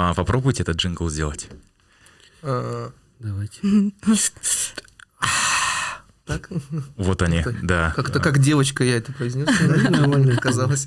А, 0.00 0.14
попробуйте 0.14 0.62
этот 0.62 0.76
джингл 0.76 1.08
сделать. 1.10 1.48
А, 2.42 2.92
Давайте. 3.18 3.60
Так? 6.24 6.48
Вот 6.96 7.22
они, 7.22 7.38
Это 7.38 7.52
да. 7.62 7.92
Как-то 7.96 8.20
как 8.20 8.38
девочка 8.38 8.84
я 8.84 8.96
это 8.98 9.12
произнес. 9.12 9.48
Нормально. 9.90 10.36
Казалось. 10.36 10.86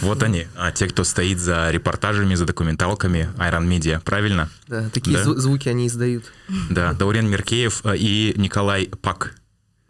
Вот 0.00 0.22
они, 0.24 0.48
а, 0.56 0.72
те, 0.72 0.88
кто 0.88 1.04
стоит 1.04 1.38
за 1.38 1.70
репортажами, 1.70 2.34
за 2.34 2.44
документалками 2.44 3.30
Iron 3.36 3.68
Media, 3.68 4.00
правильно? 4.00 4.48
Да, 4.66 4.88
такие 4.90 5.16
Да. 5.16 5.22
зву- 5.22 5.36
звуки 5.36 5.68
они 5.68 5.86
издают. 5.86 6.24
Да, 6.70 6.92
Даурен 6.92 7.28
Меркеев 7.28 7.86
а, 7.86 7.94
и 7.94 8.32
Николай 8.36 8.86
Пак, 9.00 9.34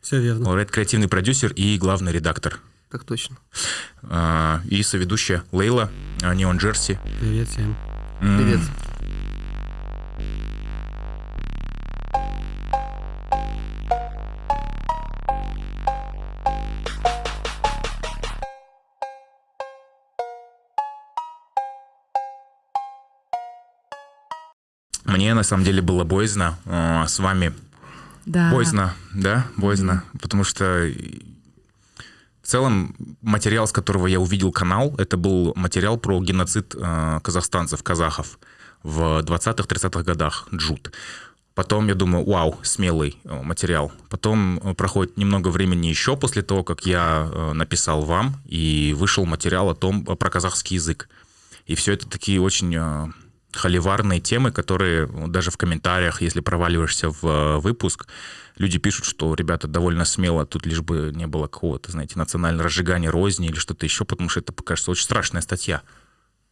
Все 0.03 0.21
верно. 0.21 0.49
лауреат 0.49 0.71
креативный 0.71 1.09
продюсер 1.09 1.51
и 1.53 1.79
главный 1.79 2.13
редактор. 2.13 2.59
Так 2.91 3.05
точно. 3.05 3.39
А, 4.03 4.61
И 4.69 4.83
соведущая 4.83 5.45
Лейла, 5.51 5.91
а, 6.21 6.35
Неон 6.35 6.59
Джерси. 6.59 6.99
Привет 7.21 7.49
всем. 7.49 7.75
Привет. 8.21 8.61
Мне 25.07 25.33
на 25.33 25.43
самом 25.43 25.65
деле 25.65 25.81
было 25.81 26.05
боязно 26.05 26.59
а, 26.67 27.07
с 27.07 27.19
вами 27.19 27.55
Да. 28.27 28.53
Боязно, 28.53 28.93
да, 29.15 29.47
боязно, 29.57 30.05
потому 30.21 30.45
что 30.45 30.87
в 32.43 32.47
целом 32.47 32.95
материал, 33.23 33.67
с 33.67 33.73
которого 33.73 34.07
я 34.07 34.21
увидел 34.21 34.53
канал, 34.53 34.95
это 34.99 35.17
был 35.17 35.53
материал 35.57 35.99
про 35.99 36.21
геноцид 36.21 36.75
э, 36.75 37.21
казахстанцев, 37.23 37.83
казахов 37.83 38.39
в 38.83 39.21
20-30-х 39.21 40.03
годах, 40.03 40.49
Джут. 40.55 40.91
Потом 41.55 41.89
я 41.89 41.95
думаю, 41.95 42.25
вау, 42.25 42.59
смелый 42.63 43.19
э, 43.25 43.43
материал. 43.43 43.93
Потом 44.09 44.59
э, 44.59 44.75
проходит 44.75 45.19
немного 45.19 45.49
времени 45.49 45.89
еще 45.89 46.17
после 46.17 46.43
того, 46.43 46.65
как 46.65 46.87
я 46.87 47.29
э, 47.31 47.53
написал 47.53 48.03
вам, 48.03 48.41
и 48.47 48.95
вышел 48.97 49.27
материал 49.27 49.69
о 49.69 49.75
том, 49.75 50.05
про 50.05 50.31
казахский 50.31 50.77
язык. 50.77 51.09
И 51.67 51.75
все 51.75 51.93
это 51.93 52.09
такие 52.09 52.41
очень 52.41 53.13
холиварные 53.53 54.21
темы, 54.21 54.53
которые 54.53 55.07
ну, 55.07 55.29
даже 55.29 55.51
в 55.51 55.57
комментариях, 55.57 56.23
если 56.23 56.41
проваливаешься 56.41 57.11
в 57.11 57.25
э, 57.25 57.59
выпуск, 57.59 58.07
люди 58.57 58.79
пишут, 58.79 59.05
что 59.07 59.35
ребята 59.35 59.69
довольно 59.69 60.05
смело, 60.05 60.47
тут 60.47 60.67
лишь 60.67 60.81
бы 60.81 61.13
не 61.15 61.27
было 61.27 61.47
какого-то, 61.47 61.91
знаете, 61.93 62.19
национального 62.19 62.65
разжигания 62.65 63.11
розни 63.11 63.49
или 63.49 63.57
что-то 63.57 63.87
еще, 63.87 64.05
потому 64.05 64.29
что 64.29 64.41
это, 64.41 64.53
кажется, 64.53 64.91
очень 64.91 65.05
страшная 65.05 65.43
статья 65.43 65.83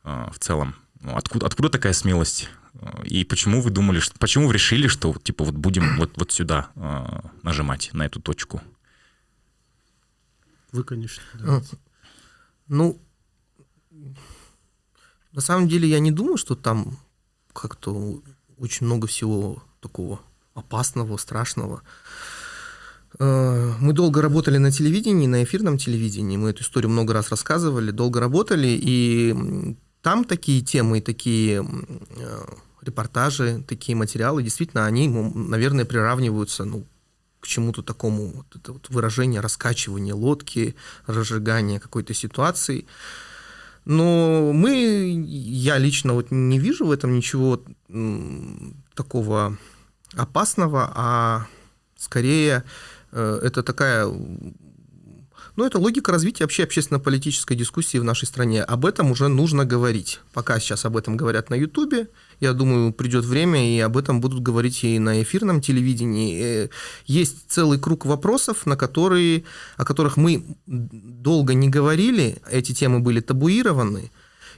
э, 0.04 0.28
в 0.32 0.38
целом. 0.38 0.74
Ну, 1.00 1.16
Откуда, 1.16 1.46
откуда 1.46 1.68
такая 1.68 1.92
смелость? 1.92 2.48
Э, 2.74 3.04
И 3.04 3.24
почему 3.24 3.60
вы 3.60 3.70
думали, 3.70 4.00
что, 4.00 4.18
почему 4.18 4.48
вы 4.48 4.54
решили, 4.54 4.88
что 4.88 5.14
типа 5.22 5.44
вот 5.44 5.54
будем 5.54 5.96
вот, 5.98 6.12
вот 6.16 6.32
сюда 6.32 6.70
э, 6.74 7.20
нажимать, 7.42 7.90
на 7.92 8.04
эту 8.06 8.20
точку? 8.20 8.60
Вы, 10.72 10.84
конечно. 10.84 11.22
А, 11.34 11.38
давайте. 11.38 11.78
Ну, 12.68 13.00
на 15.38 15.42
самом 15.42 15.68
деле 15.68 15.88
я 15.88 16.00
не 16.00 16.10
думаю, 16.10 16.36
что 16.36 16.56
там 16.56 16.98
как-то 17.52 18.20
очень 18.58 18.86
много 18.86 19.06
всего 19.06 19.62
такого 19.80 20.18
опасного, 20.54 21.16
страшного. 21.16 21.82
Э, 23.20 23.72
Мы 23.78 23.92
долго 23.92 24.20
работали 24.20 24.58
на 24.58 24.72
телевидении, 24.72 25.28
на 25.28 25.44
эфирном 25.44 25.78
телевидении. 25.78 26.36
Мы 26.36 26.50
эту 26.50 26.62
историю 26.62 26.90
много 26.90 27.12
раз 27.12 27.30
рассказывали, 27.30 27.92
долго 27.92 28.18
работали, 28.18 28.66
и 28.66 29.76
там 30.02 30.24
такие 30.24 30.60
темы, 30.60 31.00
такие 31.00 31.62
э, 31.62 32.44
репортажи, 32.82 33.62
такие 33.68 33.94
материалы, 33.94 34.42
действительно, 34.42 34.86
они, 34.86 35.06
наверное, 35.06 35.84
приравниваются, 35.84 36.64
ну, 36.64 36.84
к 37.38 37.46
чему-то 37.46 37.82
такому, 37.84 38.32
вот 38.32 38.56
это 38.56 38.72
вот 38.72 38.90
выражение 38.90 39.40
раскачивания 39.40 40.16
лодки, 40.16 40.74
разжигания 41.06 41.78
какой-то 41.78 42.12
ситуации. 42.12 42.86
Но 43.88 44.52
мы, 44.52 45.24
я 45.26 45.78
лично 45.78 46.12
вот 46.12 46.30
не 46.30 46.58
вижу 46.58 46.84
в 46.84 46.90
этом 46.90 47.16
ничего 47.16 47.62
такого 48.94 49.56
опасного, 50.14 50.92
а 50.94 51.46
скорее 51.96 52.64
э, 53.12 53.40
это 53.42 53.62
такая, 53.62 54.06
ну 55.58 55.64
это 55.64 55.80
логика 55.80 56.12
развития 56.12 56.44
вообще 56.44 56.62
общественно-политической 56.62 57.56
дискуссии 57.56 57.98
в 57.98 58.04
нашей 58.04 58.26
стране. 58.26 58.62
Об 58.62 58.86
этом 58.86 59.10
уже 59.10 59.26
нужно 59.26 59.64
говорить. 59.64 60.20
Пока 60.32 60.60
сейчас 60.60 60.84
об 60.84 60.96
этом 60.96 61.16
говорят 61.16 61.50
на 61.50 61.56
Ютубе, 61.56 62.06
я 62.38 62.52
думаю, 62.52 62.92
придет 62.92 63.24
время, 63.24 63.76
и 63.76 63.80
об 63.80 63.96
этом 63.96 64.20
будут 64.20 64.40
говорить 64.40 64.84
и 64.84 65.00
на 65.00 65.20
эфирном 65.20 65.60
телевидении. 65.60 66.40
Э, 66.40 66.68
Есть 67.06 67.38
целый 67.48 67.80
круг 67.80 68.06
вопросов, 68.06 68.66
на 68.66 68.76
которые, 68.76 69.42
о 69.76 69.84
которых 69.84 70.16
мы 70.16 70.44
долго 70.66 71.54
не 71.54 71.68
говорили, 71.68 72.40
эти 72.48 72.72
темы 72.72 73.00
были 73.00 73.18
табуированы. 73.18 74.12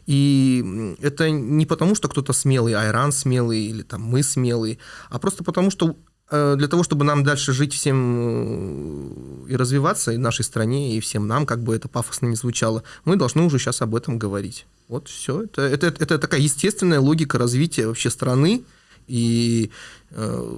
И 0.05 0.97
это 1.01 1.31
не 1.31 1.65
потому, 1.65 1.95
что 1.95 2.09
кто-то 2.09 2.35
смелый, 2.35 2.75
Айран 2.75 3.13
смелый 3.13 3.65
или 3.65 3.81
там 3.81 4.03
мы 4.03 4.23
смелые, 4.23 4.77
а 5.09 5.19
просто 5.19 5.45
потому, 5.45 5.71
что 5.71 5.97
для 6.31 6.69
того, 6.69 6.85
чтобы 6.85 7.05
нам 7.05 7.25
дальше 7.25 7.53
жить 7.53 7.75
всем 7.75 9.47
э, 9.47 9.53
и 9.53 9.57
развиваться 9.57 10.13
и 10.13 10.17
нашей 10.17 10.45
стране, 10.45 10.97
и 10.97 11.01
всем 11.01 11.27
нам, 11.27 11.45
как 11.45 11.63
бы 11.63 11.75
это 11.75 11.89
пафосно 11.89 12.27
не 12.27 12.37
звучало, 12.37 12.85
мы 13.05 13.17
должны 13.17 13.43
уже 13.43 13.59
сейчас 13.59 13.83
об 13.83 13.97
этом 13.97 14.19
говорить. 14.19 14.67
Вот 14.89 15.09
все. 15.09 15.43
Это, 15.43 15.63
это, 15.63 15.87
это 15.89 16.19
такая 16.19 16.41
естественная 16.41 17.01
логика 17.01 17.39
развития 17.39 17.87
вообще 17.87 18.11
страны 18.11 18.63
и 19.09 19.71
э, 20.11 20.57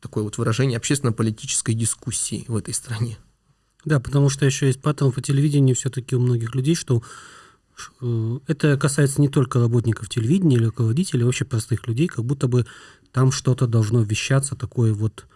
такое 0.00 0.24
вот 0.24 0.38
выражение 0.38 0.78
общественно-политической 0.78 1.74
дискуссии 1.74 2.44
в 2.48 2.56
этой 2.56 2.72
стране. 2.72 3.18
Да, 3.84 4.00
потому 4.00 4.28
что 4.30 4.46
еще 4.46 4.66
есть 4.66 4.80
паттерн 4.80 5.12
по 5.12 5.22
телевидению 5.22 5.76
все-таки 5.76 6.16
у 6.16 6.20
многих 6.20 6.54
людей, 6.54 6.74
что 6.74 7.02
э, 8.00 8.38
это 8.46 8.76
касается 8.78 9.20
не 9.20 9.28
только 9.28 9.58
работников 9.58 10.08
телевидения 10.08 10.56
или 10.56 10.64
руководителей, 10.64 11.22
а 11.22 11.26
вообще 11.26 11.44
простых 11.44 11.86
людей, 11.86 12.06
как 12.06 12.24
будто 12.24 12.48
бы 12.48 12.66
там 13.12 13.32
что-то 13.32 13.66
должно 13.66 14.02
вещаться 14.02 14.56
такое 14.56 14.94
вот, 14.94 15.26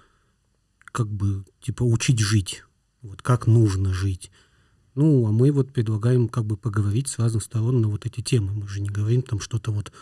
как 0.84 1.08
бы, 1.08 1.44
типа, 1.60 1.82
учить 1.82 2.20
жить, 2.20 2.64
вот 3.02 3.22
как 3.22 3.46
нужно 3.46 3.92
жить. 3.92 4.30
Ну, 4.94 5.26
а 5.26 5.32
мы 5.32 5.50
вот 5.50 5.72
предлагаем 5.72 6.28
как 6.28 6.44
бы 6.44 6.56
поговорить 6.56 7.08
с 7.08 7.18
разных 7.18 7.42
сторон 7.42 7.80
на 7.80 7.88
вот 7.88 8.06
эти 8.06 8.20
темы. 8.20 8.52
Мы 8.54 8.68
же 8.68 8.80
не 8.80 8.88
говорим 8.88 9.22
там 9.22 9.40
что-то 9.40 9.72
вот 9.72 9.92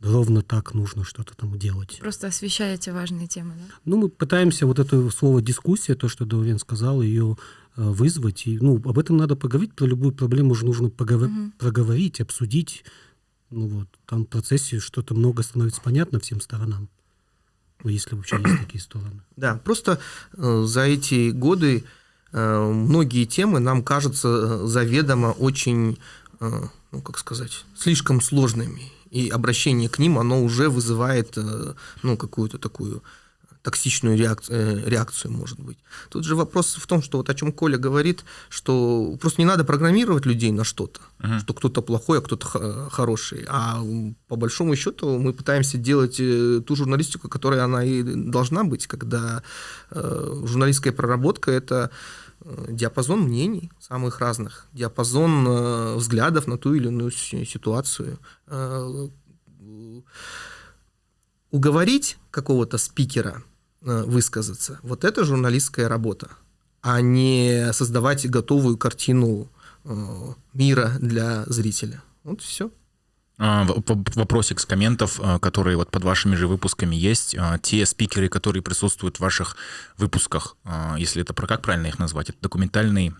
ровно 0.00 0.42
так 0.42 0.72
нужно 0.72 1.02
что-то 1.04 1.36
там 1.36 1.58
делать. 1.58 1.98
Просто 2.00 2.28
освещаете 2.28 2.92
важные 2.92 3.26
темы, 3.26 3.54
да? 3.56 3.74
Ну, 3.84 3.96
мы 3.96 4.08
пытаемся 4.08 4.66
вот 4.66 4.78
это 4.78 5.10
слово 5.10 5.42
дискуссия, 5.42 5.96
то, 5.96 6.08
что 6.08 6.24
Даурен 6.24 6.60
сказал, 6.60 7.02
ее 7.02 7.36
э, 7.76 7.82
вызвать. 7.82 8.46
И, 8.46 8.56
ну, 8.60 8.76
об 8.76 8.98
этом 8.98 9.16
надо 9.16 9.34
поговорить, 9.34 9.74
про 9.74 9.84
любую 9.86 10.12
проблему 10.12 10.54
же 10.54 10.64
нужно 10.64 10.90
поговор- 10.90 11.28
Мгм. 11.28 11.52
проговорить, 11.58 12.20
обсудить. 12.20 12.84
Ну 13.50 13.66
вот, 13.66 13.88
там 14.06 14.24
в 14.26 14.28
процессе 14.28 14.78
что-то 14.78 15.14
много 15.14 15.42
становится 15.42 15.80
понятно 15.80 16.20
всем 16.20 16.40
сторонам. 16.40 16.88
Если 17.84 18.14
вообще 18.14 18.36
есть 18.36 18.60
такие 18.66 18.80
стороны. 18.80 19.20
Да, 19.36 19.60
просто 19.64 19.98
э, 20.36 20.64
за 20.66 20.82
эти 20.82 21.30
годы 21.30 21.84
э, 22.32 22.70
многие 22.72 23.24
темы 23.24 23.60
нам 23.60 23.82
кажутся 23.82 24.28
э, 24.28 24.66
заведомо 24.66 25.28
очень, 25.28 25.98
э, 26.40 26.62
ну 26.92 27.02
как 27.02 27.18
сказать, 27.18 27.64
слишком 27.76 28.20
сложными. 28.20 28.92
И 29.10 29.28
обращение 29.28 29.88
к 29.88 29.98
ним, 29.98 30.18
оно 30.18 30.42
уже 30.42 30.68
вызывает 30.68 31.38
ну, 32.02 32.16
какую-то 32.16 32.58
такую 32.58 33.02
токсичную 33.66 34.16
реакцию, 34.16 34.88
реакцию, 34.88 35.32
может 35.32 35.58
быть. 35.58 35.76
Тут 36.08 36.24
же 36.24 36.36
вопрос 36.36 36.76
в 36.76 36.86
том, 36.86 37.02
что 37.02 37.18
вот 37.18 37.28
о 37.30 37.34
чем 37.34 37.50
Коля 37.52 37.76
говорит, 37.78 38.24
что 38.48 39.16
просто 39.20 39.42
не 39.42 39.46
надо 39.46 39.64
программировать 39.64 40.24
людей 40.26 40.52
на 40.52 40.62
что-то, 40.64 41.00
Мгм. 41.18 41.40
что 41.40 41.52
кто-то 41.54 41.82
плохой, 41.82 42.18
а 42.18 42.20
кто-то 42.20 42.88
хороший. 42.92 43.44
А 43.48 43.82
по 44.28 44.36
большому 44.36 44.76
счету 44.76 45.18
мы 45.18 45.32
пытаемся 45.32 45.78
делать 45.78 46.20
э, 46.20 46.60
ту 46.66 46.76
журналистику, 46.76 47.28
которая 47.28 47.64
она 47.64 47.82
и 47.84 48.02
должна 48.04 48.62
быть, 48.62 48.86
когда 48.86 49.42
э, 49.90 50.42
журналистская 50.46 50.92
проработка 50.92 51.50
это 51.50 51.90
э, 52.44 52.66
диапазон 52.70 53.20
мнений 53.22 53.70
самых 53.80 54.20
разных, 54.20 54.66
диапазон 54.72 55.44
э, 55.48 55.94
взглядов 55.96 56.46
на 56.46 56.56
ту 56.56 56.74
или 56.74 56.86
иную 56.86 57.10
си- 57.10 57.44
ситуацию. 57.44 58.18
Э, 58.46 59.08
уговорить 61.50 62.18
какого-то 62.30 62.78
спикера 62.78 63.36
э, 63.38 63.55
высказаться, 63.86 64.78
вот 64.82 65.04
это 65.04 65.24
журналистская 65.24 65.88
работа, 65.88 66.30
а 66.82 67.00
не 67.00 67.72
создавать 67.72 68.28
готовую 68.28 68.76
картину 68.76 69.48
э, 69.84 69.94
мира 70.52 70.92
для 71.00 71.44
зрителя. 71.46 72.02
Вот 72.24 72.42
все. 72.42 72.70
А, 73.38 73.66
Вопросик 73.66 74.60
с 74.60 74.64
комментов, 74.64 75.20
а, 75.22 75.38
которые 75.38 75.76
вот 75.76 75.90
под 75.90 76.04
вашими 76.04 76.34
же 76.36 76.48
выпусками 76.48 76.96
есть. 76.96 77.36
А, 77.38 77.58
Те 77.58 77.84
спикеры, 77.84 78.28
которые 78.28 78.62
присутствуют 78.62 79.16
в 79.16 79.20
ваших 79.20 79.56
выпусках, 79.98 80.56
а, 80.64 80.96
если 80.98 81.22
это 81.22 81.34
про 81.34 81.46
как 81.46 81.62
правильно 81.62 81.86
их 81.86 81.98
назвать, 81.98 82.30
это 82.30 82.38
документальные 82.40 83.14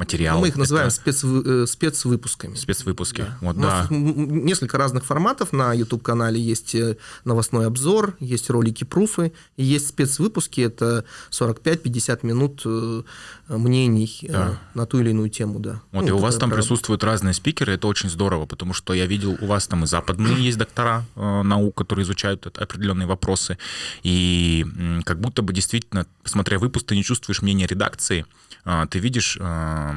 материал. 0.00 0.34
Ну, 0.36 0.40
мы 0.42 0.48
их 0.48 0.56
называем 0.56 0.88
Это 0.88 0.96
спецвы- 0.96 1.62
э, 1.62 1.66
спецвыпусками. 1.66 2.54
спецвыпуски. 2.56 3.20
Да. 3.22 3.38
Вот, 3.40 3.56
У 3.56 3.60
нас 3.60 3.88
да. 3.88 3.94
м- 3.94 4.44
несколько 4.44 4.76
разных 4.78 5.04
форматов 5.04 5.52
на 5.52 5.72
YouTube-канале. 5.74 6.40
Есть 6.40 6.74
э, 6.74 6.96
новостной 7.24 7.66
обзор, 7.66 8.16
есть 8.20 8.50
ролики 8.50 8.84
пруфы, 8.84 9.32
и 9.56 9.64
есть 9.64 9.88
спецвыпуски. 9.88 10.62
Это 10.62 11.04
45-50 11.30 12.24
минут 12.26 12.62
э, 12.64 13.02
мнений 13.48 14.18
э, 14.22 14.32
Да. 14.32 14.58
на 14.74 14.86
ту 14.86 15.00
или 15.00 15.10
иную 15.10 15.28
тему. 15.30 15.58
Да. 15.60 15.80
Вот, 15.92 16.02
Ну, 16.02 16.08
и 16.08 16.10
у 16.10 16.18
вас 16.18 16.36
там 16.36 16.50
про- 16.50 16.56
присутствуют 16.56 17.04
разные 17.04 17.34
спикеры, 17.34 17.72
это 17.74 17.86
очень 17.86 18.08
здорово, 18.10 18.46
потому 18.46 18.72
что 18.74 18.94
я 18.94 19.06
видел, 19.06 19.36
у 19.40 19.46
вас 19.46 19.66
там 19.68 19.84
и 19.84 19.86
западные 19.86 20.34
есть 20.48 20.58
доктора 20.58 21.04
э, 21.16 21.42
наук, 21.42 21.76
которые 21.76 22.04
изучают 22.04 22.46
определенные 22.58 23.06
вопросы, 23.06 23.58
и 24.02 24.64
как 25.04 25.20
будто 25.20 25.42
бы 25.42 25.52
действительно, 25.52 26.06
смотря 26.24 26.58
выпуск, 26.58 26.86
ты 26.86 26.96
не 26.96 27.04
чувствуешь 27.04 27.42
мнения 27.42 27.66
редакции, 27.66 28.24
а, 28.64 28.86
ты 28.86 28.98
видишь 28.98 29.38
э, 29.40 29.89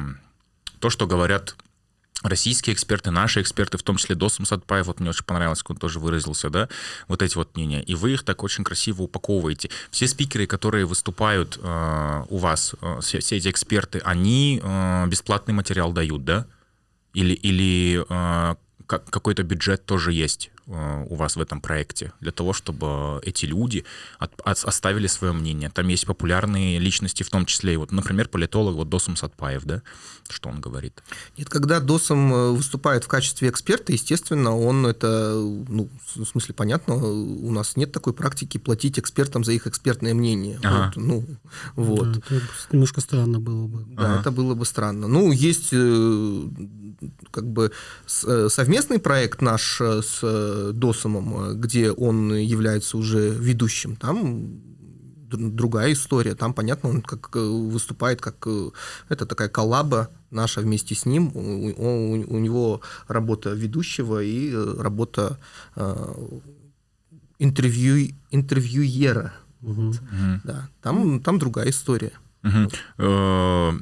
то, 0.80 0.90
что 0.90 1.06
говорят 1.06 1.56
российские 2.22 2.74
эксперты, 2.74 3.10
наши 3.10 3.40
эксперты, 3.40 3.78
в 3.78 3.82
том 3.82 3.96
числе 3.96 4.14
Досум 4.14 4.46
Садпаев, 4.46 4.86
вот 4.86 5.00
мне 5.00 5.10
очень 5.10 5.24
понравилось, 5.24 5.62
как 5.62 5.70
он 5.72 5.76
тоже 5.76 6.00
выразился, 6.00 6.50
да, 6.50 6.68
вот 7.06 7.22
эти 7.22 7.36
вот 7.36 7.54
мнения, 7.54 7.82
и 7.82 7.94
вы 7.94 8.14
их 8.14 8.24
так 8.24 8.42
очень 8.42 8.64
красиво 8.64 9.02
упаковываете. 9.02 9.70
Все 9.90 10.08
спикеры, 10.08 10.46
которые 10.46 10.86
выступают 10.86 11.58
э, 11.62 12.24
у 12.28 12.38
вас, 12.38 12.74
э, 12.80 12.98
все, 13.02 13.20
все 13.20 13.36
эти 13.36 13.48
эксперты, 13.48 14.00
они 14.04 14.60
э, 14.62 15.06
бесплатный 15.06 15.54
материал 15.54 15.92
дают, 15.92 16.24
да? 16.24 16.46
Или, 17.12 17.34
или 17.34 18.04
э, 18.08 18.54
как, 18.86 19.08
какой-то 19.10 19.42
бюджет 19.42 19.84
тоже 19.84 20.12
есть 20.12 20.50
у 20.66 21.14
вас 21.16 21.36
в 21.36 21.40
этом 21.40 21.60
проекте 21.60 22.12
для 22.20 22.32
того, 22.32 22.52
чтобы 22.52 23.20
эти 23.22 23.44
люди 23.44 23.84
от- 24.18 24.40
от- 24.44 24.64
оставили 24.64 25.06
свое 25.08 25.32
мнение. 25.34 25.68
Там 25.70 25.88
есть 25.88 26.06
популярные 26.06 26.78
личности, 26.78 27.22
в 27.22 27.28
том 27.30 27.44
числе, 27.44 27.74
и 27.74 27.76
вот, 27.76 27.92
например, 27.92 28.28
политолог 28.28 28.74
вот 28.74 28.88
Досум 28.88 29.16
Садпаев, 29.16 29.64
да, 29.64 29.82
что 30.28 30.48
он 30.48 30.60
говорит. 30.62 31.02
Нет, 31.36 31.48
когда 31.50 31.80
ДОСом 31.80 32.32
э, 32.32 32.50
выступает 32.52 33.04
в 33.04 33.08
качестве 33.08 33.48
эксперта, 33.50 33.92
естественно, 33.92 34.56
он 34.56 34.86
это, 34.86 35.34
ну, 35.68 35.90
в 36.16 36.24
смысле, 36.24 36.54
понятно, 36.54 36.94
у 36.96 37.50
нас 37.50 37.76
нет 37.76 37.92
такой 37.92 38.14
практики 38.14 38.56
платить 38.58 38.98
экспертам 38.98 39.44
за 39.44 39.52
их 39.52 39.66
экспертное 39.66 40.14
мнение. 40.14 40.58
Ага. 40.62 40.92
Вот, 40.94 41.04
ну, 41.04 41.26
вот. 41.76 42.12
Да, 42.12 42.36
это 42.36 42.46
немножко 42.72 43.00
странно 43.02 43.38
было 43.38 43.66
бы. 43.66 43.84
Да, 43.94 44.12
Ага. 44.14 44.20
это 44.20 44.30
было 44.30 44.54
бы 44.54 44.64
странно. 44.64 45.08
Ну, 45.08 45.30
есть 45.30 45.68
э, 45.72 46.48
как 47.30 47.46
бы 47.46 47.70
с- 48.06 48.24
э, 48.24 48.48
совместный 48.48 48.98
проект 48.98 49.42
наш 49.42 49.78
э, 49.80 50.00
с 50.54 50.72
Досомом, 50.72 51.60
где 51.60 51.90
он 51.90 52.32
является 52.34 52.96
уже 52.98 53.30
ведущим. 53.30 53.96
Там 53.96 54.60
другая 55.30 55.92
история. 55.92 56.34
Там, 56.34 56.54
понятно, 56.54 56.90
он 56.90 57.02
как 57.02 57.36
э, 57.36 57.40
выступает 57.40 58.20
как... 58.20 58.46
э, 58.46 58.70
Это 59.08 59.26
такая 59.26 59.48
коллаба 59.48 60.08
наша 60.30 60.60
вместе 60.60 60.94
с 60.94 61.06
ним. 61.06 61.30
У, 61.34 61.40
у- 61.40 62.34
у 62.36 62.38
него 62.38 62.80
работа 63.08 63.50
ведущего 63.54 64.22
и 64.22 64.50
э, 64.52 64.74
работа 64.82 65.38
э, 65.76 66.38
интервью, 67.38 68.14
интервьюера. 68.30 69.32
Мгм. 69.60 69.92
Да, 70.44 70.68
там, 70.82 71.20
там 71.20 71.38
другая 71.38 71.70
история. 71.70 72.12
Мгм. 72.44 72.68
Э, 72.98 73.72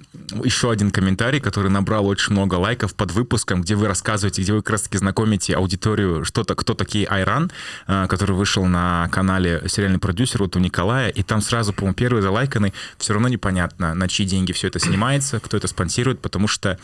Еще 0.44 0.70
один 0.70 0.90
комментарий, 0.92 1.40
который 1.40 1.68
набрал 1.68 2.06
очень 2.06 2.32
много 2.32 2.54
лайков 2.54 2.94
под 2.94 3.10
выпуском, 3.10 3.60
где 3.60 3.74
вы 3.74 3.88
рассказываете, 3.88 4.40
где 4.40 4.52
вы 4.52 4.62
как 4.62 4.70
раз-таки 4.70 4.98
знакомите 4.98 5.54
аудиторию, 5.54 6.24
что 6.24 6.44
то, 6.44 6.54
кто 6.54 6.74
такие 6.74 7.06
Айран, 7.06 7.50
э, 7.88 8.06
который 8.08 8.36
вышел 8.36 8.64
на 8.64 9.08
канале 9.10 9.62
«Сериальный 9.66 9.98
продюсер» 9.98 10.42
вот 10.42 10.54
у 10.56 10.60
Николая, 10.60 11.08
и 11.08 11.22
там 11.24 11.42
сразу, 11.42 11.72
по-моему, 11.72 11.94
первый 11.94 12.22
залайканный, 12.22 12.72
все 12.98 13.12
равно 13.12 13.28
непонятно, 13.28 13.94
на 13.94 14.08
чьи 14.08 14.24
деньги 14.24 14.52
все 14.52 14.68
это 14.68 14.78
снимается, 14.78 15.40
кто 15.40 15.56
это 15.56 15.66
спонсирует, 15.66 16.20
потому 16.20 16.46
что 16.46 16.78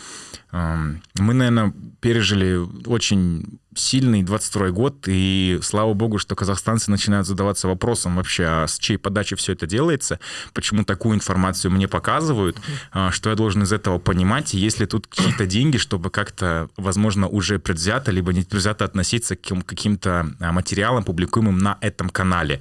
мы, 0.51 1.35
наверное, 1.35 1.73
пережили 2.01 2.59
очень 2.87 3.61
сильный 3.79 4.23
22 4.23 4.71
год, 4.71 5.05
и 5.07 5.59
слава 5.63 5.95
богу, 5.95 6.19
что 6.19 6.35
казахстанцы 6.35 6.91
начинают 6.91 7.27
задаваться 7.27 7.69
вопросом 7.69 8.17
вообще, 8.17 8.45
а 8.45 8.67
с 8.67 8.79
чьей 8.79 8.97
подачи 8.97 9.37
все 9.37 9.53
это 9.53 9.67
делается, 9.67 10.19
почему 10.53 10.85
такую 10.85 11.15
информацию 11.15 11.71
мне 11.71 11.87
показывают, 11.87 12.61
а, 12.93 13.11
что 13.11 13.31
я 13.31 13.37
должен 13.37 13.63
из 13.63 13.73
этого 13.73 13.99
понимать, 13.99 14.55
и 14.55 14.59
есть 14.59 14.81
ли 14.81 14.87
тут 14.87 15.07
какие-то 15.07 15.47
деньги, 15.47 15.77
чтобы 15.77 16.11
как-то, 16.11 16.69
возможно, 16.77 17.29
уже 17.29 17.59
предвзято, 17.59 18.11
либо 18.11 18.33
не 18.33 18.43
предвзято 18.43 18.85
относиться 18.85 19.37
к 19.37 19.41
каким- 19.41 19.63
каким-то 19.63 20.35
а, 20.41 20.53
материалам, 20.53 21.05
публикуемым 21.05 21.59
на 21.59 21.79
этом 21.81 22.09
канале, 22.09 22.61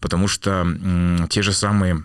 потому 0.00 0.28
что 0.28 0.66
те 1.28 1.42
же 1.42 1.52
самые 1.52 2.04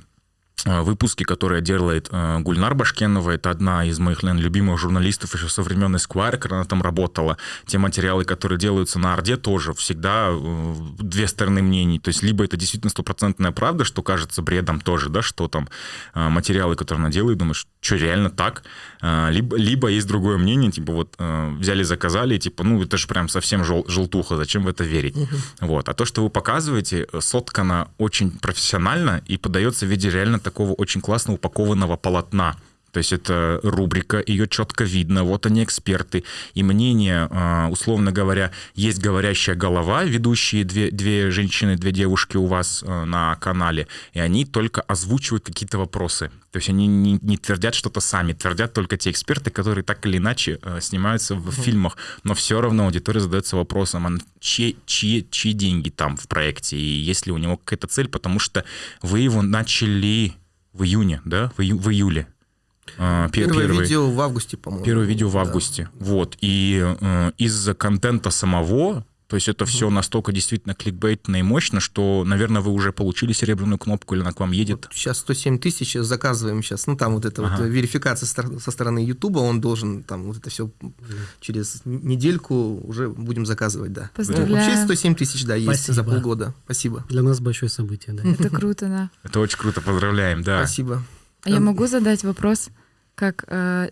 выпуски, 0.65 1.23
которые 1.23 1.61
делает 1.61 2.09
э, 2.11 2.39
Гульнар 2.39 2.75
Башкенова. 2.75 3.31
Это 3.31 3.51
одна 3.51 3.85
из 3.85 3.99
моих, 3.99 4.23
наверное, 4.23 4.43
любимых 4.43 4.79
журналистов 4.79 5.33
еще 5.35 5.47
со 5.49 5.61
времен 5.61 5.95
Esquire, 5.95 6.37
когда 6.37 6.57
она 6.57 6.65
там 6.65 6.81
работала. 6.81 7.37
Те 7.65 7.77
материалы, 7.77 8.25
которые 8.25 8.59
делаются 8.59 8.99
на 8.99 9.13
Орде, 9.13 9.37
тоже 9.37 9.73
всегда 9.73 10.29
э, 10.29 10.75
две 10.99 11.27
стороны 11.27 11.61
мнений. 11.61 11.99
То 11.99 12.09
есть 12.09 12.23
либо 12.23 12.43
это 12.43 12.57
действительно 12.57 12.89
стопроцентная 12.89 13.51
правда, 13.51 13.83
что 13.85 14.01
кажется 14.01 14.41
бредом 14.41 14.79
тоже, 14.81 15.09
да, 15.09 15.21
что 15.21 15.47
там 15.47 15.69
э, 16.13 16.29
материалы, 16.29 16.75
которые 16.75 17.01
она 17.03 17.11
делает, 17.11 17.37
думаешь, 17.37 17.67
что 17.81 17.95
реально 17.95 18.29
так? 18.29 18.63
Э, 19.01 19.29
Либо, 19.31 19.55
либо 19.57 19.87
есть 19.87 20.07
другое 20.07 20.37
мнение, 20.37 20.71
типа 20.71 20.91
вот 20.93 21.15
э, 21.17 21.49
взяли, 21.59 21.83
заказали, 21.83 22.37
типа, 22.37 22.63
ну 22.63 22.81
это 22.81 22.97
же 22.97 23.07
прям 23.07 23.29
совсем 23.29 23.63
жел- 23.63 23.85
желтуха, 23.87 24.35
зачем 24.35 24.63
в 24.63 24.67
это 24.67 24.83
верить? 24.83 25.15
Вот. 25.61 25.87
А 25.89 25.93
то, 25.93 26.05
что 26.05 26.23
вы 26.23 26.29
показываете, 26.29 27.07
соткано 27.19 27.87
очень 27.97 28.31
профессионально 28.31 29.21
и 29.25 29.37
подается 29.37 29.85
в 29.85 29.89
виде 29.89 30.09
реально 30.09 30.39
такого 30.39 30.73
очень 30.73 31.01
классно 31.01 31.33
упакованного 31.33 31.95
полотна. 31.97 32.55
То 32.91 32.97
есть 32.99 33.13
это 33.13 33.59
рубрика, 33.63 34.23
ее 34.25 34.47
четко 34.47 34.83
видно, 34.83 35.23
вот 35.23 35.45
они 35.45 35.63
эксперты. 35.63 36.23
И 36.53 36.63
мнение, 36.63 37.27
э, 37.29 37.67
условно 37.69 38.11
говоря, 38.11 38.51
есть 38.75 38.99
говорящая 38.99 39.55
голова, 39.55 40.03
ведущие 40.03 40.63
две, 40.63 40.91
две 40.91 41.31
женщины, 41.31 41.75
две 41.75 41.91
девушки 41.91 42.37
у 42.37 42.45
вас 42.45 42.83
э, 42.85 43.03
на 43.05 43.35
канале, 43.35 43.87
и 44.13 44.19
они 44.19 44.45
только 44.45 44.81
озвучивают 44.81 45.45
какие-то 45.45 45.77
вопросы. 45.77 46.31
То 46.51 46.57
есть 46.57 46.69
они 46.69 46.87
не, 46.87 47.19
не 47.21 47.37
твердят 47.37 47.75
что-то 47.75 47.99
сами, 47.99 48.33
твердят 48.33 48.73
только 48.73 48.97
те 48.97 49.11
эксперты, 49.11 49.51
которые 49.51 49.83
так 49.83 50.03
или 50.05 50.17
иначе 50.17 50.59
э, 50.61 50.79
снимаются 50.81 51.35
в 51.35 51.51
фильмах, 51.51 51.97
но 52.23 52.33
все 52.33 52.59
равно 52.59 52.85
аудитория 52.85 53.19
задается 53.19 53.55
вопросом, 53.55 54.07
а 54.07 54.17
чьи, 54.39 54.77
чьи, 54.85 55.27
чьи 55.29 55.53
деньги 55.53 55.89
там 55.89 56.17
в 56.17 56.27
проекте, 56.27 56.77
и 56.77 56.81
есть 56.81 57.27
ли 57.27 57.31
у 57.31 57.37
него 57.37 57.57
какая-то 57.57 57.87
цель, 57.87 58.07
потому 58.07 58.39
что 58.39 58.63
вы 59.01 59.19
его 59.19 59.41
начали 59.43 60.33
в 60.73 60.83
июне, 60.83 61.21
да, 61.25 61.51
в, 61.57 61.61
ию- 61.61 61.77
в 61.77 61.89
июле. 61.89 62.27
А, 62.97 63.29
пе- 63.29 63.45
Первое 63.45 63.67
первый- 63.67 63.81
видео 63.83 64.09
в 64.09 64.19
августе, 64.21 64.57
по-моему. 64.57 64.85
Первое 64.85 65.05
видео 65.05 65.29
в 65.29 65.33
Да. 65.33 65.41
августе. 65.41 65.89
Вот. 65.99 66.37
И 66.41 66.81
э, 66.99 67.31
из-за 67.37 67.73
контента 67.73 68.29
самого, 68.29 69.05
то 69.27 69.35
есть 69.35 69.47
это 69.47 69.65
все 69.67 69.91
настолько 69.91 70.31
действительно 70.31 70.73
кликбейтно 70.73 71.35
и 71.35 71.43
мощно, 71.43 71.79
что, 71.79 72.23
наверное, 72.25 72.63
вы 72.63 72.71
уже 72.71 72.91
получили 72.91 73.31
серебряную 73.31 73.77
кнопку 73.77 74.15
или 74.15 74.21
она 74.21 74.31
к 74.31 74.39
вам 74.39 74.51
едет. 74.51 74.87
Сейчас 74.91 75.19
107 75.19 75.59
тысяч 75.59 75.93
заказываем 75.93 76.63
сейчас. 76.63 76.87
Ну, 76.87 76.95
там 76.95 77.13
вот 77.13 77.25
эта 77.25 77.45
Ага. 77.45 77.57
вот 77.61 77.65
верификация 77.69 78.25
со 78.25 78.71
стороны 78.71 78.99
Ютуба, 79.05 79.37
он 79.37 79.61
должен 79.61 80.01
там 80.01 80.23
вот 80.23 80.37
это 80.37 80.49
все 80.49 80.71
через 81.41 81.81
недельку 81.85 82.79
уже 82.83 83.09
будем 83.09 83.45
заказывать, 83.45 83.93
да. 83.93 84.09
Поздравляю. 84.15 84.49
Ну, 84.49 84.55
вообще 84.55 84.83
107 84.83 85.13
тысяч, 85.15 85.45
да, 85.45 85.53
есть 85.55 85.85
за 85.85 85.93
Спасибо. 85.93 86.11
полгода. 86.15 86.53
Спасибо. 86.65 87.05
Для 87.09 87.21
нас 87.21 87.39
большое 87.39 87.69
событие, 87.69 88.15
да. 88.15 88.27
Это 88.27 88.49
круто, 88.49 88.87
да. 88.87 89.09
Это 89.23 89.39
очень 89.41 89.59
круто, 89.59 89.79
поздравляем, 89.81 90.41
да. 90.43 90.65
Спасибо. 90.65 91.03
А 91.43 91.49
я 91.51 91.59
могу 91.59 91.85
задать 91.87 92.23
вопрос, 92.23 92.69
как 93.19 93.43
э, 93.47 93.89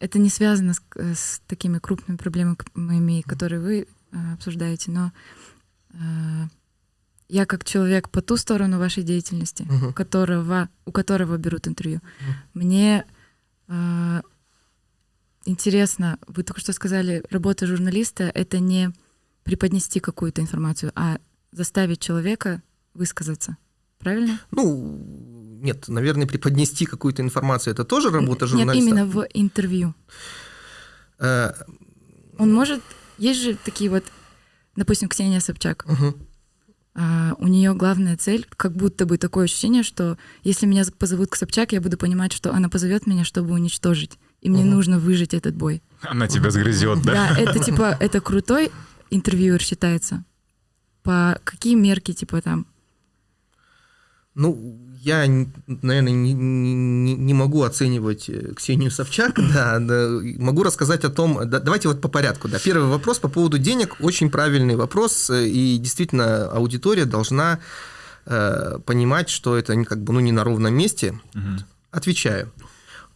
это 0.00 0.18
не 0.18 0.28
связано 0.30 0.74
с, 0.74 0.82
с 0.96 1.40
такими 1.46 1.78
крупными 1.78 2.16
проблемами, 2.16 3.22
которые 3.22 3.60
вы 3.60 3.86
э, 4.10 4.32
обсуждаете, 4.34 4.90
но 4.90 5.12
э, 5.90 5.96
я 7.28 7.46
как 7.46 7.64
человек 7.64 8.08
по 8.10 8.20
ту 8.20 8.36
сторону 8.36 8.78
вашей 8.80 9.04
деятельности, 9.04 9.62
Мгм. 9.62 9.92
которого, 9.92 10.68
у 10.86 10.90
которого 10.90 11.36
берут 11.36 11.68
интервью, 11.68 12.00
мне 12.52 13.04
э, 13.68 14.22
интересно, 15.44 16.18
вы 16.26 16.42
только 16.42 16.60
что 16.60 16.72
сказали, 16.72 17.22
работа 17.30 17.66
журналиста— 17.68 18.24
это 18.34 18.58
не 18.58 18.92
преподнести 19.44 20.00
какую-то 20.00 20.40
информацию, 20.42 20.90
а 20.96 21.18
заставить 21.52 22.00
человека 22.00 22.60
высказаться. 22.94 23.56
Правильно? 24.00 24.40
Ну, 24.50 25.43
нет, 25.62 25.88
наверное, 25.88 26.26
преподнести 26.26 26.84
какую-то 26.86 27.22
информацию, 27.22 27.72
это 27.72 27.84
тоже 27.84 28.10
работа 28.10 28.44
Нет, 28.44 28.50
журналиста. 28.50 28.88
именно 28.90 29.06
в 29.06 29.26
интервью. 29.34 29.94
Э, 31.18 31.52
Он 32.38 32.52
может... 32.52 32.80
Есть 33.18 33.40
же 33.42 33.56
такие 33.64 33.90
вот, 33.90 34.04
допустим, 34.76 35.08
Ксения 35.08 35.40
Собчак. 35.40 35.84
мгм. 35.86 36.16
А, 36.96 37.34
у 37.38 37.48
нее 37.48 37.74
главная 37.74 38.16
цель, 38.16 38.46
как 38.56 38.72
будто 38.76 39.04
бы 39.06 39.18
такое 39.18 39.44
ощущение, 39.46 39.82
что 39.82 40.16
если 40.44 40.66
меня 40.66 40.84
позовут 40.98 41.30
к 41.30 41.36
Собчак, 41.36 41.72
я 41.72 41.80
буду 41.80 41.96
понимать, 41.96 42.32
что 42.32 42.52
она 42.52 42.68
позовет 42.68 43.06
меня, 43.06 43.24
чтобы 43.24 43.52
уничтожить. 43.54 44.18
И 44.40 44.50
мне 44.50 44.62
Мгм. 44.62 44.74
нужно 44.74 44.98
выжить 44.98 45.34
этот 45.34 45.56
бой. 45.56 45.82
Она 46.02 46.28
тебя 46.28 46.50
сгрызет, 46.50 47.02
да? 47.02 47.12
Да, 47.34 47.38
это 47.40 47.58
типа, 47.58 47.96
это 47.98 48.20
крутой 48.20 48.70
интервьюер 49.10 49.60
считается. 49.60 50.24
По 51.02 51.38
какие 51.44 51.74
мерки, 51.74 52.12
типа 52.12 52.40
там? 52.42 52.66
Ну, 54.34 54.78
я, 55.00 55.26
наверное, 55.66 56.12
не, 56.12 56.32
не, 56.32 57.14
не 57.14 57.34
могу 57.34 57.62
оценивать 57.62 58.28
э, 58.28 58.52
Ксению 58.54 58.90
Собчак, 58.90 59.34
да, 59.54 59.78
да, 59.78 60.08
могу 60.38 60.62
рассказать 60.62 61.04
о 61.04 61.10
том, 61.10 61.38
да, 61.48 61.60
давайте 61.60 61.88
вот 61.88 62.00
по 62.00 62.08
порядку, 62.08 62.48
да. 62.48 62.58
Первый 62.58 62.88
вопрос 62.88 63.18
по 63.18 63.28
поводу 63.28 63.58
денег, 63.58 63.96
очень 64.00 64.30
правильный 64.30 64.76
вопрос, 64.76 65.30
э, 65.30 65.46
и 65.46 65.78
действительно 65.78 66.46
аудитория 66.50 67.04
должна 67.04 67.60
э, 68.26 68.78
понимать, 68.84 69.28
что 69.28 69.56
это 69.56 69.84
как 69.84 70.02
бы, 70.02 70.12
ну, 70.12 70.20
не 70.20 70.32
на 70.32 70.42
ровном 70.42 70.74
месте. 70.74 71.20
Угу. 71.34 71.64
Отвечаю. 71.90 72.50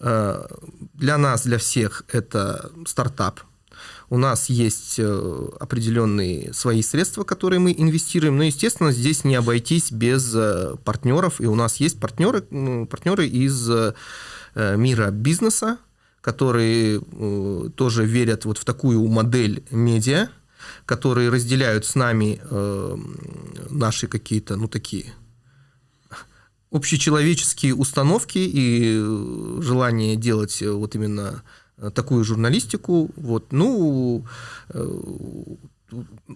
Э, 0.01 0.47
для 0.95 1.19
нас, 1.19 1.45
для 1.45 1.59
всех 1.59 2.05
это 2.13 2.71
стартап, 2.87 3.41
у 4.11 4.19
нас 4.19 4.49
есть 4.49 4.97
э, 4.99 5.49
определенные 5.61 6.53
свои 6.53 6.83
средства, 6.83 7.25
которые 7.25 7.61
мы 7.61 7.75
инвестируем, 7.77 8.37
но, 8.37 8.45
естественно, 8.45 8.93
здесь 8.93 9.25
не 9.25 9.35
обойтись 9.35 9.93
без 9.93 10.35
э, 10.35 10.77
партнеров, 10.85 11.41
и 11.41 11.47
у 11.47 11.55
нас 11.55 11.77
есть 11.77 12.01
партнеры, 12.01 12.43
партнеры 12.87 13.27
из 13.27 13.69
э, 13.71 13.95
мира 14.55 15.11
бизнеса, 15.11 15.79
которые 16.21 17.01
тоже 17.77 18.05
верят 18.05 18.45
вот 18.45 18.59
в 18.59 18.65
такую 18.65 19.07
модель 19.07 19.65
медиа, 19.71 20.29
которые 20.85 21.31
разделяют 21.31 21.87
с 21.87 21.95
нами 21.95 22.41
наши 23.71 24.09
какие-то, 24.09 24.57
ну, 24.57 24.67
такие 24.69 25.15
общечеловеческие 26.71 27.75
установки 27.75 28.39
и 28.39 28.99
желание 29.63 30.17
делать 30.17 30.61
вот 30.61 30.95
именно 30.97 31.43
такую 31.95 32.25
журналистику. 32.25 33.11
Вот, 33.17 33.53
ну, 33.53 34.25
э, 34.71 35.01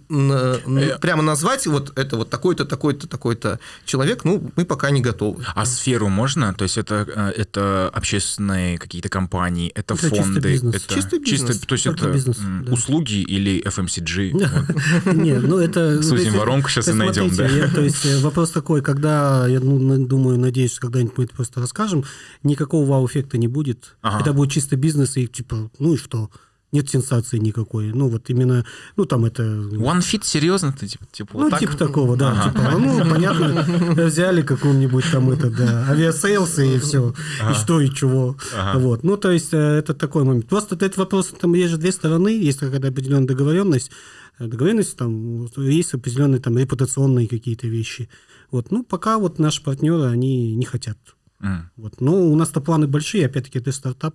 прямо 0.08 1.22
назвать 1.22 1.66
вот 1.66 1.96
это 1.98 2.16
вот 2.16 2.30
такой-то, 2.30 2.64
такой-то, 2.64 3.06
такой-то 3.06 3.60
человек, 3.84 4.24
ну, 4.24 4.50
мы 4.56 4.64
пока 4.64 4.90
не 4.90 5.00
готовы. 5.00 5.44
А 5.54 5.66
сферу 5.66 6.08
можно? 6.08 6.54
То 6.54 6.64
есть 6.64 6.78
это, 6.78 7.32
это 7.36 7.90
общественные 7.92 8.78
какие-то 8.78 9.08
компании, 9.08 9.70
это, 9.74 9.94
это 9.94 10.08
фонды? 10.08 10.24
Чисто 10.24 10.40
бизнес. 10.40 10.74
Это 10.74 10.94
чисто 10.94 11.18
бизнес. 11.18 11.50
Чисто, 11.50 11.66
то 11.66 11.72
есть 11.74 11.84
Только 11.84 12.04
это 12.04 12.12
бизнес, 12.12 12.38
да. 12.38 12.72
услуги 12.72 13.20
или 13.20 13.62
FMCG? 13.62 15.12
Нет, 15.14 15.42
ну 15.42 15.58
это... 15.58 16.02
Сузим 16.02 16.34
воронку, 16.34 16.68
сейчас 16.70 16.88
и 16.88 16.92
найдем, 16.92 17.28
да. 17.34 17.48
То 17.74 17.82
есть 17.82 18.22
вопрос 18.22 18.50
такой, 18.50 18.82
когда, 18.82 19.46
я 19.46 19.60
ну, 19.60 20.06
думаю, 20.06 20.38
надеюсь, 20.38 20.78
когда-нибудь 20.78 21.18
мы 21.18 21.24
это 21.24 21.34
просто 21.34 21.60
расскажем, 21.60 22.04
никакого 22.42 22.86
вау-эффекта 22.88 23.36
не 23.36 23.48
будет. 23.48 23.96
Это 24.02 24.32
будет 24.32 24.50
чисто 24.50 24.76
бизнес, 24.76 25.16
и 25.16 25.26
типа, 25.26 25.70
ну 25.78 25.94
и 25.94 25.96
что? 25.96 26.30
Нет 26.72 26.88
сенсации 26.88 27.38
никакой. 27.38 27.92
Ну, 27.92 28.08
вот 28.08 28.30
именно, 28.30 28.64
ну, 28.96 29.04
там 29.04 29.26
это... 29.26 29.42
One 29.42 30.00
Fit, 30.00 30.24
серьезно? 30.24 30.72
Ты, 30.72 30.88
типа, 30.88 31.04
типа, 31.12 31.30
ну, 31.34 31.50
вот 31.50 31.58
типа 31.58 31.76
такого, 31.76 32.16
да. 32.16 32.32
Ага. 32.32 32.50
Типа, 32.50 32.78
ну, 32.78 33.10
понятно, 33.10 34.06
взяли 34.06 34.42
какого-нибудь 34.42 35.04
там 35.12 35.30
это, 35.30 35.50
да, 35.50 35.86
Aviasales 35.90 36.58
и 36.60 36.78
все, 36.78 37.14
ага. 37.40 37.52
и 37.52 37.54
что, 37.54 37.80
и 37.80 37.90
чего. 37.90 38.36
Ага. 38.56 38.78
Вот. 38.78 39.04
Ну, 39.04 39.18
то 39.18 39.30
есть, 39.30 39.52
э, 39.52 39.58
это 39.58 39.92
такой 39.92 40.24
момент. 40.24 40.48
Просто 40.48 40.74
этот 40.74 40.96
вопрос, 40.96 41.34
там 41.38 41.52
есть 41.54 41.70
же 41.70 41.76
две 41.76 41.92
стороны, 41.92 42.30
есть 42.30 42.58
какая-то 42.58 42.88
определенная 42.88 43.28
договоренность, 43.28 43.90
э, 44.38 44.46
договоренность, 44.46 44.96
там, 44.96 45.46
есть 45.56 45.92
определенные 45.92 46.40
там 46.40 46.56
репутационные 46.56 47.28
какие-то 47.28 47.66
вещи. 47.66 48.08
Вот, 48.50 48.70
ну, 48.70 48.82
пока 48.82 49.18
вот 49.18 49.38
наши 49.38 49.62
партнеры, 49.62 50.04
они 50.04 50.56
не 50.56 50.64
хотят. 50.64 50.98
Mm. 51.42 51.64
Вот. 51.76 52.00
Но 52.00 52.14
у 52.14 52.34
нас-то 52.34 52.60
планы 52.60 52.86
большие, 52.86 53.26
опять-таки, 53.26 53.58
это 53.58 53.72
стартап, 53.72 54.14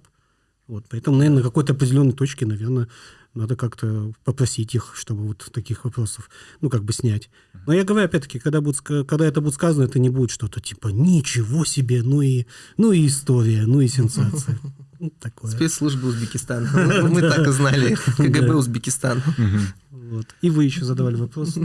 вот, 0.68 0.86
поэтому, 0.90 1.18
наверное, 1.18 1.38
на 1.38 1.44
какой-то 1.44 1.74
определенной 1.74 2.14
точке, 2.14 2.46
наверное, 2.46 2.88
надо 3.34 3.56
как-то 3.56 4.12
попросить 4.26 4.76
их, 4.76 4.94
чтобы 4.96 5.28
вот 5.28 5.50
таких 5.54 5.86
вопросов, 5.86 6.30
ну, 6.60 6.70
как 6.70 6.84
бы 6.84 6.92
снять. 6.92 7.30
Но 7.66 7.74
я 7.74 7.84
говорю, 7.84 8.06
опять-таки, 8.06 8.40
когда, 8.40 8.60
будет, 8.60 8.82
когда 8.82 9.26
это 9.26 9.40
будет 9.40 9.54
сказано, 9.54 9.86
это 9.86 10.00
не 10.00 10.10
будет 10.10 10.32
что-то 10.32 10.60
типа 10.60 10.90
«ничего 10.90 11.64
себе», 11.64 12.04
ну 12.04 12.22
и, 12.22 12.46
ну 12.78 12.92
и 12.92 13.08
история, 13.08 13.66
ну 13.66 13.82
и 13.82 13.88
сенсация. 13.88 14.60
Ну, 15.00 15.12
такое. 15.12 15.52
Спецслужбы 15.52 16.08
Узбекистана. 16.08 16.68
Мы 17.08 17.22
так 17.22 17.48
и 17.48 17.52
знали. 17.52 17.96
КГБ 18.18 18.56
Узбекистана. 18.56 19.22
И 20.42 20.50
вы 20.50 20.64
еще 20.64 20.86
задавали 20.86 21.18
вопрос. 21.18 21.56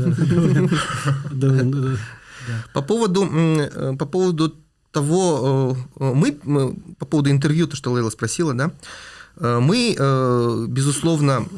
По 2.75 2.82
поводу, 2.82 3.25
э, 3.25 3.97
по 3.97 4.04
поводу 4.04 4.62
того, 4.92 5.76
э, 5.99 6.04
э, 6.04 6.14
мы, 6.14 6.32
по 6.99 7.06
поводу 7.06 7.30
интервью, 7.30 7.66
то, 7.66 7.76
что 7.76 7.90
Лейла 7.90 8.11
спросила, 8.11 8.54
да, 8.54 8.70
э, 9.37 9.58
мы, 9.58 9.96
безусловно, 10.68 11.49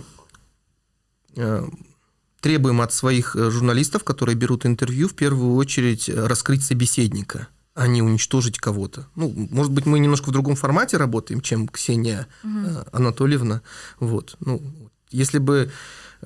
требуем 2.40 2.80
от 2.80 2.92
своих 2.92 3.34
журналистов, 3.34 4.04
которые 4.04 4.36
берут 4.36 4.66
интервью, 4.66 5.08
в 5.08 5.14
первую 5.14 5.56
очередь 5.56 6.08
раскрыть 6.08 6.62
собеседника, 6.62 7.48
а 7.74 7.88
не 7.88 8.02
уничтожить 8.02 8.58
кого-то. 8.58 9.08
Ну, 9.16 9.32
может 9.50 9.72
быть, 9.72 9.84
мы 9.84 9.98
немножко 9.98 10.28
в 10.28 10.32
другом 10.32 10.54
формате 10.54 10.96
работаем, 10.96 11.40
чем 11.40 11.66
Ксения 11.66 12.28
угу. 12.44 12.84
Анатольевна. 12.92 13.62
Вот. 13.98 14.36
Ну, 14.38 14.62
если 15.10 15.38
бы 15.38 15.56
Э, 15.66 15.70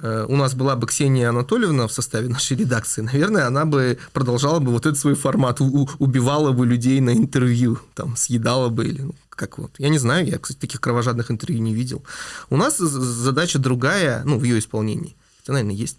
у 0.02 0.36
нас 0.36 0.54
была 0.54 0.76
бы 0.76 0.86
Ксения 0.86 1.28
Анатольевна 1.28 1.86
в 1.86 1.92
составе 1.92 2.28
нашей 2.28 2.56
редакции, 2.56 3.02
наверное, 3.02 3.46
она 3.46 3.64
бы 3.64 3.98
продолжала 4.12 4.58
бы 4.58 4.72
вот 4.72 4.86
этот 4.86 4.98
свой 4.98 5.14
формат, 5.14 5.60
убивала 5.60 6.52
бы 6.52 6.66
людей 6.66 7.00
на 7.00 7.10
интервью, 7.10 7.78
там, 7.94 8.16
съедала 8.16 8.68
бы 8.68 8.86
или 8.86 9.02
ну, 9.02 9.14
как 9.30 9.58
вот. 9.58 9.72
Я 9.78 9.88
не 9.88 9.98
знаю, 9.98 10.26
я, 10.26 10.38
кстати, 10.38 10.58
таких 10.58 10.80
кровожадных 10.80 11.30
интервью 11.30 11.62
не 11.62 11.74
видел. 11.74 12.02
У 12.50 12.56
нас 12.56 12.78
задача 12.78 13.58
другая, 13.58 14.22
ну, 14.24 14.38
в 14.38 14.44
ее 14.44 14.58
исполнении. 14.58 15.16
Это, 15.42 15.52
наверное, 15.52 15.76
есть. 15.76 15.96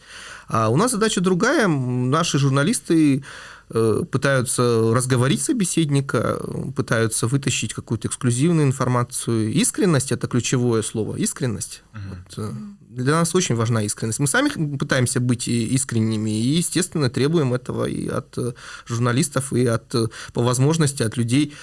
А 0.47 0.69
у 0.69 0.75
нас 0.75 0.91
задача 0.91 1.21
другая. 1.21 1.67
Наши 1.67 2.37
журналисты 2.37 3.17
Э, 3.17 3.23
пытаются 3.69 4.91
разговорить 4.93 5.41
собеседника, 5.41 6.39
пытаются 6.75 7.27
вытащить 7.27 7.73
какую-то 7.73 8.07
эксклюзивную 8.07 8.65
информацию. 8.65 9.51
Искренность– 9.53 10.11
это 10.13 10.27
ключевое 10.27 10.81
слово. 10.81 11.17
Искренность. 11.17 11.83
Угу. 11.93 12.01
Вот, 12.09 12.33
э, 12.37 12.53
для 12.89 13.13
нас 13.13 13.35
очень 13.35 13.55
важна 13.55 13.83
искренность. 13.83 14.19
Мы 14.19 14.27
сами 14.27 14.49
пытаемся 14.77 15.19
быть 15.19 15.47
искренними 15.47 16.31
и, 16.31 16.57
естественно, 16.57 17.09
требуем 17.09 17.53
этого 17.53 17.85
и 17.85 18.07
от 18.07 18.37
э, 18.37 18.53
журналистов, 18.87 19.53
и 19.53 19.65
от, 19.67 19.93
по 20.33 20.41
возможности 20.41 21.03
от 21.03 21.15
людей, 21.17 21.53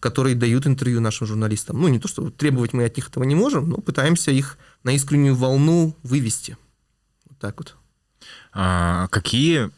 которые 0.00 0.34
дают 0.34 0.66
интервью 0.66 1.00
нашим 1.00 1.26
журналистам. 1.26 1.80
Ну, 1.80 1.88
не 1.88 2.00
то, 2.00 2.08
что 2.08 2.30
требовать 2.30 2.72
мы 2.72 2.84
от 2.84 2.96
них 2.96 3.08
этого 3.08 3.24
не 3.24 3.34
можем, 3.34 3.68
но 3.68 3.76
пытаемся 3.76 4.30
их 4.30 4.56
на 4.84 4.94
искреннюю 4.94 5.36
волну 5.36 5.96
вывести. 6.02 6.56
Вот 7.28 7.38
так 7.38 7.58
вот. 7.58 7.76
А, 8.52 9.06
какие 9.08 9.70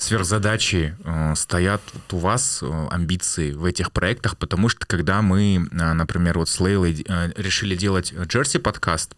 сверхзадачи 0.00 0.96
э, 1.04 1.34
стоят 1.36 1.82
вот 1.92 2.12
у 2.14 2.18
вас, 2.18 2.60
э, 2.62 2.86
амбиции 2.90 3.52
в 3.52 3.64
этих 3.64 3.92
проектах, 3.92 4.36
потому 4.38 4.68
что 4.68 4.86
когда 4.86 5.22
мы, 5.22 5.68
э, 5.70 5.92
например, 5.92 6.38
вот 6.38 6.48
с 6.48 6.58
Лейлой 6.58 7.04
э, 7.06 7.32
решили 7.36 7.76
делать 7.76 8.12
Джерси 8.12 8.58
подкаст, 8.58 9.14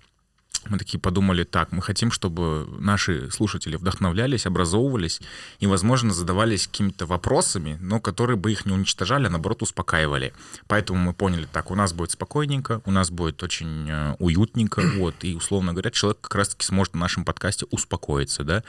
мы 0.68 0.78
такие 0.78 1.00
подумали, 1.00 1.42
так, 1.44 1.72
мы 1.72 1.82
хотим, 1.82 2.12
чтобы 2.12 2.68
наши 2.78 3.30
слушатели 3.30 3.76
вдохновлялись, 3.76 4.46
образовывались 4.46 5.20
и, 5.58 5.66
возможно, 5.66 6.12
задавались 6.12 6.68
какими-то 6.68 7.06
вопросами, 7.06 7.78
но 7.80 8.00
которые 8.00 8.36
бы 8.36 8.52
их 8.52 8.64
не 8.64 8.72
уничтожали, 8.72 9.26
а 9.26 9.30
наоборот 9.30 9.62
успокаивали. 9.62 10.32
Поэтому 10.68 11.00
мы 11.00 11.14
поняли, 11.14 11.48
так, 11.50 11.70
у 11.70 11.74
нас 11.74 11.92
будет 11.92 12.12
спокойненько, 12.12 12.80
у 12.84 12.92
нас 12.92 13.10
будет 13.10 13.42
очень 13.42 13.90
э, 13.90 14.16
уютненько, 14.18 14.82
вот, 14.96 15.16
и, 15.22 15.34
условно 15.34 15.72
говоря, 15.72 15.90
человек 15.90 16.20
как 16.20 16.36
раз-таки 16.36 16.64
сможет 16.64 16.94
на 16.94 17.00
нашем 17.00 17.24
подкасте 17.24 17.66
успокоиться, 17.70 18.44
да. 18.44 18.62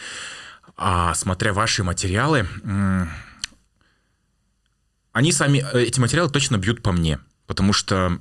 А 0.75 1.13
смотря 1.13 1.53
ваши 1.53 1.83
материалы, 1.83 2.47
они 5.11 5.31
сами, 5.31 5.63
э, 5.73 5.83
эти 5.83 5.99
материалы 5.99 6.29
точно 6.29 6.57
бьют 6.57 6.81
по 6.81 6.91
мне. 6.91 7.19
Потому 7.53 7.71
что 7.71 8.17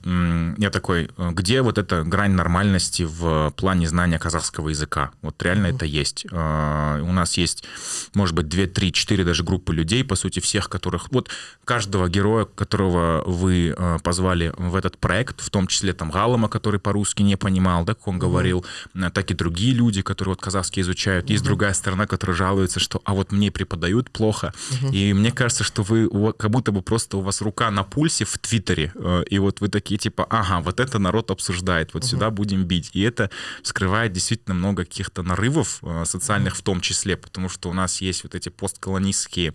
я 0.59 0.69
такой, 0.69 1.09
э, 1.17 1.31
где 1.33 1.63
вот 1.63 1.79
эта 1.79 2.03
грань 2.03 2.33
нормальности 2.33 3.05
в 3.09 3.51
плане 3.57 3.89
знания 3.89 4.19
казахского 4.19 4.69
языка? 4.69 5.11
Вот 5.23 5.43
реально 5.43 5.69
mm-hmm. 5.69 5.77
это 5.77 5.87
есть. 5.87 6.27
А, 6.31 7.01
у 7.01 7.13
нас 7.13 7.39
есть, 7.39 7.65
может 8.13 8.35
быть, 8.35 8.49
2, 8.49 8.67
3, 8.67 8.93
4 8.93 9.25
даже 9.25 9.43
группы 9.43 9.73
людей, 9.73 10.05
по 10.05 10.17
сути, 10.17 10.41
всех, 10.41 10.69
которых... 10.69 11.11
Вот 11.13 11.31
каждого 11.65 12.11
героя, 12.11 12.45
которого 12.45 13.23
вы 13.25 13.75
э, 13.75 13.99
позвали 14.03 14.53
в 14.59 14.75
этот 14.77 14.99
проект, 14.99 15.41
в 15.41 15.49
том 15.49 15.67
числе 15.67 15.95
там 15.95 16.11
Галама, 16.11 16.51
который 16.51 16.79
по-русски 16.79 17.23
не 17.23 17.37
понимал, 17.37 17.87
да, 17.87 17.95
как 17.95 18.07
он 18.09 18.17
mm-hmm. 18.17 18.19
говорил, 18.19 18.67
э, 18.95 19.11
так 19.15 19.31
и 19.31 19.35
другие 19.35 19.73
люди, 19.73 20.03
которые 20.03 20.33
вот 20.35 20.43
казахский 20.43 20.83
изучают. 20.83 21.31
Есть 21.31 21.43
mm-hmm. 21.43 21.47
другая 21.47 21.73
сторона, 21.73 22.07
которая 22.07 22.37
жалуется, 22.37 22.81
что 22.81 23.01
а 23.07 23.15
вот 23.15 23.33
мне 23.33 23.51
преподают 23.51 24.11
плохо. 24.11 24.53
И 24.93 25.15
мне 25.15 25.33
кажется, 25.33 25.65
что 25.65 25.83
вы 25.83 26.35
как 26.35 26.51
будто 26.51 26.71
бы 26.71 26.83
просто 26.83 27.17
у 27.17 27.23
вас 27.23 27.41
рука 27.41 27.71
на 27.71 27.83
пульсе 27.83 28.27
в 28.27 28.37
Твиттере 28.37 28.93
и 29.23 29.39
вот 29.39 29.61
вы 29.61 29.69
такие 29.69 29.99
типа, 29.99 30.27
ага, 30.29 30.61
вот 30.61 30.81
это 30.81 30.99
народ 30.99 31.31
обсуждает, 31.31 31.95
вот 31.95 32.05
угу. 32.05 32.11
сюда 32.11 32.31
будем 32.31 32.65
бить. 32.65 32.91
И 32.93 33.03
это 33.03 33.31
скрывает 33.63 34.13
действительно 34.13 34.55
много 34.55 34.85
каких-то 34.85 35.23
нарывов 35.23 35.79
э, 35.83 36.05
социальных 36.05 36.57
в 36.57 36.63
том 36.63 36.81
числе, 36.81 37.17
потому 37.17 37.49
что 37.49 37.71
у 37.71 37.73
нас 37.73 38.01
есть 38.01 38.25
вот 38.25 38.35
эти 38.35 38.49
постколонистские 38.49 39.55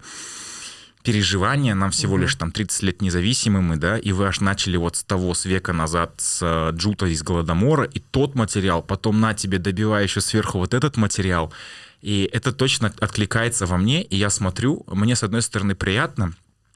переживания, 1.04 1.74
нам 1.74 1.92
всего 1.92 2.18
лишь 2.18 2.36
там 2.36 2.52
30 2.52 2.84
лет 2.84 3.02
независимыми, 3.02 3.76
да, 3.76 3.98
и 3.98 4.12
вы 4.12 4.28
аж 4.28 4.42
начали 4.42 4.76
вот 4.76 4.98
с 4.98 5.04
того, 5.04 5.34
с 5.34 5.46
века 5.46 5.72
назад, 5.72 6.16
с 6.18 6.40
э, 6.42 6.76
Джута 6.76 7.06
из 7.06 7.24
Голодомора, 7.24 7.86
и 7.86 8.00
тот 8.00 8.36
материал, 8.36 8.82
потом 8.84 9.22
на 9.22 9.34
тебе 9.34 9.58
добивая 9.58 10.04
еще 10.04 10.20
сверху 10.20 10.58
вот 10.58 10.74
этот 10.74 10.98
материал, 10.98 11.54
и 12.02 12.30
это 12.34 12.52
точно 12.52 12.94
откликается 13.00 13.66
во 13.66 13.78
мне, 13.78 14.04
и 14.04 14.18
я 14.18 14.30
смотрю, 14.30 14.84
мне, 14.88 15.16
с 15.16 15.24
одной 15.24 15.42
стороны, 15.42 15.76
приятно, 15.76 16.34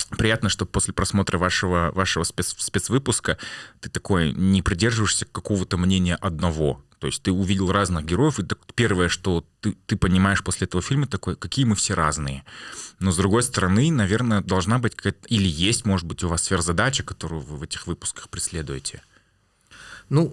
Приятно, 0.10 0.50
что 0.50 0.65
после 0.65 0.93
просмотра 0.93 1.38
вашего, 1.38 1.91
вашего 1.93 2.24
спец, 2.24 2.55
спецвыпуска 2.58 3.38
ты 3.79 3.89
такой 3.89 4.34
не 4.34 4.62
придерживаешься 4.62 5.25
какого-то 5.25 5.77
мнения 5.77 6.15
одного. 6.15 6.84
То 7.00 7.08
есть 7.08 7.24
ты 7.24 7.31
увидел 7.31 7.72
разных 7.72 8.05
героев, 8.05 8.39
и 8.39 8.46
первое, 8.75 9.10
что 9.10 9.43
ты, 9.60 9.75
ты 9.88 9.96
понимаешь 9.96 10.43
после 10.43 10.65
этого 10.65 10.84
фильма, 10.84 11.08
такой, 11.08 11.36
какие 11.36 11.65
мы 11.65 11.75
все 11.75 11.96
разные. 11.96 12.43
Но 13.00 13.12
с 13.12 13.17
другой 13.17 13.41
стороны, 13.41 13.91
наверное, 13.91 14.41
должна 14.41 14.77
быть 14.77 14.96
какая-то, 14.96 15.27
или 15.27 15.48
есть, 15.48 15.84
может 15.84 16.05
быть, 16.05 16.24
у 16.24 16.27
вас 16.27 16.43
сверхзадача, 16.43 17.01
которую 17.01 17.41
вы 17.41 17.58
в 17.58 17.63
этих 17.63 17.88
выпусках 17.88 18.29
преследуете. 18.29 19.01
Ну, 20.10 20.31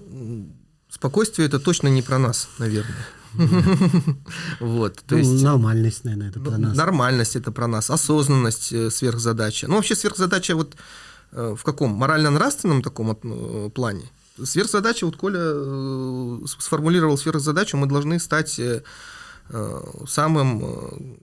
спокойствие 0.91 1.49
это 1.49 1.59
точно 1.59 1.89
не 1.89 2.03
про 2.03 2.19
нас, 2.19 2.51
наверное. 2.59 3.07
Вот, 4.61 4.97
то 5.07 5.15
ну, 5.15 5.19
есть... 5.19 5.43
Нормальность, 5.43 6.05
наверное, 6.05 6.31
это 6.31 6.41
про 6.41 6.59
нас. 6.59 6.77
Нормальность 6.77 7.37
это 7.37 7.53
про 7.53 7.67
нас, 7.67 7.91
осознанность, 7.91 8.73
э, 8.73 8.91
сверхзадача. 8.91 9.69
Ну, 9.69 9.77
вообще 9.77 9.95
сверхзадача 9.95 10.55
вот 10.55 10.77
э, 11.33 11.55
в 11.57 11.63
каком? 11.63 11.91
Морально-нравственном 11.93 12.83
таком 12.83 13.11
э, 13.11 13.71
плане? 13.71 14.11
Сверхзадача, 14.43 15.07
вот 15.07 15.17
Коля 15.17 16.47
сформулировал 16.47 17.19
сверхзадачу, 17.19 17.77
мы 17.77 17.87
должны 17.87 18.21
стать 18.21 18.61
самым 20.07 21.19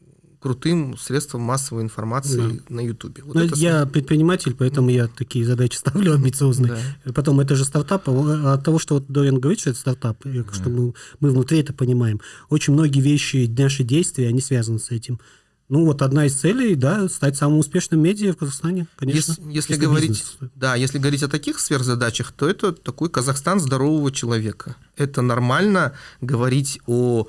крутым 0.46 0.96
средством 0.96 1.42
массовой 1.42 1.82
информации 1.82 2.38
да. 2.38 2.75
на 2.75 2.80
Ютубе. 2.82 3.24
Вот 3.24 3.34
ну, 3.34 3.42
я 3.56 3.80
сам... 3.80 3.90
предприниматель, 3.90 4.54
поэтому 4.54 4.92
я 4.92 5.08
такие 5.08 5.44
задачи 5.44 5.75
ставлю 5.78 6.14
амбициозные. 6.14 6.78
Да. 7.04 7.14
Потом 7.14 7.40
это 7.40 7.56
же 7.56 7.66
стартап. 7.66 8.08
А 8.08 8.54
от 8.54 8.64
того, 8.64 8.78
что 8.78 8.94
вот 8.94 9.06
Дориан 9.08 9.40
говорит, 9.40 9.60
что 9.60 9.72
это 9.72 9.80
стартап, 9.80 10.24
mm. 10.24 10.54
что 10.54 10.70
мы, 10.70 10.94
мы 11.20 11.32
внутри 11.32 11.62
это 11.62 11.74
понимаем, 11.74 12.22
очень 12.52 12.74
многие 12.74 13.00
вещи, 13.00 13.52
наши 13.58 13.84
действия, 13.84 14.28
они 14.28 14.40
связаны 14.40 14.78
с 14.78 14.92
этим. 14.92 15.20
Ну, 15.68 15.84
вот 15.84 16.04
одна 16.04 16.28
из 16.28 16.36
целей, 16.36 16.75
да, 16.75 17.10
стать 17.10 17.38
самым 17.38 17.58
успешным 17.58 18.00
медиа 18.00 18.34
в 18.34 18.38
Казахстане, 18.38 18.86
конечно. 18.98 19.32
Если, 19.32 19.42
если, 19.52 19.74
если 19.74 19.75
говорить, 19.84 20.10
бизнес. 20.10 20.38
да, 20.54 20.75
если 20.75 21.00
говорить 21.00 21.24
о 21.24 21.28
таких 21.28 21.60
сверхзадачах, 21.60 22.34
то 22.34 22.48
это 22.48 22.72
такой 22.72 23.10
Казахстан 23.10 23.60
здорового 23.60 24.12
человека. 24.12 24.75
Это 24.96 25.24
нормально 25.24 25.94
говорить 26.22 26.80
о 26.86 27.25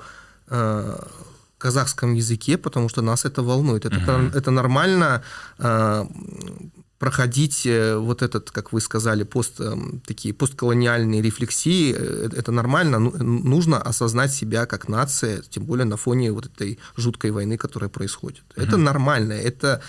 э, 0.49 0.97
казахском 1.57 2.13
языке, 2.13 2.57
потому 2.57 2.89
что 2.89 3.01
нас 3.01 3.25
это 3.25 3.41
волнует. 3.41 3.85
Это, 3.85 3.95
uh-huh. 3.95 4.37
это 4.37 4.51
нормально 4.51 5.23
э, 5.59 6.05
проходить 6.99 7.65
э, 7.65 7.97
вот 7.97 8.21
этот, 8.21 8.51
как 8.51 8.73
вы 8.73 8.81
сказали, 8.81 9.23
пост, 9.23 9.59
э, 9.59 9.75
такие 10.05 10.33
постколониальные 10.33 11.21
рефлексии. 11.21 11.95
Э, 11.97 12.29
это 12.35 12.51
нормально. 12.51 12.99
Ну, 12.99 13.11
нужно 13.43 13.81
осознать 13.81 14.31
себя 14.31 14.65
как 14.65 14.87
нация, 14.89 15.41
тем 15.49 15.63
более 15.63 15.85
на 15.85 15.97
фоне 15.97 16.31
вот 16.31 16.45
этой 16.45 16.79
жуткой 16.95 17.31
войны, 17.31 17.57
которая 17.57 17.89
происходит. 17.89 18.43
Uh-huh. 18.55 18.63
Это 18.63 18.77
нормально. 18.77 19.33
Это 19.33 19.81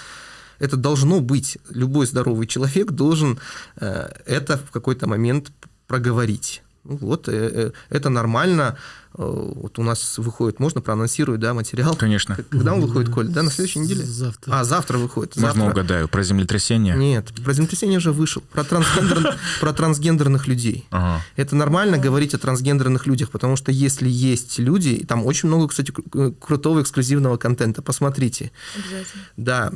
это 0.58 0.76
должно 0.76 1.20
быть. 1.20 1.58
Любой 1.70 2.06
здоровый 2.06 2.46
человек 2.46 2.90
должен 2.90 3.38
э, 3.76 4.08
это 4.26 4.58
в 4.58 4.70
какой-то 4.70 5.06
момент 5.06 5.52
проговорить. 5.86 6.62
Ну 6.88 6.96
вот, 6.96 7.28
э, 7.28 7.72
это 7.90 8.08
нормально. 8.08 8.78
Э, 9.14 9.22
вот 9.22 9.78
у 9.78 9.82
нас 9.82 10.16
выходит, 10.16 10.58
можно 10.58 10.80
проанонсировать, 10.80 11.38
да, 11.38 11.52
материал? 11.52 11.94
Конечно. 11.94 12.36
Когда 12.48 12.72
он 12.72 12.80
выходит, 12.80 13.12
Коль? 13.12 13.28
Да, 13.28 13.42
на 13.42 13.50
следующей 13.50 13.80
неделе? 13.80 14.02
Завтра. 14.04 14.60
А, 14.60 14.64
завтра 14.64 14.96
выходит. 14.96 15.36
Можно 15.36 15.64
завтра. 15.64 15.70
угадаю, 15.70 16.08
про 16.08 16.22
землетрясение? 16.22 16.96
Нет, 16.96 17.30
про 17.44 17.52
землетрясение 17.52 17.98
уже 17.98 18.12
вышел. 18.12 18.42
Про, 18.52 18.64
трансгендер... 18.64 19.36
про 19.60 19.72
трансгендерных 19.74 20.48
людей. 20.48 20.86
Ага. 20.90 21.22
Это 21.36 21.56
нормально 21.56 21.98
говорить 21.98 22.32
о 22.32 22.38
трансгендерных 22.38 23.06
людях, 23.06 23.30
потому 23.30 23.56
что 23.56 23.70
если 23.70 24.08
есть 24.08 24.58
люди, 24.58 24.88
и 24.88 25.04
там 25.04 25.26
очень 25.26 25.48
много, 25.48 25.68
кстати, 25.68 25.92
крутого 26.40 26.80
эксклюзивного 26.80 27.36
контента, 27.36 27.82
посмотрите. 27.82 28.50
Обязательно. 28.74 29.24
Да, 29.36 29.72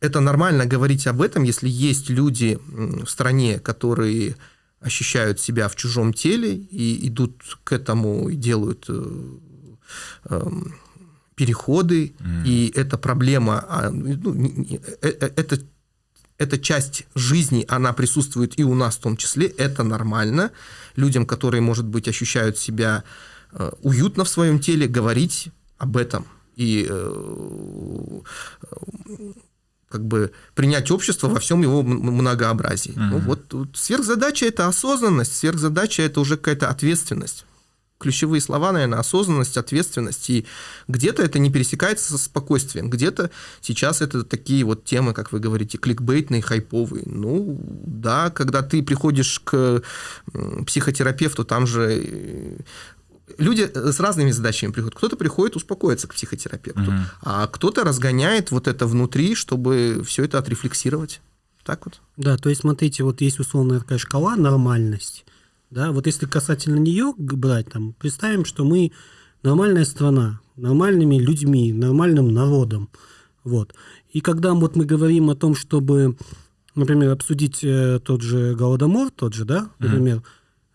это 0.00 0.20
нормально 0.20 0.66
говорить 0.66 1.06
об 1.06 1.22
этом, 1.22 1.44
если 1.44 1.68
есть 1.68 2.10
люди 2.10 2.58
в 2.66 3.06
стране, 3.06 3.60
которые 3.60 4.36
ощущают 4.80 5.40
себя 5.40 5.68
в 5.68 5.76
чужом 5.76 6.12
теле 6.12 6.54
и 6.54 7.08
идут 7.08 7.58
к 7.64 7.72
этому 7.72 8.28
и 8.28 8.36
делают 8.36 8.86
э, 8.88 9.38
э, 10.24 10.50
переходы, 11.34 12.14
mm. 12.18 12.46
и 12.46 12.72
эта 12.74 12.98
проблема, 12.98 13.64
а, 13.68 13.90
ну, 13.90 14.34
э, 14.34 14.78
э, 15.02 15.30
это, 15.36 15.58
эта 16.38 16.58
часть 16.58 17.06
жизни, 17.14 17.64
она 17.68 17.92
присутствует 17.92 18.58
и 18.58 18.64
у 18.64 18.74
нас 18.74 18.96
в 18.96 19.00
том 19.00 19.16
числе, 19.16 19.46
это 19.46 19.82
нормально. 19.82 20.50
Людям, 20.96 21.26
которые, 21.26 21.60
может 21.60 21.86
быть, 21.86 22.08
ощущают 22.08 22.58
себя 22.58 23.04
уютно 23.80 24.24
в 24.24 24.28
своем 24.28 24.58
теле, 24.58 24.86
говорить 24.86 25.48
об 25.78 25.96
этом. 25.96 26.26
И 26.56 26.86
как 29.88 30.04
бы 30.04 30.32
принять 30.54 30.90
общество 30.90 31.28
во 31.28 31.38
всем 31.38 31.62
его 31.62 31.82
многообразии. 31.82 32.92
Uh-huh. 32.92 33.10
Ну, 33.10 33.18
вот, 33.18 33.52
вот 33.52 33.76
сверхзадача 33.76 34.46
это 34.46 34.66
осознанность, 34.66 35.36
сверхзадача 35.36 36.02
это 36.02 36.20
уже 36.20 36.36
какая-то 36.36 36.68
ответственность. 36.68 37.46
Ключевые 37.98 38.42
слова, 38.42 38.72
наверное, 38.72 38.98
осознанность, 38.98 39.56
ответственность. 39.56 40.28
И 40.28 40.44
где-то 40.86 41.22
это 41.22 41.38
не 41.38 41.50
пересекается 41.50 42.12
со 42.12 42.18
спокойствием, 42.18 42.90
где-то 42.90 43.30
сейчас 43.62 44.02
это 44.02 44.22
такие 44.22 44.64
вот 44.64 44.84
темы, 44.84 45.14
как 45.14 45.32
вы 45.32 45.38
говорите, 45.38 45.78
кликбейтные, 45.78 46.42
хайповые. 46.42 47.04
Ну, 47.06 47.58
да, 47.86 48.28
когда 48.28 48.60
ты 48.60 48.82
приходишь 48.82 49.40
к 49.40 49.82
психотерапевту, 50.66 51.44
там 51.44 51.66
же 51.66 52.02
э, 52.04 52.58
люди 53.38 53.70
э, 53.72 53.92
с 53.92 54.00
разными 54.00 54.30
задачами 54.30 54.72
приходят. 54.72 54.94
Кто-то 54.94 55.16
приходит 55.16 55.56
успокоиться 55.56 56.08
к 56.08 56.14
психотерапевту, 56.14 56.82
угу. 56.82 56.92
а 57.22 57.46
кто-то 57.46 57.84
разгоняет 57.84 58.50
вот 58.50 58.68
это 58.68 58.86
внутри, 58.86 59.34
чтобы 59.34 60.02
все 60.06 60.24
это 60.24 60.38
отрефлексировать. 60.38 61.20
Так 61.64 61.86
вот. 61.86 62.00
Да, 62.16 62.36
то 62.36 62.48
есть 62.48 62.60
смотрите, 62.60 63.02
вот 63.02 63.20
есть 63.20 63.40
условная 63.40 63.80
такая 63.80 63.98
шкала 63.98 64.36
нормальность. 64.36 65.24
Да, 65.70 65.90
вот 65.90 66.06
если 66.06 66.26
касательно 66.26 66.78
нее 66.78 67.12
брать, 67.16 67.70
там, 67.70 67.92
представим, 67.94 68.44
что 68.44 68.64
мы 68.64 68.92
нормальная 69.42 69.84
страна, 69.84 70.40
нормальными 70.54 71.18
людьми, 71.18 71.72
нормальным 71.72 72.32
народом. 72.32 72.88
Вот. 73.42 73.74
И 74.12 74.20
когда 74.20 74.54
вот 74.54 74.76
мы 74.76 74.84
говорим 74.84 75.28
о 75.28 75.34
том, 75.34 75.56
чтобы, 75.56 76.16
например, 76.76 77.10
обсудить 77.10 77.64
э, 77.64 78.00
тот 78.02 78.22
же 78.22 78.54
Голодомор, 78.54 79.10
тот 79.10 79.34
же, 79.34 79.44
да, 79.44 79.70
например, 79.78 80.18
mm 80.18 80.24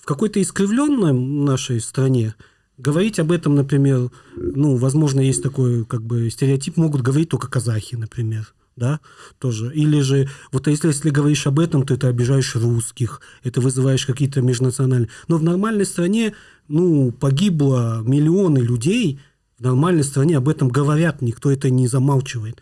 в 0.01 0.05
какой-то 0.05 0.41
искривленной 0.41 1.13
нашей 1.13 1.79
стране 1.79 2.35
говорить 2.77 3.19
об 3.19 3.31
этом, 3.31 3.55
например, 3.55 4.09
ну, 4.35 4.75
возможно, 4.75 5.21
есть 5.21 5.43
такой 5.43 5.85
как 5.85 6.01
бы 6.01 6.29
стереотип, 6.29 6.77
могут 6.77 7.01
говорить 7.01 7.29
только 7.29 7.47
казахи, 7.47 7.95
например 7.95 8.53
да, 8.75 8.99
тоже. 9.37 9.71
Или 9.75 9.99
же, 9.99 10.29
вот 10.51 10.67
если, 10.67 10.87
если 10.87 11.09
говоришь 11.09 11.45
об 11.45 11.59
этом, 11.59 11.85
то 11.85 11.93
это 11.93 12.07
обижаешь 12.07 12.55
русских, 12.55 13.21
это 13.43 13.61
вызываешь 13.61 14.05
какие-то 14.05 14.41
межнациональные... 14.41 15.09
Но 15.27 15.37
в 15.37 15.43
нормальной 15.43 15.85
стране, 15.85 16.33
ну, 16.67 17.11
погибло 17.11 18.01
миллионы 18.03 18.59
людей, 18.59 19.19
в 19.59 19.63
нормальной 19.63 20.03
стране 20.03 20.37
об 20.37 20.49
этом 20.49 20.69
говорят, 20.69 21.21
никто 21.21 21.51
это 21.51 21.69
не 21.69 21.87
замалчивает. 21.87 22.61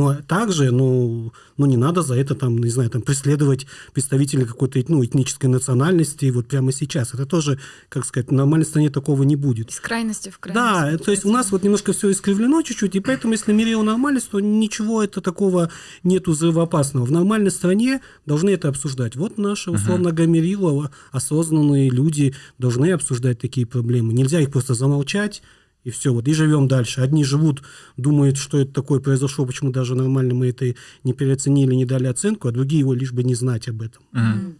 Но 0.00 0.14
также, 0.14 0.70
ну, 0.70 1.30
ну, 1.58 1.66
не 1.66 1.76
надо 1.76 2.00
за 2.00 2.14
это, 2.14 2.34
там, 2.34 2.56
не 2.56 2.70
знаю, 2.70 2.88
там, 2.88 3.02
преследовать 3.02 3.66
представителей 3.92 4.46
какой-то 4.46 4.82
ну, 4.88 5.04
этнической 5.04 5.50
национальности 5.50 6.30
вот 6.30 6.46
прямо 6.46 6.72
сейчас. 6.72 7.12
Это 7.12 7.26
тоже, 7.26 7.58
как 7.90 8.06
сказать, 8.06 8.28
в 8.28 8.32
нормальной 8.32 8.64
стране 8.64 8.88
такого 8.88 9.24
не 9.24 9.36
будет. 9.36 9.68
Из 9.68 9.78
крайности 9.78 10.30
в 10.30 10.38
крайность. 10.38 10.96
Да, 10.98 11.04
то 11.04 11.10
есть 11.10 11.26
у 11.26 11.30
нас 11.30 11.52
вот 11.52 11.62
немножко 11.62 11.92
все 11.92 12.10
искривлено 12.12 12.62
чуть-чуть, 12.62 12.96
и 12.96 13.00
поэтому, 13.00 13.34
если 13.34 13.52
мерил 13.52 13.82
нормальность, 13.82 14.30
то 14.30 14.40
ничего 14.40 15.02
это 15.02 15.20
такого 15.20 15.70
нету 16.02 16.30
взрывоопасного. 16.30 17.04
В 17.04 17.12
нормальной 17.12 17.50
стране 17.50 18.00
должны 18.24 18.48
это 18.48 18.68
обсуждать. 18.68 19.16
Вот 19.16 19.36
наши, 19.36 19.70
условно 19.70 20.12
говоря, 20.12 20.90
осознанные 21.12 21.90
люди 21.90 22.34
должны 22.56 22.92
обсуждать 22.92 23.38
такие 23.38 23.66
проблемы. 23.66 24.14
Нельзя 24.14 24.40
их 24.40 24.50
просто 24.50 24.72
замолчать, 24.72 25.42
и 25.84 25.90
все, 25.90 26.12
вот 26.12 26.28
и 26.28 26.34
живем 26.34 26.68
дальше. 26.68 27.00
Одни 27.00 27.24
живут, 27.24 27.62
думают, 27.96 28.36
что 28.36 28.58
это 28.58 28.72
такое 28.72 29.00
произошло, 29.00 29.46
почему 29.46 29.70
даже 29.70 29.94
нормально 29.94 30.34
мы 30.34 30.48
это 30.48 30.74
не 31.04 31.12
переоценили, 31.12 31.74
не 31.74 31.86
дали 31.86 32.06
оценку, 32.06 32.48
а 32.48 32.52
другие 32.52 32.80
его 32.80 32.94
лишь 32.94 33.12
бы 33.12 33.22
не 33.22 33.34
знать 33.34 33.68
об 33.68 33.82
этом. 33.82 34.02
Mm-hmm. 34.12 34.54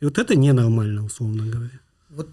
И 0.00 0.04
вот 0.04 0.18
это 0.18 0.36
ненормально, 0.36 1.04
условно 1.04 1.44
говоря. 1.44 1.80
Вот 2.10 2.28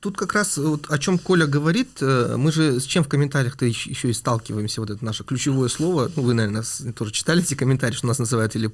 тут 0.00 0.16
как 0.16 0.32
раз 0.34 0.56
вот 0.56 0.86
о 0.90 0.98
чем 0.98 1.18
Коля 1.18 1.46
говорит, 1.46 1.98
э, 2.00 2.36
мы 2.36 2.52
же 2.52 2.80
с 2.80 2.84
чем 2.84 3.04
в 3.04 3.08
комментариях-то 3.08 3.66
еще 3.66 4.10
и 4.10 4.12
сталкиваемся, 4.12 4.80
вот 4.80 4.90
это 4.90 5.04
наше 5.04 5.24
ключевое 5.24 5.68
слово, 5.68 6.10
ну, 6.16 6.22
вы, 6.22 6.34
наверное, 6.34 6.64
тоже 6.96 7.12
читали 7.12 7.42
эти 7.42 7.54
комментарии, 7.54 7.94
что 7.94 8.06
нас 8.06 8.18
называют 8.18 8.56
или 8.56 8.68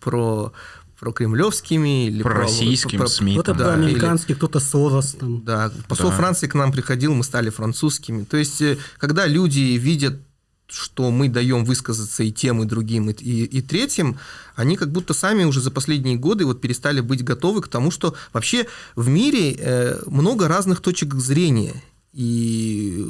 про, 0.00 0.52
про 1.00 1.12
кремлевскими 1.12 2.08
или 2.08 2.22
про, 2.22 2.46
про 2.46 3.08
СМИ. 3.08 3.32
Кто-то 3.32 3.54
да, 3.54 3.64
про 3.64 3.72
американских, 3.72 4.36
кто-то 4.36 4.60
Сорос. 4.60 5.16
Там. 5.18 5.42
Да, 5.42 5.72
посол 5.88 6.10
да. 6.10 6.16
Франции 6.16 6.46
к 6.46 6.54
нам 6.54 6.72
приходил, 6.72 7.14
мы 7.14 7.24
стали 7.24 7.48
французскими. 7.48 8.24
То 8.24 8.36
есть, 8.36 8.60
э, 8.60 8.76
когда 8.98 9.26
люди 9.26 9.78
видят 9.78 10.20
что 10.72 11.10
мы 11.10 11.28
даем 11.28 11.64
высказаться 11.64 12.22
и 12.22 12.30
тем, 12.30 12.62
и 12.62 12.64
другим, 12.64 13.10
и, 13.10 13.12
и, 13.12 13.44
и 13.44 13.60
третьим, 13.60 14.20
они 14.54 14.76
как 14.76 14.92
будто 14.92 15.14
сами 15.14 15.42
уже 15.42 15.60
за 15.60 15.72
последние 15.72 16.16
годы 16.16 16.44
вот 16.44 16.60
перестали 16.60 17.00
быть 17.00 17.24
готовы 17.24 17.60
к 17.60 17.66
тому, 17.66 17.90
что 17.90 18.14
вообще 18.32 18.68
в 18.94 19.08
мире 19.08 19.56
э, 19.58 20.00
много 20.06 20.46
разных 20.46 20.80
точек 20.80 21.14
зрения. 21.14 21.82
И 22.12 23.04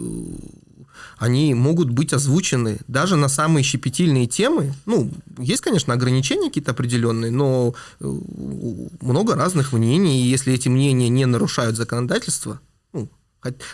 они 1.21 1.53
могут 1.53 1.91
быть 1.91 2.15
озвучены 2.15 2.79
даже 2.89 3.15
на 3.15 3.29
самые 3.29 3.63
щепетильные 3.63 4.27
темы. 4.27 4.75
Ну, 4.87 5.11
есть, 5.39 5.61
конечно, 5.61 5.93
ограничения 5.93 6.49
какие-то 6.49 6.71
определенные, 6.71 7.31
но 7.31 7.75
э, 8.01 8.19
много 9.03 9.35
разных 9.37 9.75
мнений, 9.75 10.23
и 10.23 10.31
если 10.31 10.55
эти 10.55 10.71
мнения 10.71 11.11
не 11.11 11.27
нарушают 11.27 11.77
законодательство, 11.77 12.59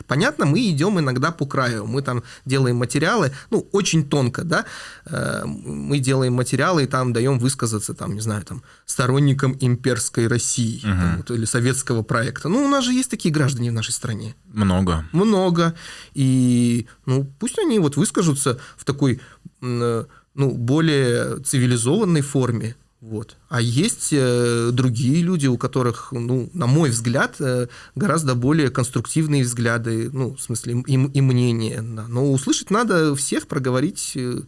Понятно, 0.06 0.46
мы 0.46 0.60
идем 0.70 0.98
иногда 0.98 1.30
по 1.32 1.46
краю. 1.46 1.86
Мы 1.86 2.02
там 2.02 2.22
делаем 2.44 2.76
материалы, 2.76 3.32
ну, 3.50 3.68
очень 3.72 4.08
тонко, 4.08 4.44
да. 4.44 4.64
Э, 5.06 5.44
мы 5.44 5.98
делаем 5.98 6.34
материалы 6.34 6.84
и 6.84 6.86
там 6.86 7.12
даем 7.12 7.38
высказаться, 7.38 7.94
там, 7.94 8.14
не 8.14 8.20
знаю, 8.20 8.44
там, 8.44 8.62
сторонникам 8.84 9.56
имперской 9.60 10.28
России 10.28 10.78
угу. 10.78 11.24
там, 11.24 11.36
или 11.36 11.44
советского 11.44 12.02
проекта. 12.02 12.48
Ну, 12.48 12.64
у 12.64 12.68
нас 12.68 12.84
же 12.84 12.92
есть 12.92 13.10
такие 13.10 13.34
граждане 13.34 13.70
в 13.70 13.74
нашей 13.74 13.92
стране. 13.92 14.34
Много. 14.52 15.04
Много. 15.12 15.74
И, 16.14 16.86
ну, 17.06 17.26
пусть 17.38 17.58
они 17.58 17.78
вот 17.78 17.96
выскажутся 17.96 18.58
в 18.76 18.84
такой, 18.84 19.20
ну, 19.60 20.06
более 20.36 21.38
цивилизованной 21.40 22.20
форме. 22.20 22.76
Вот. 23.06 23.36
А 23.48 23.60
есть 23.60 24.08
э, 24.10 24.70
другие 24.72 25.22
люди, 25.22 25.46
у 25.46 25.56
которых, 25.56 26.08
ну, 26.10 26.50
на 26.52 26.66
мой 26.66 26.90
взгляд, 26.90 27.36
э, 27.38 27.68
гораздо 27.94 28.34
более 28.34 28.68
конструктивные 28.68 29.44
взгляды, 29.44 30.10
ну, 30.12 30.34
в 30.34 30.40
смысле, 30.40 30.82
и, 30.88 30.94
и 30.94 31.20
мнения. 31.20 31.82
Но 31.82 32.32
услышать 32.32 32.70
надо 32.70 33.14
всех, 33.14 33.46
проговорить 33.46 34.14
э, 34.16 34.40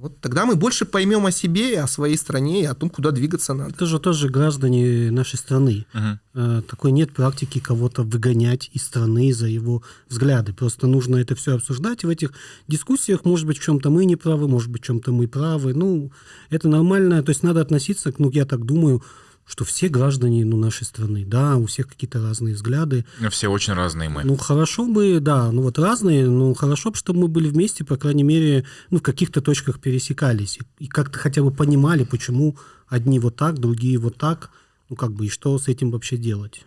вот 0.00 0.20
тогда 0.20 0.46
мы 0.46 0.54
больше 0.54 0.84
поймем 0.84 1.26
о 1.26 1.32
себе, 1.32 1.80
о 1.80 1.88
своей 1.88 2.16
стране 2.16 2.62
и 2.62 2.66
о 2.66 2.74
том, 2.74 2.88
куда 2.88 3.10
двигаться 3.10 3.52
надо. 3.52 3.70
Это 3.70 3.86
же 3.86 3.98
тоже 3.98 4.28
граждане 4.28 5.10
нашей 5.10 5.38
страны. 5.38 5.86
Угу. 5.92 6.62
Такой 6.62 6.92
нет 6.92 7.12
практики 7.12 7.58
кого-то 7.58 8.04
выгонять 8.04 8.70
из 8.72 8.84
страны 8.84 9.32
за 9.32 9.48
его 9.48 9.82
взгляды. 10.08 10.52
Просто 10.52 10.86
нужно 10.86 11.16
это 11.16 11.34
все 11.34 11.56
обсуждать. 11.56 12.04
И 12.04 12.06
в 12.06 12.10
этих 12.10 12.32
дискуссиях, 12.68 13.24
может 13.24 13.46
быть, 13.46 13.58
в 13.58 13.62
чем-то 13.62 13.90
мы 13.90 14.04
не 14.04 14.14
правы, 14.14 14.46
может 14.46 14.70
быть, 14.70 14.82
в 14.82 14.86
чем-то 14.86 15.10
мы 15.10 15.26
правы. 15.26 15.74
Ну, 15.74 16.12
это 16.48 16.68
нормально. 16.68 17.20
То 17.24 17.30
есть 17.30 17.42
надо 17.42 17.60
относиться, 17.60 18.14
ну, 18.18 18.30
я 18.30 18.44
так 18.44 18.64
думаю, 18.64 19.02
что 19.48 19.64
все 19.64 19.88
граждане 19.88 20.44
ну, 20.44 20.58
нашей 20.58 20.84
страны, 20.84 21.24
да, 21.26 21.56
у 21.56 21.66
всех 21.66 21.88
какие-то 21.88 22.22
разные 22.22 22.54
взгляды. 22.54 23.06
Все 23.30 23.48
очень 23.48 23.72
разные 23.72 24.10
мы. 24.10 24.22
Ну, 24.22 24.36
хорошо 24.36 24.86
бы, 24.86 25.20
да, 25.20 25.50
ну 25.50 25.62
вот 25.62 25.78
разные, 25.78 26.28
но 26.28 26.52
хорошо 26.52 26.90
бы, 26.90 26.96
чтобы 26.96 27.20
мы 27.20 27.28
были 27.28 27.48
вместе, 27.48 27.82
по 27.82 27.96
крайней 27.96 28.24
мере, 28.24 28.66
ну, 28.90 28.98
в 28.98 29.02
каких-то 29.02 29.40
точках 29.40 29.80
пересекались 29.80 30.58
и, 30.58 30.84
и 30.84 30.86
как-то 30.86 31.18
хотя 31.18 31.42
бы 31.42 31.50
понимали, 31.50 32.04
почему 32.04 32.58
одни 32.88 33.18
вот 33.18 33.36
так, 33.36 33.58
другие 33.58 33.98
вот 33.98 34.18
так, 34.18 34.50
ну, 34.90 34.96
как 34.96 35.12
бы, 35.12 35.26
и 35.26 35.30
что 35.30 35.58
с 35.58 35.66
этим 35.66 35.90
вообще 35.90 36.18
делать. 36.18 36.62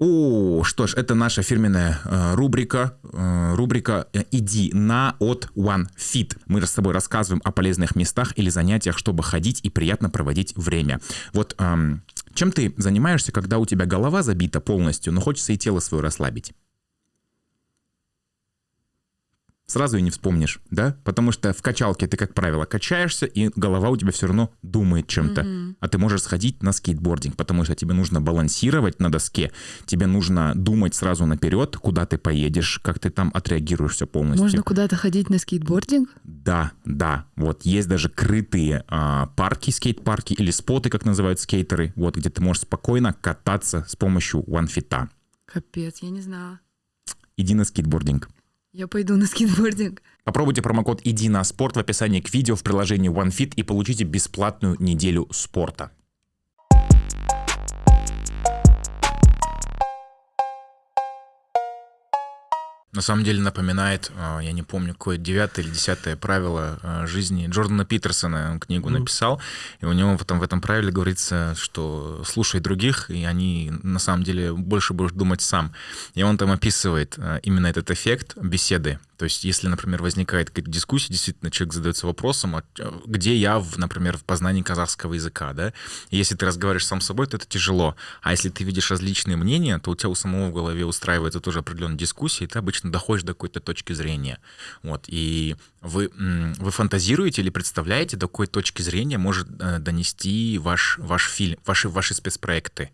О, 0.00 0.62
что 0.62 0.86
ж, 0.86 0.94
это 0.94 1.16
наша 1.16 1.42
фирменная 1.42 1.98
э, 2.04 2.34
рубрика, 2.34 2.96
э, 3.02 3.54
рубрика 3.56 4.06
э, 4.12 4.22
«Иди 4.30 4.70
на 4.72 5.16
от 5.18 5.50
One 5.56 5.88
Fit». 5.96 6.36
Мы 6.46 6.64
с 6.64 6.72
тобой 6.72 6.92
рассказываем 6.92 7.42
о 7.44 7.50
полезных 7.50 7.96
местах 7.96 8.32
или 8.36 8.48
занятиях, 8.48 8.96
чтобы 8.96 9.24
ходить 9.24 9.58
и 9.64 9.70
приятно 9.70 10.08
проводить 10.08 10.56
время. 10.56 11.00
Вот 11.32 11.56
э, 11.58 11.96
чем 12.32 12.52
ты 12.52 12.72
занимаешься, 12.76 13.32
когда 13.32 13.58
у 13.58 13.66
тебя 13.66 13.86
голова 13.86 14.22
забита 14.22 14.60
полностью, 14.60 15.12
но 15.12 15.20
хочется 15.20 15.52
и 15.52 15.58
тело 15.58 15.80
свое 15.80 16.00
расслабить? 16.00 16.52
Сразу 19.68 19.98
и 19.98 20.02
не 20.02 20.10
вспомнишь, 20.10 20.60
да? 20.70 20.96
Потому 21.04 21.30
что 21.30 21.52
в 21.52 21.62
качалке 21.62 22.06
ты, 22.06 22.16
как 22.16 22.34
правило, 22.34 22.64
качаешься, 22.64 23.26
и 23.26 23.50
голова 23.54 23.90
у 23.90 23.96
тебя 23.96 24.10
все 24.12 24.26
равно 24.26 24.50
думает 24.62 25.06
чем-то. 25.06 25.42
Mm-hmm. 25.42 25.74
А 25.80 25.88
ты 25.88 25.98
можешь 25.98 26.22
сходить 26.22 26.62
на 26.62 26.72
скейтбординг, 26.72 27.36
потому 27.36 27.64
что 27.64 27.74
тебе 27.74 27.94
нужно 27.94 28.20
балансировать 28.20 28.98
на 28.98 29.12
доске, 29.12 29.52
тебе 29.84 30.06
нужно 30.06 30.54
думать 30.54 30.94
сразу 30.94 31.26
наперед, 31.26 31.76
куда 31.76 32.06
ты 32.06 32.16
поедешь, 32.16 32.80
как 32.82 32.98
ты 32.98 33.10
там 33.10 33.30
отреагируешь 33.34 33.92
все 33.92 34.06
полностью. 34.06 34.44
Можно 34.44 34.62
куда-то 34.62 34.96
ходить 34.96 35.28
на 35.28 35.38
скейтбординг? 35.38 36.08
Да, 36.24 36.72
да. 36.86 37.26
Вот 37.36 37.62
есть 37.62 37.88
даже 37.88 38.08
крытые 38.08 38.84
а, 38.88 39.26
парки, 39.36 39.70
скейт-парки 39.70 40.32
или 40.32 40.50
споты, 40.50 40.88
как 40.88 41.04
называют 41.04 41.40
скейтеры, 41.40 41.92
вот 41.94 42.16
где 42.16 42.30
ты 42.30 42.40
можешь 42.40 42.62
спокойно 42.62 43.12
кататься 43.12 43.84
с 43.86 43.96
помощью 43.96 44.42
OneFit. 44.44 45.08
Капец, 45.44 45.98
я 46.00 46.08
не 46.08 46.22
знала. 46.22 46.60
Иди 47.36 47.54
на 47.54 47.64
скейтбординг. 47.64 48.28
Я 48.72 48.86
пойду 48.86 49.16
на 49.16 49.26
скейтбординг. 49.26 50.02
Попробуйте 50.24 50.60
промокод 50.60 51.00
«Иди 51.04 51.30
на 51.30 51.42
спорт» 51.42 51.76
в 51.76 51.78
описании 51.78 52.20
к 52.20 52.32
видео 52.34 52.54
в 52.54 52.62
приложении 52.62 53.10
OneFit 53.10 53.54
и 53.56 53.62
получите 53.62 54.04
бесплатную 54.04 54.76
неделю 54.78 55.26
спорта. 55.30 55.90
На 62.92 63.02
самом 63.02 63.22
деле 63.22 63.40
напоминает, 63.40 64.10
а, 64.16 64.40
я 64.40 64.52
не 64.52 64.62
помню, 64.62 64.94
какое 64.94 65.18
девятое 65.18 65.64
или 65.64 65.72
десятое 65.72 66.16
правило 66.16 66.78
а, 66.82 67.06
жизни 67.06 67.46
Джордана 67.48 67.84
Питерсона, 67.84 68.52
он 68.52 68.60
книгу 68.60 68.88
mm 68.88 68.98
написал, 68.98 69.40
и 69.80 69.84
у 69.84 69.92
него 69.92 70.16
потом 70.16 70.38
в 70.38 70.42
этом 70.42 70.60
правиле 70.60 70.90
говорится, 70.90 71.54
что 71.56 72.22
слушай 72.26 72.60
других, 72.60 73.10
и 73.10 73.24
они 73.24 73.70
на 73.82 73.98
самом 73.98 74.22
деле 74.22 74.52
больше 74.52 74.94
будешь 74.94 75.12
думать 75.12 75.42
сам. 75.42 75.72
И 76.14 76.22
он 76.22 76.38
там 76.38 76.50
описывает 76.50 77.14
а, 77.18 77.36
именно 77.42 77.66
этот 77.66 77.90
эффект 77.90 78.36
беседы. 78.36 78.98
То 79.18 79.24
есть, 79.24 79.42
если, 79.42 79.66
например, 79.66 80.00
возникает 80.00 80.48
какая-то 80.48 80.70
дискуссия, 80.70 81.12
действительно, 81.12 81.50
человек 81.50 81.74
задается 81.74 82.06
вопросом, 82.06 82.54
а 82.54 82.62
где 83.04 83.34
я, 83.34 83.58
в, 83.58 83.76
например, 83.76 84.16
в 84.16 84.22
познании 84.22 84.62
казахского 84.62 85.14
языка, 85.14 85.52
да? 85.52 85.72
И 86.10 86.16
если 86.16 86.36
ты 86.36 86.46
разговариваешь 86.46 86.86
сам 86.86 87.00
с 87.00 87.06
собой, 87.06 87.26
то 87.26 87.36
это 87.36 87.46
тяжело. 87.46 87.96
А 88.22 88.30
если 88.30 88.48
ты 88.48 88.62
видишь 88.62 88.92
различные 88.92 89.36
мнения, 89.36 89.80
то 89.80 89.90
у 89.90 89.96
тебя 89.96 90.08
у 90.08 90.14
самого 90.14 90.50
в 90.50 90.54
голове 90.54 90.84
устраивается 90.84 91.40
тоже 91.40 91.58
определенная 91.58 91.98
дискуссия, 91.98 92.44
и 92.44 92.46
ты 92.46 92.60
обычно 92.60 92.92
доходишь 92.92 93.24
до 93.24 93.34
какой-то 93.34 93.58
точки 93.58 93.92
зрения. 93.92 94.38
Вот. 94.84 95.06
И 95.08 95.56
вы, 95.80 96.12
вы 96.14 96.70
фантазируете 96.70 97.42
или 97.42 97.50
представляете, 97.50 98.16
до 98.16 98.28
какой 98.28 98.46
точки 98.46 98.82
зрения 98.82 99.18
может 99.18 99.48
э, 99.58 99.80
донести 99.80 100.58
ваш, 100.58 100.96
ваш 100.98 101.28
фильм, 101.28 101.58
ваши, 101.66 101.88
ваши 101.88 102.14
спецпроекты? 102.14 102.90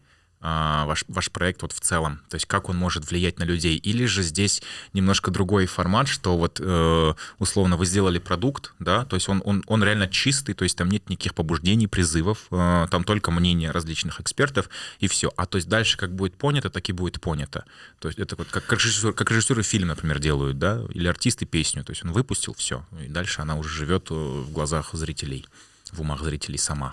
А, 0.46 0.85
ваш, 0.85 1.07
ваш 1.09 1.30
проект 1.30 1.62
вот 1.62 1.72
в 1.72 1.80
целом? 1.80 2.20
То 2.28 2.35
есть 2.35 2.44
как 2.44 2.68
он 2.68 2.76
может 2.76 3.11
влиять 3.11 3.38
на 3.38 3.44
людей? 3.44 3.78
Или 3.78 4.04
же 4.04 4.22
здесь 4.22 4.62
немножко 4.92 5.30
другой 5.30 5.64
формат, 5.64 6.07
что 6.07 6.37
вот 6.37 6.61
э, 6.61 7.14
условно 7.38 7.78
вы 7.78 7.87
сделали 7.87 8.18
продукт, 8.18 8.74
да, 8.78 9.07
то 9.07 9.16
есть 9.16 9.26
он, 9.30 9.40
он, 9.46 9.64
он 9.68 9.83
реально 9.83 10.07
чистый, 10.07 10.52
то 10.52 10.64
есть 10.64 10.76
там 10.76 10.90
нет 10.90 11.09
никаких 11.09 11.35
побуждений, 11.35 11.87
призывов, 11.87 12.40
э, 12.50 12.88
там 12.90 13.04
только 13.04 13.30
мнение 13.30 13.70
различных 13.70 14.20
экспертов 14.20 14.68
и 15.00 15.09
все. 15.09 15.33
А 15.38 15.46
то 15.46 15.57
есть 15.57 15.70
дальше 15.70 15.96
как 15.96 16.14
будет 16.14 16.37
понято, 16.37 16.68
так 16.68 16.87
и 16.90 16.92
будет 16.92 17.22
понято. 17.22 17.64
То 17.98 18.09
есть 18.09 18.20
это 18.20 18.37
вот 18.37 18.48
как, 18.48 18.66
как, 18.66 18.80
режиссер, 18.80 19.14
как 19.14 19.30
режиссеры 19.30 19.62
фильм, 19.62 19.88
например, 19.88 20.18
делают, 20.18 20.59
да, 20.59 20.83
или 20.92 21.07
артисты 21.09 21.46
песню, 21.46 21.85
то 21.85 21.92
есть 21.92 22.04
он 22.04 22.12
выпустил 22.12 22.52
все, 22.52 22.85
и 23.02 23.09
дальше 23.09 23.40
она 23.40 23.57
уже 23.57 23.70
живет 23.70 24.11
э, 24.11 24.14
в 24.14 24.52
глазах 24.52 24.90
зрителей, 24.92 25.46
в 25.90 26.02
умах 26.02 26.22
зрителей 26.22 26.59
сама. 26.59 26.92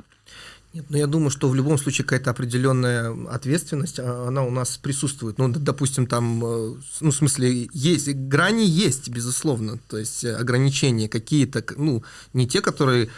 Нет, 0.73 0.85
ну 0.89 0.97
я 0.97 1.07
думаю, 1.07 1.31
что 1.31 1.49
в 1.49 1.55
любом 1.55 1.77
случае 1.77 2.05
какая-то 2.05 2.31
определенная 2.31 3.13
ответственность, 3.29 3.99
а, 3.99 4.27
она 4.29 4.43
у 4.43 4.51
нас 4.51 4.77
присутствует. 4.77 5.37
Ну, 5.37 5.49
допустим, 5.49 6.07
там, 6.07 6.43
э, 6.45 6.75
ну, 7.01 7.11
в 7.11 7.15
смысле, 7.15 7.69
есть, 7.73 8.07
грани 8.07 8.63
есть, 8.63 9.09
безусловно, 9.09 9.79
то 9.89 9.97
есть 9.97 10.23
э, 10.23 10.33
ограничения 10.33 11.09
какие-то, 11.09 11.63
ну, 11.75 12.03
не 12.33 12.47
те, 12.47 12.61
которые 12.61 13.09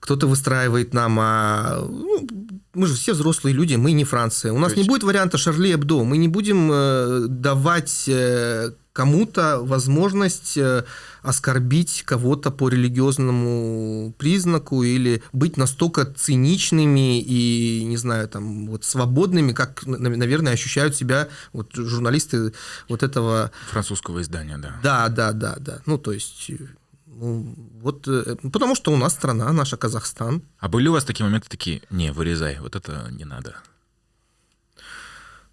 кто-то 0.00 0.26
выстраивает 0.26 0.92
нам, 0.92 1.18
а 1.20 1.78
ну, 1.88 2.26
мы 2.74 2.86
же 2.88 2.94
все 2.94 3.12
взрослые 3.12 3.54
люди, 3.54 3.76
мы 3.76 3.92
не 3.92 4.04
Франция. 4.04 4.52
У 4.52 4.58
нас 4.58 4.72
Точно. 4.72 4.82
не 4.82 4.88
будет 4.88 5.04
варианта 5.04 5.38
Шарли 5.38 5.72
Эбдо, 5.72 6.02
мы 6.02 6.18
не 6.18 6.28
будем 6.28 6.68
э, 6.72 7.26
давать 7.28 8.10
кому-то 8.94 9.58
возможность 9.60 10.56
э, 10.56 10.84
оскорбить 11.22 12.04
кого-то 12.06 12.52
по 12.52 12.68
религиозному 12.68 14.14
признаку 14.16 14.84
или 14.84 15.20
быть 15.32 15.56
настолько 15.56 16.06
циничными 16.06 17.20
и, 17.20 17.84
не 17.84 17.96
знаю, 17.96 18.28
там, 18.28 18.68
вот 18.68 18.84
свободными, 18.84 19.52
как, 19.52 19.84
наверное, 19.84 20.52
ощущают 20.52 20.94
себя 20.94 21.28
вот 21.52 21.74
журналисты 21.74 22.52
вот 22.88 23.02
этого... 23.02 23.50
Французского 23.68 24.22
издания, 24.22 24.58
да. 24.58 24.78
Да, 24.82 25.08
да, 25.08 25.32
да, 25.32 25.56
да. 25.58 25.80
Ну, 25.86 25.98
то 25.98 26.12
есть... 26.12 26.50
Ну, 27.06 27.54
вот, 27.80 28.06
э, 28.06 28.36
потому 28.52 28.76
что 28.76 28.92
у 28.92 28.96
нас 28.96 29.12
страна, 29.12 29.52
наша 29.52 29.76
Казахстан. 29.76 30.42
А 30.60 30.68
были 30.68 30.86
у 30.86 30.92
вас 30.92 31.04
такие 31.04 31.24
моменты 31.24 31.48
такие, 31.48 31.82
не, 31.90 32.12
вырезай, 32.12 32.58
вот 32.60 32.76
это 32.76 33.08
не 33.10 33.24
надо? 33.24 33.56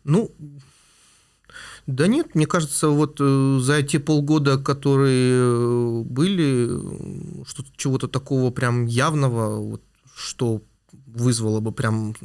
Ну, 0.03 0.31
да 1.87 2.07
нет, 2.07 2.35
мне 2.35 2.45
кажется, 2.45 2.89
вот 2.89 3.17
э, 3.19 3.59
за 3.61 3.81
те 3.83 3.99
полгода, 3.99 4.57
которые 4.57 5.35
э, 5.35 6.01
были, 6.05 6.69
что 7.45 7.63
чего-то 7.75 8.07
такого 8.07 8.51
прям 8.51 8.85
явного, 8.85 9.57
вот, 9.57 9.81
что 10.15 10.61
вызвало 11.07 11.59
бы 11.59 11.71
прям 11.71 12.15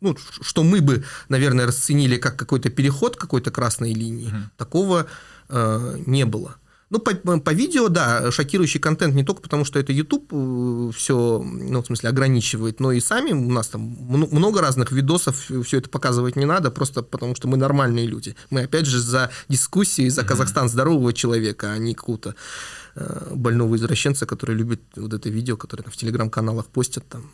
ну, 0.00 0.16
что 0.16 0.62
мы 0.62 0.80
бы, 0.80 1.04
наверное, 1.28 1.66
расценили 1.66 2.18
как 2.18 2.36
какой-то 2.36 2.70
переход 2.70 3.16
какой-то 3.16 3.50
красной 3.50 3.92
линии, 3.92 4.28
угу. 4.28 4.36
такого 4.56 5.06
э, 5.48 6.02
не 6.06 6.24
было. 6.24 6.56
Ну, 6.90 7.00
по, 7.00 7.14
по 7.14 7.50
видео, 7.52 7.88
да, 7.88 8.30
шокирующий 8.30 8.80
контент 8.80 9.14
не 9.14 9.22
только 9.22 9.42
потому, 9.42 9.66
что 9.66 9.78
это 9.78 9.92
YouTube 9.92 10.32
э, 10.32 10.90
все, 10.94 11.42
ну, 11.42 11.82
в 11.82 11.86
смысле, 11.86 12.08
ограничивает, 12.08 12.80
но 12.80 12.92
и 12.92 13.00
сами 13.00 13.32
у 13.32 13.50
нас 13.50 13.68
там 13.68 13.82
много 13.82 14.62
разных 14.62 14.90
видосов, 14.90 15.50
все 15.64 15.78
это 15.78 15.90
показывать 15.90 16.36
не 16.36 16.46
надо, 16.46 16.70
просто 16.70 17.02
потому 17.02 17.34
что 17.34 17.46
мы 17.46 17.58
нормальные 17.58 18.06
люди. 18.06 18.36
Мы, 18.48 18.62
опять 18.62 18.86
же, 18.86 19.00
за 19.00 19.30
дискуссии, 19.48 20.08
за 20.08 20.24
Казахстан 20.24 20.70
здорового 20.70 21.12
человека, 21.12 21.72
а 21.72 21.78
не 21.78 21.92
какого-то 21.92 22.34
э, 22.94 23.32
больного 23.34 23.76
извращенца, 23.76 24.24
который 24.24 24.56
любит 24.56 24.80
вот 24.96 25.12
это 25.12 25.28
видео, 25.28 25.58
которое 25.58 25.82
там 25.82 25.92
в 25.92 25.96
телеграм-каналах 25.96 26.66
постят 26.66 27.06
там. 27.06 27.30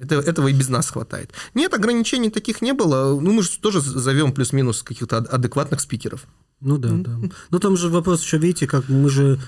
Это, 0.00 0.14
этого 0.14 0.48
и 0.48 0.52
без 0.54 0.68
нас 0.70 0.88
хватает. 0.88 1.32
Нет, 1.52 1.74
ограничений 1.74 2.30
таких 2.30 2.62
не 2.62 2.72
было. 2.72 3.20
Ну, 3.20 3.32
мы 3.32 3.42
же 3.42 3.58
тоже 3.58 3.80
зовем 3.80 4.32
плюс-минус 4.32 4.82
каких-то 4.82 5.18
адекватных 5.18 5.80
спикеров. 5.80 6.26
Ну 6.60 6.78
да, 6.78 6.90
да. 6.92 7.18
Ну 7.50 7.58
там 7.58 7.76
же 7.76 7.88
вопрос 7.88 8.22
еще, 8.22 8.38
видите, 8.38 8.66
как 8.66 8.88
мы 8.88 9.08
же, 9.10 9.38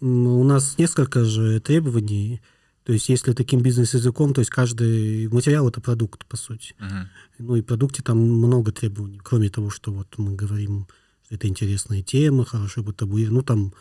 у 0.00 0.44
нас 0.44 0.76
несколько 0.78 1.24
же 1.24 1.60
требований. 1.60 2.40
То 2.84 2.92
есть, 2.94 3.10
если 3.10 3.34
таким 3.34 3.60
бизнес-языком, 3.60 4.32
то 4.32 4.40
есть 4.40 4.50
каждый 4.50 5.28
материал 5.28 5.68
это 5.68 5.80
продукт, 5.80 6.24
по 6.24 6.38
сути. 6.38 6.74
Uh-huh. 6.80 7.04
Ну 7.38 7.56
и 7.56 7.60
в 7.60 7.66
продукте 7.66 8.02
там 8.02 8.18
много 8.18 8.72
требований, 8.72 9.20
кроме 9.22 9.50
того, 9.50 9.68
что 9.68 9.92
вот 9.92 10.06
мы 10.16 10.34
говорим, 10.34 10.86
что 11.26 11.34
это 11.34 11.48
интересная 11.48 12.02
тема, 12.02 12.46
хорошо 12.46 12.82
бы 12.82 12.94
табуир. 12.94 13.30
Ну 13.30 13.42
там 13.42 13.74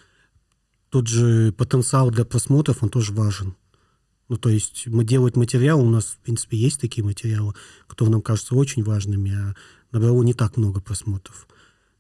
тот 0.90 1.08
же 1.08 1.54
потенциал 1.54 2.12
для 2.12 2.26
просмотров, 2.26 2.84
он 2.84 2.90
тоже 2.90 3.14
важен. 3.14 3.56
Ну, 4.30 4.38
то 4.38 4.50
есть 4.50 4.88
мы 4.88 5.06
делать 5.06 5.38
материал, 5.38 5.80
у 5.80 5.90
нас, 5.90 6.06
в 6.06 6.18
принципе, 6.18 6.58
есть 6.58 6.82
такие 6.82 7.04
материалы, 7.04 7.54
которые 7.88 8.12
нам 8.12 8.22
кажутся 8.22 8.56
очень 8.56 8.84
важными, 8.84 9.32
а 9.32 9.56
набрало 9.92 10.22
не 10.24 10.34
так 10.34 10.58
много 10.58 10.82
просмотров. 10.82 11.48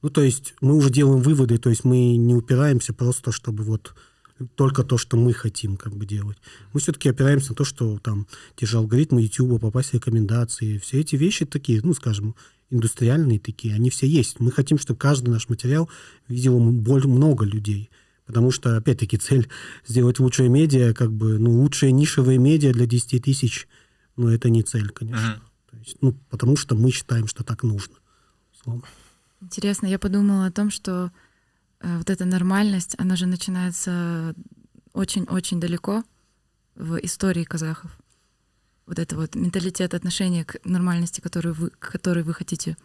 Ну, 0.02 0.10
то 0.10 0.22
есть 0.22 0.54
мы 0.62 0.76
уже 0.76 0.90
делаем 0.90 1.22
выводы, 1.22 1.58
то 1.58 1.70
есть 1.70 1.84
мы 1.84 2.16
не 2.16 2.36
упираемся 2.36 2.94
просто, 2.94 3.32
чтобы 3.32 3.64
вот 3.64 3.96
только 4.56 4.84
то, 4.84 4.98
что 4.98 5.18
мы 5.18 5.34
хотим 5.34 5.78
как 5.78 5.96
бы 5.96 6.06
делать. 6.06 6.38
Мы 6.74 6.80
все-таки 6.80 7.10
опираемся 7.10 7.50
на 7.50 7.56
то, 7.56 7.64
что 7.64 7.98
там 7.98 8.28
те 8.56 8.66
же 8.66 8.78
алгоритмы 8.78 9.22
YouTube, 9.22 9.60
попасть 9.60 9.90
в 9.90 9.94
рекомендации, 9.96 10.78
все 10.78 11.00
эти 11.00 11.16
вещи 11.16 11.46
такие, 11.46 11.82
ну, 11.84 11.94
скажем, 11.94 12.36
индустриальные 12.70 13.40
такие, 13.40 13.74
они 13.74 13.90
все 13.90 14.08
есть. 14.08 14.40
Мы 14.40 14.52
хотим, 14.52 14.78
чтобы 14.78 15.00
каждый 15.00 15.30
наш 15.30 15.50
материал 15.50 15.90
видел 16.28 16.60
много 16.60 17.46
людей. 17.46 17.90
Потому 18.26 18.52
что, 18.52 18.78
опять-таки, 18.78 19.18
цель 19.18 19.50
сделать 19.88 20.20
лучшее 20.20 20.50
медиа, 20.50 20.94
как 20.94 21.12
бы, 21.12 21.40
ну, 21.40 21.52
лучшие 21.62 21.92
нишевые 21.92 22.38
медиа 22.38 22.74
для 22.74 22.86
10 22.86 23.24
тысяч, 23.24 23.68
ну, 24.16 24.28
это 24.30 24.50
не 24.50 24.64
цель, 24.64 24.90
конечно. 24.90 25.40
Uh-huh. 25.40 25.72
То 25.72 25.78
есть, 25.78 25.98
ну, 26.02 26.14
потому 26.30 26.58
что 26.58 26.76
мы 26.76 26.92
считаем, 26.92 27.28
что 27.28 27.44
так 27.44 27.64
нужно. 27.64 27.96
Словно. 28.62 28.84
Интересно, 29.41 29.88
я 29.88 30.00
подумала 30.00 30.45
о 30.45 30.52
том, 30.52 30.71
что 30.71 31.12
э, 31.80 31.97
вот 31.97 32.10
эта 32.10 32.26
нормальность, 32.26 32.95
она 32.97 33.15
же 33.15 33.26
начинается 33.28 34.34
очень-очень 34.93 35.60
далеко 35.60 36.04
в 36.76 36.97
истории 36.97 37.43
казахов. 37.43 37.97
Вот 38.88 39.00
это 39.00 39.15
вот 39.15 39.36
менталитет, 39.36 39.93
отношение 39.93 40.45
к 40.45 40.58
нормальности, 40.63 41.21
которую 41.21 41.54
вы, 41.54 41.69
к 41.69 41.91
которой 41.91 42.23
вы 42.23 42.34
хотите, 42.34 42.78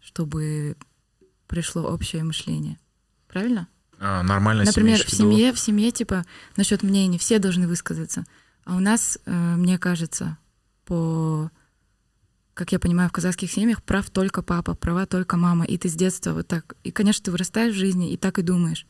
чтобы 0.00 0.76
пришло 1.46 1.82
общее 1.82 2.22
мышление. 2.22 2.78
Правильно? 3.28 3.68
А, 3.98 4.22
нормальность. 4.22 4.74
Например, 4.74 5.04
в 5.04 5.10
семье, 5.10 5.52
в 5.52 5.58
семье, 5.58 5.90
типа, 5.90 6.24
насчет 6.56 6.82
мнений 6.82 7.18
все 7.18 7.38
должны 7.38 7.68
высказаться. 7.68 8.24
А 8.64 8.76
у 8.76 8.80
нас, 8.80 9.18
э, 9.26 9.56
мне 9.56 9.78
кажется, 9.78 10.38
по 10.86 11.50
как 12.54 12.72
я 12.72 12.78
понимаю, 12.78 13.08
в 13.08 13.12
казахских 13.12 13.50
семьях 13.50 13.82
прав 13.82 14.10
только 14.10 14.42
папа, 14.42 14.74
права 14.74 15.06
только 15.06 15.36
мама, 15.36 15.64
и 15.64 15.78
ты 15.78 15.88
с 15.88 15.94
детства 15.94 16.32
вот 16.32 16.48
так. 16.48 16.74
И, 16.84 16.90
конечно, 16.90 17.24
ты 17.24 17.30
вырастаешь 17.30 17.74
в 17.74 17.78
жизни 17.78 18.12
и 18.12 18.16
так 18.16 18.38
и 18.38 18.42
думаешь. 18.42 18.86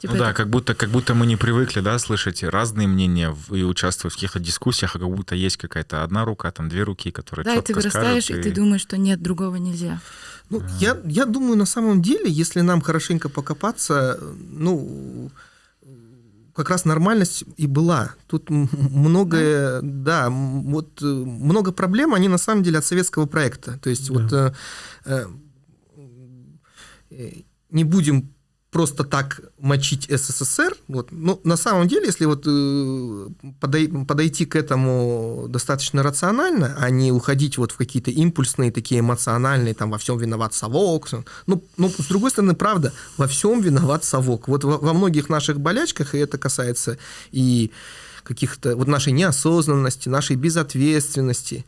Типа 0.00 0.14
ну 0.14 0.20
это... 0.20 0.28
да, 0.28 0.32
как 0.32 0.48
будто, 0.48 0.74
как 0.74 0.88
будто 0.88 1.14
мы 1.14 1.26
не 1.26 1.36
привыкли, 1.36 1.80
да, 1.80 1.98
слышать 1.98 2.42
разные 2.42 2.88
мнения 2.88 3.36
и 3.50 3.62
участвовать 3.62 4.14
в 4.14 4.16
каких-то 4.16 4.38
дискуссиях, 4.40 4.96
а 4.96 4.98
как 4.98 5.08
будто 5.08 5.34
есть 5.34 5.58
какая-то 5.58 6.02
одна 6.02 6.24
рука, 6.24 6.50
там 6.50 6.70
две 6.70 6.84
руки, 6.84 7.10
которые 7.10 7.44
Да, 7.44 7.54
и 7.56 7.60
ты 7.60 7.74
вырастаешь, 7.74 8.24
скажут, 8.24 8.46
и... 8.46 8.48
и 8.48 8.50
ты 8.50 8.56
думаешь, 8.58 8.80
что 8.80 8.96
нет, 8.96 9.20
другого 9.20 9.56
нельзя. 9.56 10.00
Ну, 10.48 10.60
а... 10.60 10.68
я, 10.80 10.98
я 11.04 11.26
думаю, 11.26 11.58
на 11.58 11.66
самом 11.66 12.00
деле, 12.00 12.30
если 12.30 12.62
нам 12.62 12.80
хорошенько 12.80 13.28
покопаться, 13.28 14.18
ну, 14.50 15.30
как 16.54 16.70
раз 16.70 16.84
нормальность 16.84 17.44
и 17.56 17.66
была. 17.66 18.14
Тут 18.26 18.50
многое, 18.50 19.80
да, 19.82 20.24
да 20.24 20.30
вот 20.30 21.02
э, 21.02 21.06
много 21.06 21.72
проблем, 21.72 22.14
они 22.14 22.28
на 22.28 22.38
самом 22.38 22.62
деле 22.62 22.78
от 22.78 22.84
советского 22.84 23.26
проекта. 23.26 23.78
То 23.78 23.90
есть 23.90 24.08
да. 24.08 24.14
вот 24.14 24.32
э, 24.32 24.54
э, 25.06 25.26
э 27.10 27.30
не 27.70 27.84
будем 27.84 28.34
просто 28.70 29.04
так 29.04 29.40
мочить 29.58 30.06
СССР. 30.08 30.76
Вот. 30.88 31.08
Ну, 31.10 31.40
на 31.44 31.56
самом 31.56 31.88
деле, 31.88 32.06
если 32.06 32.24
вот 32.24 32.44
э, 32.46 33.28
подойти 34.06 34.46
к 34.46 34.54
этому 34.56 35.46
достаточно 35.48 36.02
рационально, 36.02 36.76
а 36.78 36.90
не 36.90 37.10
уходить 37.10 37.58
вот 37.58 37.72
в 37.72 37.76
какие-то 37.76 38.10
импульсные, 38.10 38.70
такие 38.70 39.00
эмоциональные, 39.00 39.74
там, 39.74 39.90
во 39.90 39.98
всем 39.98 40.18
виноват 40.18 40.54
совок. 40.54 41.08
Ну, 41.46 41.62
ну, 41.76 41.90
с 41.90 42.06
другой 42.06 42.30
стороны, 42.30 42.54
правда, 42.54 42.92
во 43.16 43.26
всем 43.26 43.60
виноват 43.60 44.04
совок. 44.04 44.46
Вот 44.48 44.64
во, 44.64 44.78
во 44.78 44.92
многих 44.92 45.28
наших 45.28 45.60
болячках, 45.60 46.14
и 46.14 46.18
это 46.18 46.38
касается 46.38 46.98
и 47.32 47.72
каких-то 48.22 48.76
вот 48.76 48.86
нашей 48.86 49.12
неосознанности, 49.12 50.08
нашей 50.08 50.36
безответственности, 50.36 51.64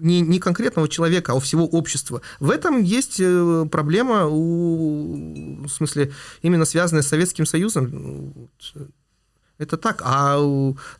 не, 0.00 0.20
не 0.20 0.38
конкретного 0.38 0.88
человека, 0.88 1.32
а 1.32 1.34
у 1.34 1.40
всего 1.40 1.66
общества. 1.66 2.22
В 2.40 2.50
этом 2.50 2.82
есть 2.82 3.20
э, 3.20 3.66
проблема, 3.70 4.26
у, 4.26 5.66
в 5.66 5.68
смысле, 5.68 6.12
именно 6.42 6.64
связанная 6.64 7.02
с 7.02 7.08
Советским 7.08 7.46
Союзом. 7.46 8.48
Это 9.58 9.76
так. 9.76 10.02
А 10.04 10.38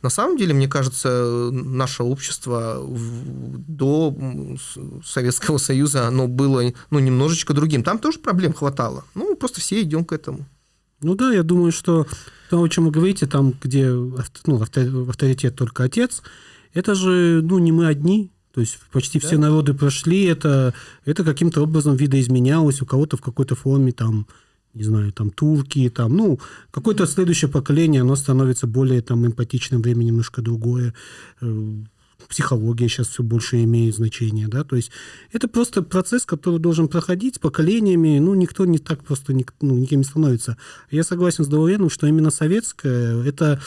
на 0.01 0.09
самом 0.09 0.37
деле, 0.37 0.53
мне 0.53 0.67
кажется, 0.67 1.49
наше 1.51 2.03
общество 2.03 2.85
до 3.67 4.13
Советского 5.03 5.57
Союза, 5.57 6.07
оно 6.07 6.27
было 6.27 6.61
ну, 6.91 6.99
немножечко 6.99 7.53
другим. 7.53 7.83
Там 7.83 7.99
тоже 7.99 8.19
проблем 8.19 8.53
хватало. 8.53 9.05
Ну, 9.15 9.35
просто 9.35 9.61
все 9.61 9.81
идем 9.81 10.03
к 10.03 10.11
этому. 10.11 10.45
Ну 11.01 11.15
да, 11.15 11.33
я 11.33 11.43
думаю, 11.43 11.71
что 11.71 12.05
то, 12.49 12.61
о 12.61 12.67
чем 12.67 12.85
вы 12.85 12.91
говорите, 12.91 13.25
там, 13.25 13.53
где 13.61 13.89
ну, 13.89 14.61
авторитет 14.61 15.55
только 15.55 15.85
отец, 15.85 16.21
это 16.73 16.95
же 16.95 17.41
ну, 17.41 17.59
не 17.59 17.71
мы 17.71 17.87
одни. 17.87 18.31
То 18.59 18.63
есть 18.63 18.77
почти 18.91 19.21
да. 19.21 19.25
все 19.25 19.37
народы 19.37 19.73
прошли, 19.73 20.25
это, 20.25 20.73
это 21.05 21.23
каким-то 21.23 21.61
образом 21.61 21.95
видоизменялось, 21.95 22.81
у 22.81 22.85
кого-то 22.85 23.15
в 23.15 23.21
какой-то 23.21 23.55
форме, 23.55 23.93
там, 23.93 24.27
не 24.73 24.83
знаю, 24.83 25.13
там 25.13 25.29
турки, 25.29 25.89
там, 25.89 26.13
ну, 26.17 26.41
какое-то 26.69 27.07
следующее 27.07 27.49
поколение, 27.49 28.01
оно 28.01 28.17
становится 28.17 28.67
более 28.67 29.01
там 29.01 29.25
эмпатичным, 29.25 29.81
время 29.81 30.03
немножко 30.03 30.41
другое. 30.41 30.93
Э, 31.39 31.71
психология 32.27 32.89
сейчас 32.89 33.07
все 33.07 33.23
больше 33.23 33.63
имеет 33.63 33.95
значение, 33.95 34.49
да, 34.49 34.65
то 34.65 34.75
есть 34.75 34.91
это 35.31 35.47
просто 35.47 35.81
процесс, 35.81 36.25
который 36.25 36.59
должен 36.59 36.89
проходить 36.89 37.35
с 37.35 37.39
поколениями, 37.39 38.19
ну, 38.19 38.33
никто 38.33 38.65
не 38.65 38.77
так 38.77 39.05
просто 39.05 39.31
ну, 39.61 39.77
никем 39.77 39.99
не 39.99 40.03
становится. 40.03 40.57
Я 40.91 41.05
согласен 41.05 41.45
с 41.45 41.47
Доловеном, 41.47 41.89
что 41.89 42.07
именно 42.07 42.29
советское, 42.29 43.23
это 43.23 43.61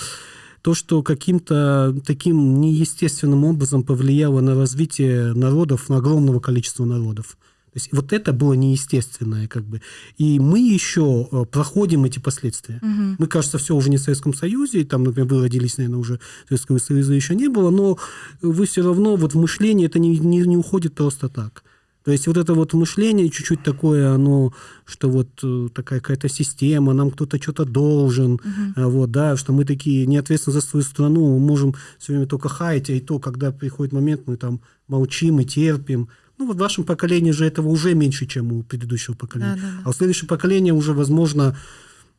то, 0.62 0.75
что 0.75 1.03
каким-то 1.03 1.94
таким 2.07 2.61
неестественным 2.61 3.44
образом 3.44 3.83
повлияло 3.83 4.40
на 4.40 4.55
развитие 4.55 5.35
народов, 5.35 5.88
на 5.88 5.96
огромного 5.96 6.40
количества 6.40 6.85
народов. 6.85 7.37
То 7.72 7.79
есть 7.79 7.88
вот 7.90 8.12
это 8.12 8.35
было 8.35 8.53
неестественное, 8.53 9.48
как 9.48 9.64
бы. 9.64 9.81
И 10.18 10.38
мы 10.38 10.61
еще 10.61 11.27
э, 11.33 11.44
проходим 11.51 12.05
эти 12.05 12.18
последствия. 12.18 12.77
Угу. 12.83 13.16
Мы, 13.18 13.27
кажется, 13.27 13.57
все 13.57 13.75
уже 13.75 13.88
не 13.88 13.96
в 13.96 14.01
Советском 14.01 14.35
Союзе, 14.35 14.83
и 14.83 14.85
там, 14.85 15.05
например, 15.05 15.33
вы 15.33 15.42
родились, 15.42 15.79
наверное, 15.79 15.98
уже 15.98 16.20
Советского 16.48 16.77
Союза 16.77 17.14
еще 17.14 17.35
не 17.35 17.48
было, 17.48 17.70
но 17.70 17.98
вы 18.42 18.66
все 18.66 18.83
равно, 18.83 19.16
вот 19.16 19.33
в 19.33 19.38
мышлении 19.38 19.87
это 19.87 19.98
не, 19.98 20.18
не, 20.18 20.40
не 20.40 20.57
уходит 20.59 20.94
просто 20.94 21.31
так. 21.31 21.64
То 22.05 22.11
есть 22.11 22.27
вот 22.27 22.37
это 22.37 22.55
вот 22.55 22.73
мышление 22.73 23.29
чуть-чуть 23.29 23.62
такое, 23.62 24.12
оно, 24.12 24.53
что 24.85 25.09
вот 25.09 25.29
э, 25.43 25.69
такая 25.73 26.01
какая-то 26.01 26.29
система, 26.29 26.93
нам 26.93 27.11
кто-то 27.11 27.41
что-то 27.41 27.65
должен, 27.65 28.35
угу. 28.35 28.91
вот, 28.91 29.11
да, 29.11 29.37
что 29.37 29.53
мы 29.53 29.65
такие 29.65 30.07
неответственны 30.07 30.55
за 30.55 30.61
свою 30.61 30.85
страну, 30.85 31.38
мы 31.38 31.38
можем 31.38 31.75
все 31.99 32.12
время 32.12 32.27
только 32.27 32.49
хаять, 32.49 32.91
а 32.91 32.93
и 32.93 33.01
то, 33.01 33.19
когда 33.19 33.53
приходит 33.53 33.93
момент, 33.93 34.23
мы 34.27 34.37
там 34.37 34.61
молчим 34.88 35.41
и 35.41 35.45
терпим. 35.45 36.09
Ну, 36.38 36.47
вот 36.47 36.57
в 36.57 36.61
вашем 36.61 36.85
поколении 36.85 37.31
же 37.31 37.45
этого 37.45 37.69
уже 37.69 37.95
меньше, 37.95 38.27
чем 38.27 38.53
у 38.53 38.62
предыдущего 38.65 39.15
поколения. 39.15 39.55
Да, 39.55 39.61
да, 39.61 39.73
да. 39.77 39.83
А 39.85 39.91
у 39.91 39.93
следующего 39.93 40.27
поколения 40.27 40.73
уже, 40.73 40.93
возможно, 40.93 41.57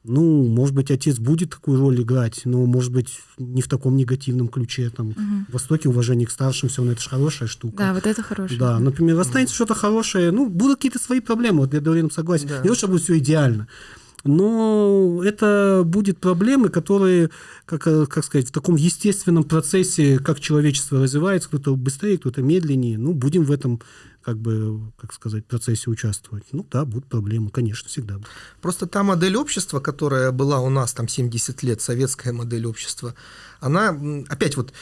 ну, 0.03 0.43
может 0.47 0.75
быть, 0.75 0.91
отец 0.91 1.17
будет 1.17 1.51
такую 1.51 1.79
роль 1.79 2.01
играть, 2.01 2.41
но, 2.43 2.65
может 2.65 2.91
быть, 2.91 3.19
не 3.37 3.61
в 3.61 3.69
таком 3.69 3.95
негативном 3.95 4.49
ключе. 4.49 4.89
Там, 4.89 5.09
угу. 5.09 5.19
В 5.47 5.53
Востоке 5.53 5.87
уважение 5.87 6.27
к 6.27 6.31
старшим, 6.31 6.69
все, 6.69 6.83
ну, 6.83 6.91
это 6.91 7.01
же 7.01 7.09
хорошая 7.09 7.47
штука. 7.47 7.77
Да, 7.77 7.93
вот 7.93 8.05
это 8.05 8.21
хорошее. 8.21 8.59
Да, 8.59 8.79
например, 8.79 9.17
останется 9.19 9.53
угу. 9.53 9.65
что-то 9.65 9.75
хорошее, 9.75 10.31
ну, 10.31 10.49
будут 10.49 10.77
какие-то 10.77 10.99
свои 10.99 11.21
проблемы, 11.21 11.59
вот 11.59 11.73
я 11.73 11.79
Дорин 11.79 12.11
согласен. 12.11 12.49
Да. 12.49 12.61
Не 12.61 12.67
то, 12.67 12.75
что 12.75 12.87
будет 12.87 13.03
все 13.03 13.17
идеально. 13.17 13.67
но 14.25 15.21
это 15.23 15.83
будет 15.85 16.17
проблемы, 16.17 16.69
которые, 16.69 17.29
как, 17.65 17.87
э, 17.87 18.05
как 18.05 18.23
сказать, 18.23 18.47
в 18.47 18.51
таком 18.51 18.75
естественном 18.75 19.43
процессе, 19.43 20.19
как 20.19 20.39
человечество 20.39 21.01
развивается, 21.01 21.49
кто-то 21.49 21.75
быстрее, 21.75 22.17
кто-то 22.17 22.41
медленнее, 22.41 22.97
ну, 22.97 23.13
будем 23.13 23.43
в 23.43 23.51
этом 23.51 23.81
как 24.23 24.37
бы, 24.37 24.91
как 24.97 25.13
сказать, 25.13 25.45
процессе 25.45 25.89
участвовать. 25.89 26.45
Ну 26.51 26.65
да, 26.69 26.85
будут 26.85 27.07
проблемы, 27.07 27.49
конечно, 27.49 27.89
всегда 27.89 28.15
будут. 28.15 28.29
Просто 28.61 28.87
та 28.87 29.03
модель 29.03 29.35
общества, 29.35 29.79
которая 29.79 30.31
была 30.31 30.59
у 30.59 30.69
нас 30.69 30.93
там 30.93 31.07
70 31.07 31.63
лет, 31.63 31.81
советская 31.81 32.33
модель 32.33 32.65
общества, 32.65 33.13
она, 33.59 33.97
опять 34.29 34.57
вот, 34.57 34.73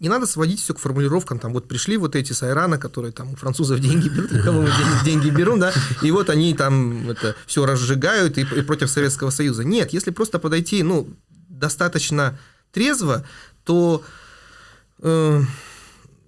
не 0.00 0.08
надо 0.08 0.26
сводить 0.26 0.60
все 0.60 0.74
к 0.74 0.78
формулировкам, 0.78 1.38
там 1.38 1.52
вот 1.52 1.66
пришли 1.66 1.96
вот 1.96 2.14
эти 2.14 2.32
сайраны, 2.32 2.78
которые 2.78 3.12
там 3.12 3.32
у 3.32 3.36
французов 3.36 3.80
деньги 3.80 4.08
берут, 4.08 4.32
у 4.32 4.42
кого 4.42 4.62
мы 4.62 4.70
деньги 5.04 5.28
берем, 5.30 5.58
да, 5.58 5.72
и 6.02 6.10
вот 6.10 6.30
они 6.30 6.54
там 6.54 7.10
это 7.10 7.34
все 7.46 7.66
разжигают 7.66 8.38
и, 8.38 8.42
и 8.42 8.62
против 8.62 8.90
Советского 8.90 9.30
Союза. 9.30 9.64
Нет, 9.64 9.92
если 9.92 10.10
просто 10.10 10.38
подойти, 10.38 10.82
ну, 10.82 11.08
достаточно 11.48 12.38
трезво, 12.72 13.24
то 13.64 14.04
э, 15.00 15.42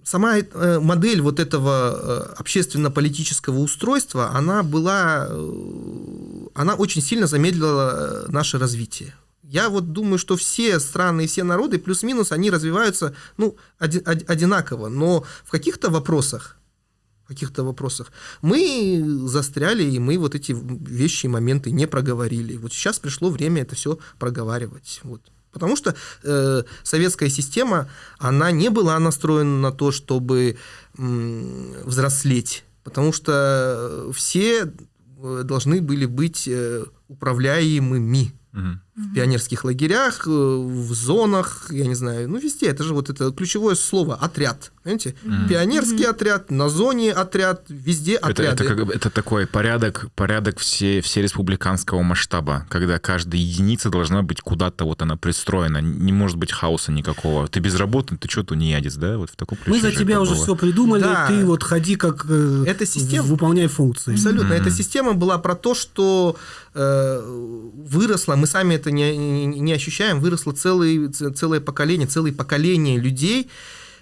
сама 0.03 0.39
э, 0.39 0.79
модель 0.79 1.21
вот 1.21 1.39
этого 1.39 1.93
э, 1.93 2.33
общественно-политического 2.37 3.59
устройства, 3.59 4.31
она 4.33 4.63
была, 4.63 5.27
э, 5.29 6.47
она 6.53 6.75
очень 6.75 7.01
сильно 7.01 7.27
замедлила 7.27 8.25
наше 8.27 8.57
развитие. 8.57 9.13
Я 9.43 9.69
вот 9.69 9.91
думаю, 9.91 10.17
что 10.17 10.37
все 10.37 10.79
страны 10.79 11.25
и 11.25 11.27
все 11.27 11.43
народы, 11.43 11.77
плюс-минус, 11.77 12.31
они 12.31 12.49
развиваются 12.49 13.13
ну, 13.37 13.57
одинаково, 13.79 14.87
но 14.87 15.25
в 15.43 15.51
каких-то 15.51 15.89
вопросах, 15.89 16.57
каких-то 17.31 17.63
вопросах 17.63 18.11
мы 18.41 19.01
застряли, 19.25 19.83
и 19.83 19.99
мы 19.99 20.17
вот 20.17 20.35
эти 20.35 20.53
вещи 20.53 21.25
и 21.25 21.29
моменты 21.29 21.71
не 21.71 21.87
проговорили. 21.87 22.57
Вот 22.57 22.73
сейчас 22.73 22.99
пришло 22.99 23.29
время 23.29 23.61
это 23.61 23.75
все 23.75 23.97
проговаривать. 24.19 24.99
Вот. 25.03 25.21
Потому 25.51 25.75
что 25.75 25.95
э, 26.23 26.63
советская 26.83 27.29
система, 27.29 27.89
она 28.19 28.51
не 28.51 28.69
была 28.69 28.97
настроена 28.99 29.59
на 29.59 29.71
то, 29.71 29.91
чтобы 29.91 30.57
э, 30.97 31.83
взрослеть. 31.83 32.63
Потому 32.83 33.13
что 33.13 34.09
все 34.13 34.63
э, 34.63 35.41
должны 35.43 35.81
были 35.81 36.05
быть 36.05 36.47
э, 36.47 36.85
управляемыми. 37.07 38.33
Угу 38.53 38.79
в 38.95 39.13
пионерских 39.13 39.63
лагерях, 39.63 40.27
э, 40.27 40.29
в 40.29 40.93
зонах, 40.93 41.67
я 41.69 41.85
не 41.85 41.95
знаю, 41.95 42.29
ну 42.29 42.37
везде. 42.37 42.67
Это 42.67 42.83
же 42.83 42.93
вот 42.93 43.09
это 43.09 43.31
ключевое 43.31 43.75
слово 43.75 44.15
отряд. 44.15 44.71
Понимаете? 44.83 45.15
Mm-hmm. 45.23 45.47
Пионерский 45.47 46.03
mm-hmm. 46.03 46.09
отряд, 46.09 46.51
на 46.51 46.67
зоне 46.67 47.11
отряд, 47.13 47.63
везде 47.69 48.17
отряды. 48.17 48.63
Это, 48.63 48.63
это, 48.63 48.75
как, 48.75 48.95
это 48.95 49.09
такой 49.09 49.47
порядок, 49.47 50.07
порядок 50.15 50.59
все, 50.59 51.01
все 51.01 51.21
республиканского 51.21 52.01
масштаба, 52.01 52.65
когда 52.69 52.99
каждая 52.99 53.39
единица 53.39 53.89
должна 53.89 54.23
быть 54.23 54.41
куда-то 54.41 54.83
вот 54.83 55.01
она 55.01 55.15
пристроена. 55.15 55.79
Не 55.81 56.11
может 56.11 56.37
быть 56.37 56.51
хаоса 56.51 56.91
никакого. 56.91 57.47
Ты 57.47 57.59
безработный, 57.59 58.17
ты 58.17 58.29
что, 58.29 58.55
не 58.55 58.71
ядец, 58.71 58.95
да? 58.95 59.17
Вот 59.17 59.29
в 59.29 59.35
таком 59.35 59.57
Мы 59.67 59.79
за 59.79 59.91
тебя 59.91 60.19
уже 60.19 60.33
было. 60.33 60.43
все 60.43 60.55
придумали, 60.55 61.03
да. 61.03 61.27
ты 61.27 61.45
вот 61.45 61.63
ходи 61.63 61.95
как 61.95 62.25
э, 62.27 62.65
эта 62.67 62.85
система, 62.85 63.23
выполняй 63.23 63.67
функции. 63.67 64.13
Абсолютно. 64.13 64.53
Mm-hmm. 64.53 64.61
Эта 64.61 64.71
система 64.71 65.13
была 65.13 65.37
про 65.37 65.55
то, 65.55 65.75
что 65.75 66.35
э, 66.73 67.21
выросла, 67.75 68.35
мы 68.35 68.47
сами 68.47 68.75
это 68.75 68.90
не, 68.91 69.17
не, 69.17 69.45
не 69.59 69.73
ощущаем, 69.73 70.19
выросло 70.19 70.51
целый, 70.51 71.09
целое 71.09 71.59
поколение, 71.59 72.07
целое 72.07 72.33
поколение 72.33 72.99
людей, 72.99 73.49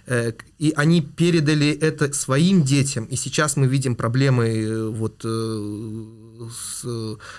э, 0.07 0.33
и 0.57 0.73
они 0.75 1.01
передали 1.01 1.69
это 1.69 2.13
своим 2.13 2.63
детям. 2.63 3.05
И 3.05 3.15
сейчас 3.15 3.57
мы 3.57 3.67
видим 3.67 3.95
проблемы 3.95 4.47
э, 4.47 4.87
вот 4.89 5.21
э, 5.23 6.49
с 6.51 6.85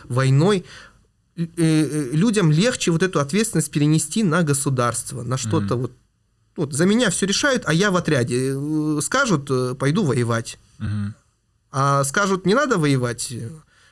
войной. 0.04 0.64
Людям 1.36 2.50
легче 2.50 2.90
вот 2.90 3.02
эту 3.02 3.20
ответственность 3.20 3.70
перенести 3.70 4.22
на 4.22 4.42
государство, 4.42 5.22
на 5.22 5.38
что-то 5.38 5.74
mm-hmm. 5.74 5.80
вот. 5.80 5.92
Вот 6.56 6.72
за 6.74 6.84
меня 6.84 7.08
все 7.10 7.26
решают, 7.26 7.62
а 7.64 7.72
я 7.72 7.90
в 7.90 7.96
отряде. 7.96 8.54
Скажут, 9.00 9.78
пойду 9.78 10.04
воевать. 10.04 10.58
Mm-hmm. 10.78 11.12
А 11.72 12.04
скажут, 12.04 12.44
не 12.44 12.54
надо 12.54 12.76
воевать, 12.76 13.32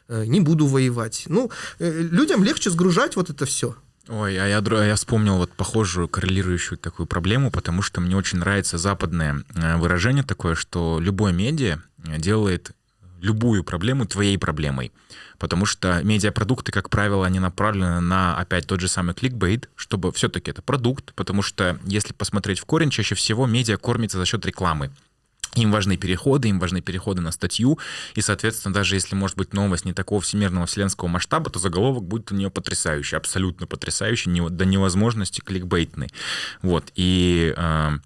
не 0.09 0.41
буду 0.41 0.67
воевать. 0.67 1.25
Ну, 1.27 1.51
э, 1.79 2.03
людям 2.03 2.43
легче 2.45 2.71
сгружать 2.71 3.17
вот 3.17 3.31
это 3.31 3.47
все. 3.47 3.77
Ой, 4.09 4.39
а 4.39 4.47
я, 4.47 4.85
я 4.85 4.95
вспомнил 4.95 5.37
вот 5.37 5.53
похожую 5.53 6.09
коррелирующую 6.09 6.79
такую 6.79 7.07
проблему, 7.07 7.51
потому 7.51 7.83
что 7.83 8.01
мне 8.01 8.17
очень 8.17 8.39
нравится 8.39 8.79
западное 8.79 9.45
э, 9.55 9.77
выражение 9.77 10.25
такое, 10.25 10.55
что 10.55 10.99
любое 11.01 11.33
медиа 11.33 11.83
делает 12.17 12.73
любую 13.21 13.65
проблему 13.65 14.07
твоей 14.07 14.39
проблемой. 14.39 14.93
Потому 15.39 15.67
что 15.67 16.03
медиапродукты, 16.03 16.73
как 16.73 16.91
правило, 16.91 17.27
они 17.27 17.39
направлены 17.39 18.01
на, 18.01 18.37
опять, 18.37 18.67
тот 18.67 18.81
же 18.81 18.89
самый 18.89 19.15
кликбейт, 19.15 19.69
чтобы 19.77 20.13
все-таки 20.13 20.51
это 20.51 20.63
продукт, 20.63 21.15
потому 21.15 21.43
что, 21.43 21.79
если 21.85 22.13
посмотреть 22.13 22.59
в 22.59 22.65
корень, 22.65 22.91
чаще 22.91 23.15
всего 23.15 23.47
медиа 23.47 23.77
кормится 23.77 24.19
за 24.19 24.25
счет 24.25 24.45
рекламы. 24.47 24.91
Им 25.55 25.73
важны 25.73 25.97
переходы, 25.97 26.49
им 26.49 26.59
важны 26.59 26.81
переходы 26.81 27.21
на 27.21 27.33
статью, 27.33 27.79
и, 28.15 28.21
соответственно, 28.21 28.75
даже 28.75 28.95
если, 28.95 29.15
может 29.15 29.37
быть, 29.37 29.53
новость 29.53 29.85
не 29.85 29.93
такого 29.93 30.21
всемирного 30.21 30.67
вселенского 30.67 31.09
масштаба, 31.09 31.51
то 31.51 31.59
заголовок 31.59 32.05
будет 32.05 32.31
у 32.33 32.35
нее 32.35 32.51
потрясающий, 32.51 33.17
абсолютно 33.17 33.67
потрясающий, 33.67 34.31
до 34.51 34.65
невозможности 34.65 35.41
кликбейтный. 35.41 36.09
Вот, 36.63 36.93
и 36.95 37.55
э, 37.57 37.99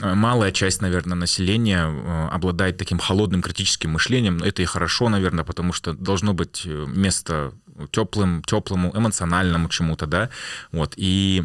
малая 0.00 0.52
часть, 0.52 0.82
наверное, 0.82 1.16
населения 1.16 1.86
э, 1.86 2.28
обладает 2.30 2.76
таким 2.76 2.98
холодным 2.98 3.42
критическим 3.42 3.90
мышлением. 3.90 4.42
Это 4.42 4.62
и 4.62 4.64
хорошо, 4.66 5.08
наверное, 5.08 5.44
потому 5.44 5.72
что 5.72 5.92
должно 5.92 6.34
быть 6.34 6.62
э, 6.64 6.86
место 6.88 7.52
теплым, 7.90 8.42
теплому, 8.42 8.92
эмоциональному 8.94 9.68
чему-то, 9.68 10.06
да, 10.06 10.30
вот, 10.72 10.94
и 10.96 11.44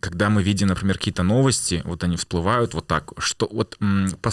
когда 0.00 0.30
мы 0.30 0.42
видим, 0.42 0.68
например, 0.68 0.98
какие-то 0.98 1.22
новости, 1.22 1.82
вот 1.84 2.04
они 2.04 2.16
всплывают 2.16 2.74
вот 2.74 2.86
так, 2.86 3.12
что 3.18 3.48
вот 3.50 3.78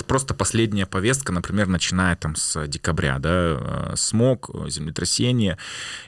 просто 0.08 0.34
последняя 0.34 0.86
повестка, 0.86 1.32
например, 1.32 1.68
начиная 1.68 2.16
там 2.16 2.36
с 2.36 2.68
декабря, 2.68 3.20
да, 3.20 3.30
э, 3.34 3.94
смог, 3.96 4.50
землетрясение, 4.70 5.58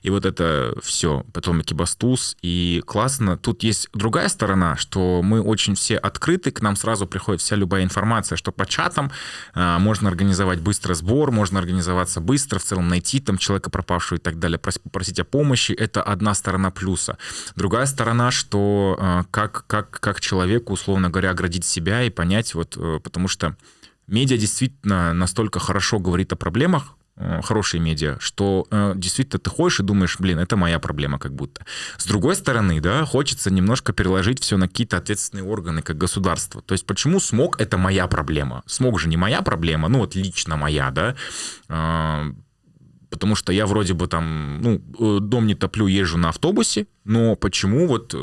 и 0.01 0.09
вот 0.09 0.25
это 0.25 0.75
все, 0.81 1.25
потом 1.33 1.61
экибастуз, 1.61 2.37
и 2.41 2.83
классно. 2.85 3.37
Тут 3.37 3.63
есть 3.63 3.89
другая 3.93 4.27
сторона, 4.29 4.75
что 4.75 5.21
мы 5.23 5.41
очень 5.41 5.75
все 5.75 5.97
открыты, 5.97 6.51
к 6.51 6.61
нам 6.61 6.75
сразу 6.75 7.07
приходит 7.07 7.41
вся 7.41 7.55
любая 7.55 7.83
информация, 7.83 8.35
что 8.35 8.51
по 8.51 8.65
чатам 8.65 9.11
э, 9.55 9.77
можно 9.79 10.09
организовать 10.09 10.59
быстро 10.59 10.93
сбор, 10.93 11.31
можно 11.31 11.59
организоваться 11.59 12.21
быстро, 12.21 12.59
в 12.59 12.63
целом 12.63 12.87
найти 12.87 13.19
там 13.19 13.37
человека 13.37 13.69
пропавшего 13.69 14.17
и 14.17 14.21
так 14.21 14.39
далее, 14.39 14.59
попросить 14.59 15.19
о 15.19 15.23
помощи, 15.23 15.71
это 15.71 16.01
одна 16.01 16.33
сторона 16.33 16.71
плюса. 16.71 17.17
Другая 17.55 17.85
сторона, 17.85 18.31
что 18.31 18.97
э, 18.99 19.23
как, 19.33 19.65
как, 19.65 19.89
как 19.89 20.21
человеку, 20.21 20.73
условно 20.73 21.09
говоря, 21.09 21.31
оградить 21.31 21.65
себя 21.65 22.03
и 22.03 22.11
понять, 22.11 22.53
вот, 22.53 22.77
э, 22.77 22.99
потому 23.03 23.27
что 23.27 23.57
медиа 24.05 24.37
действительно 24.37 25.11
настолько 25.11 25.59
хорошо 25.59 25.97
говорит 25.97 26.31
о 26.33 26.35
проблемах, 26.35 26.93
э, 27.15 27.41
хорошие 27.41 27.81
медиа, 27.81 28.17
что 28.19 28.67
э, 28.69 28.93
действительно 28.95 29.39
ты 29.39 29.49
ходишь 29.49 29.79
и 29.79 29.83
думаешь, 29.83 30.19
блин, 30.19 30.37
это 30.37 30.55
моя 30.55 30.77
проблема 30.77 31.17
как 31.17 31.33
будто. 31.33 31.65
С 31.97 32.05
другой 32.05 32.35
стороны, 32.35 32.79
да, 32.79 33.05
хочется 33.05 33.49
немножко 33.49 33.91
переложить 33.91 34.39
все 34.39 34.55
на 34.55 34.67
какие-то 34.67 34.97
ответственные 34.97 35.45
органы, 35.45 35.81
как 35.81 35.97
государство. 35.97 36.61
То 36.61 36.73
есть 36.73 36.85
почему 36.85 37.19
смог 37.19 37.59
это 37.59 37.79
моя 37.79 38.05
проблема? 38.05 38.61
Смог 38.67 38.99
же 38.99 39.09
не 39.09 39.17
моя 39.17 39.41
проблема, 39.41 39.89
ну 39.89 39.97
вот 39.97 40.13
лично 40.13 40.57
моя, 40.57 40.91
да, 40.91 41.15
потому 43.09 43.35
что 43.35 43.51
я 43.51 43.65
вроде 43.65 43.93
бы 43.95 44.07
там, 44.07 44.61
ну, 44.61 45.19
дом 45.19 45.47
не 45.47 45.55
топлю, 45.55 45.87
езжу 45.87 46.17
на 46.19 46.29
автобусе, 46.29 46.85
но 47.03 47.35
почему 47.35 47.87
вот 47.87 48.15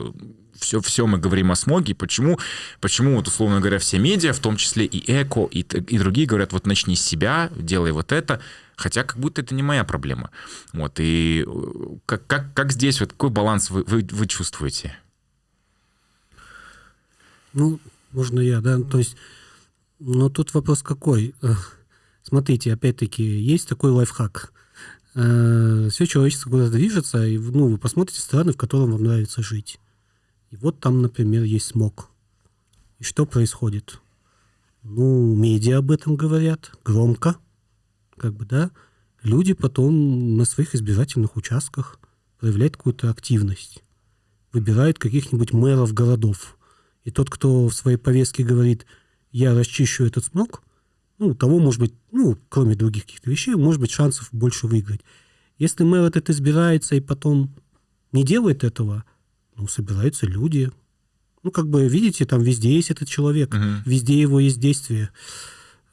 все, 0.60 0.80
все 0.80 1.06
мы 1.06 1.18
говорим 1.18 1.50
о 1.50 1.56
смоге, 1.56 1.94
почему, 1.94 2.38
почему 2.80 3.16
вот, 3.16 3.28
условно 3.28 3.60
говоря, 3.60 3.78
все 3.78 3.98
медиа, 3.98 4.32
в 4.32 4.38
том 4.38 4.56
числе 4.56 4.84
и 4.84 5.02
эко, 5.10 5.48
и, 5.50 5.60
и 5.60 5.98
другие 5.98 6.26
говорят, 6.26 6.52
вот 6.52 6.66
начни 6.66 6.96
с 6.96 7.04
себя, 7.04 7.50
делай 7.56 7.92
вот 7.92 8.12
это, 8.12 8.40
хотя 8.76 9.04
как 9.04 9.18
будто 9.18 9.42
это 9.42 9.54
не 9.54 9.62
моя 9.62 9.84
проблема. 9.84 10.30
Вот, 10.72 11.00
и 11.00 11.44
э, 11.46 11.96
как, 12.06 12.26
как, 12.26 12.54
как 12.54 12.72
здесь, 12.72 13.00
вот 13.00 13.12
какой 13.12 13.30
баланс 13.30 13.70
вы, 13.70 13.84
вы, 13.84 14.06
вы 14.10 14.26
чувствуете? 14.26 14.96
Ну, 17.52 17.80
можно 18.12 18.40
я, 18.40 18.60
да, 18.60 18.80
то 18.80 18.98
есть, 18.98 19.16
но 19.98 20.28
тут 20.28 20.54
вопрос 20.54 20.82
какой? 20.82 21.34
Смотрите, 22.22 22.72
опять-таки, 22.72 23.22
есть 23.22 23.68
такой 23.68 23.90
лайфхак. 23.90 24.52
Э, 25.14 25.88
все 25.90 26.06
человечество 26.06 26.50
куда-то 26.50 26.72
движется, 26.72 27.26
и 27.26 27.38
ну, 27.38 27.68
вы 27.68 27.78
посмотрите 27.78 28.20
страны, 28.20 28.52
в 28.52 28.56
которых 28.56 28.90
вам 28.90 29.02
нравится 29.02 29.42
жить. 29.42 29.80
И 30.50 30.56
вот 30.56 30.80
там, 30.80 31.00
например, 31.00 31.44
есть 31.44 31.66
смог. 31.66 32.10
И 32.98 33.04
что 33.04 33.24
происходит? 33.24 34.00
Ну, 34.82 35.34
медиа 35.36 35.78
об 35.78 35.90
этом 35.90 36.16
говорят 36.16 36.72
громко, 36.84 37.36
как 38.16 38.34
бы, 38.34 38.44
да. 38.44 38.70
Люди 39.22 39.52
потом 39.52 40.36
на 40.36 40.44
своих 40.44 40.74
избирательных 40.74 41.36
участках 41.36 41.98
проявляют 42.38 42.76
какую-то 42.76 43.11
активность, 43.11 43.84
выбирают 44.53 44.98
каких-нибудь 44.98 45.53
мэров 45.53 45.92
городов. 45.92 46.57
И 47.05 47.11
тот, 47.11 47.30
кто 47.30 47.68
в 47.68 47.74
своей 47.74 47.98
повестке 47.98 48.42
говорит, 48.42 48.86
я 49.30 49.55
расчищу 49.55 50.05
этот 50.05 50.24
смог, 50.24 50.62
ну, 51.18 51.34
того, 51.34 51.59
может 51.59 51.80
быть, 51.80 51.94
ну, 52.11 52.38
кроме 52.48 52.74
других 52.74 53.05
каких-то 53.05 53.30
вещей, 53.30 53.55
может 53.55 53.80
быть, 53.80 53.90
шансов 53.90 54.28
больше 54.32 54.66
выиграть. 54.66 55.03
Если 55.59 55.84
мэр 55.84 56.05
этот 56.05 56.30
избирается 56.30 56.96
и 56.96 57.01
потом 57.01 57.55
не 58.12 58.24
делает 58.24 58.64
этого, 58.64 59.05
ну, 59.57 59.68
собираются 59.68 60.26
люди. 60.26 60.70
Ну, 61.42 61.51
как 61.51 61.68
бы, 61.68 61.88
видите, 61.88 62.24
там 62.26 62.42
везде 62.42 62.74
есть 62.74 62.90
этот 62.90 63.09
человек, 63.09 63.55
Мгм. 63.55 63.82
везде 63.86 64.20
его 64.20 64.40
есть 64.40 64.61
действие. 64.61 65.11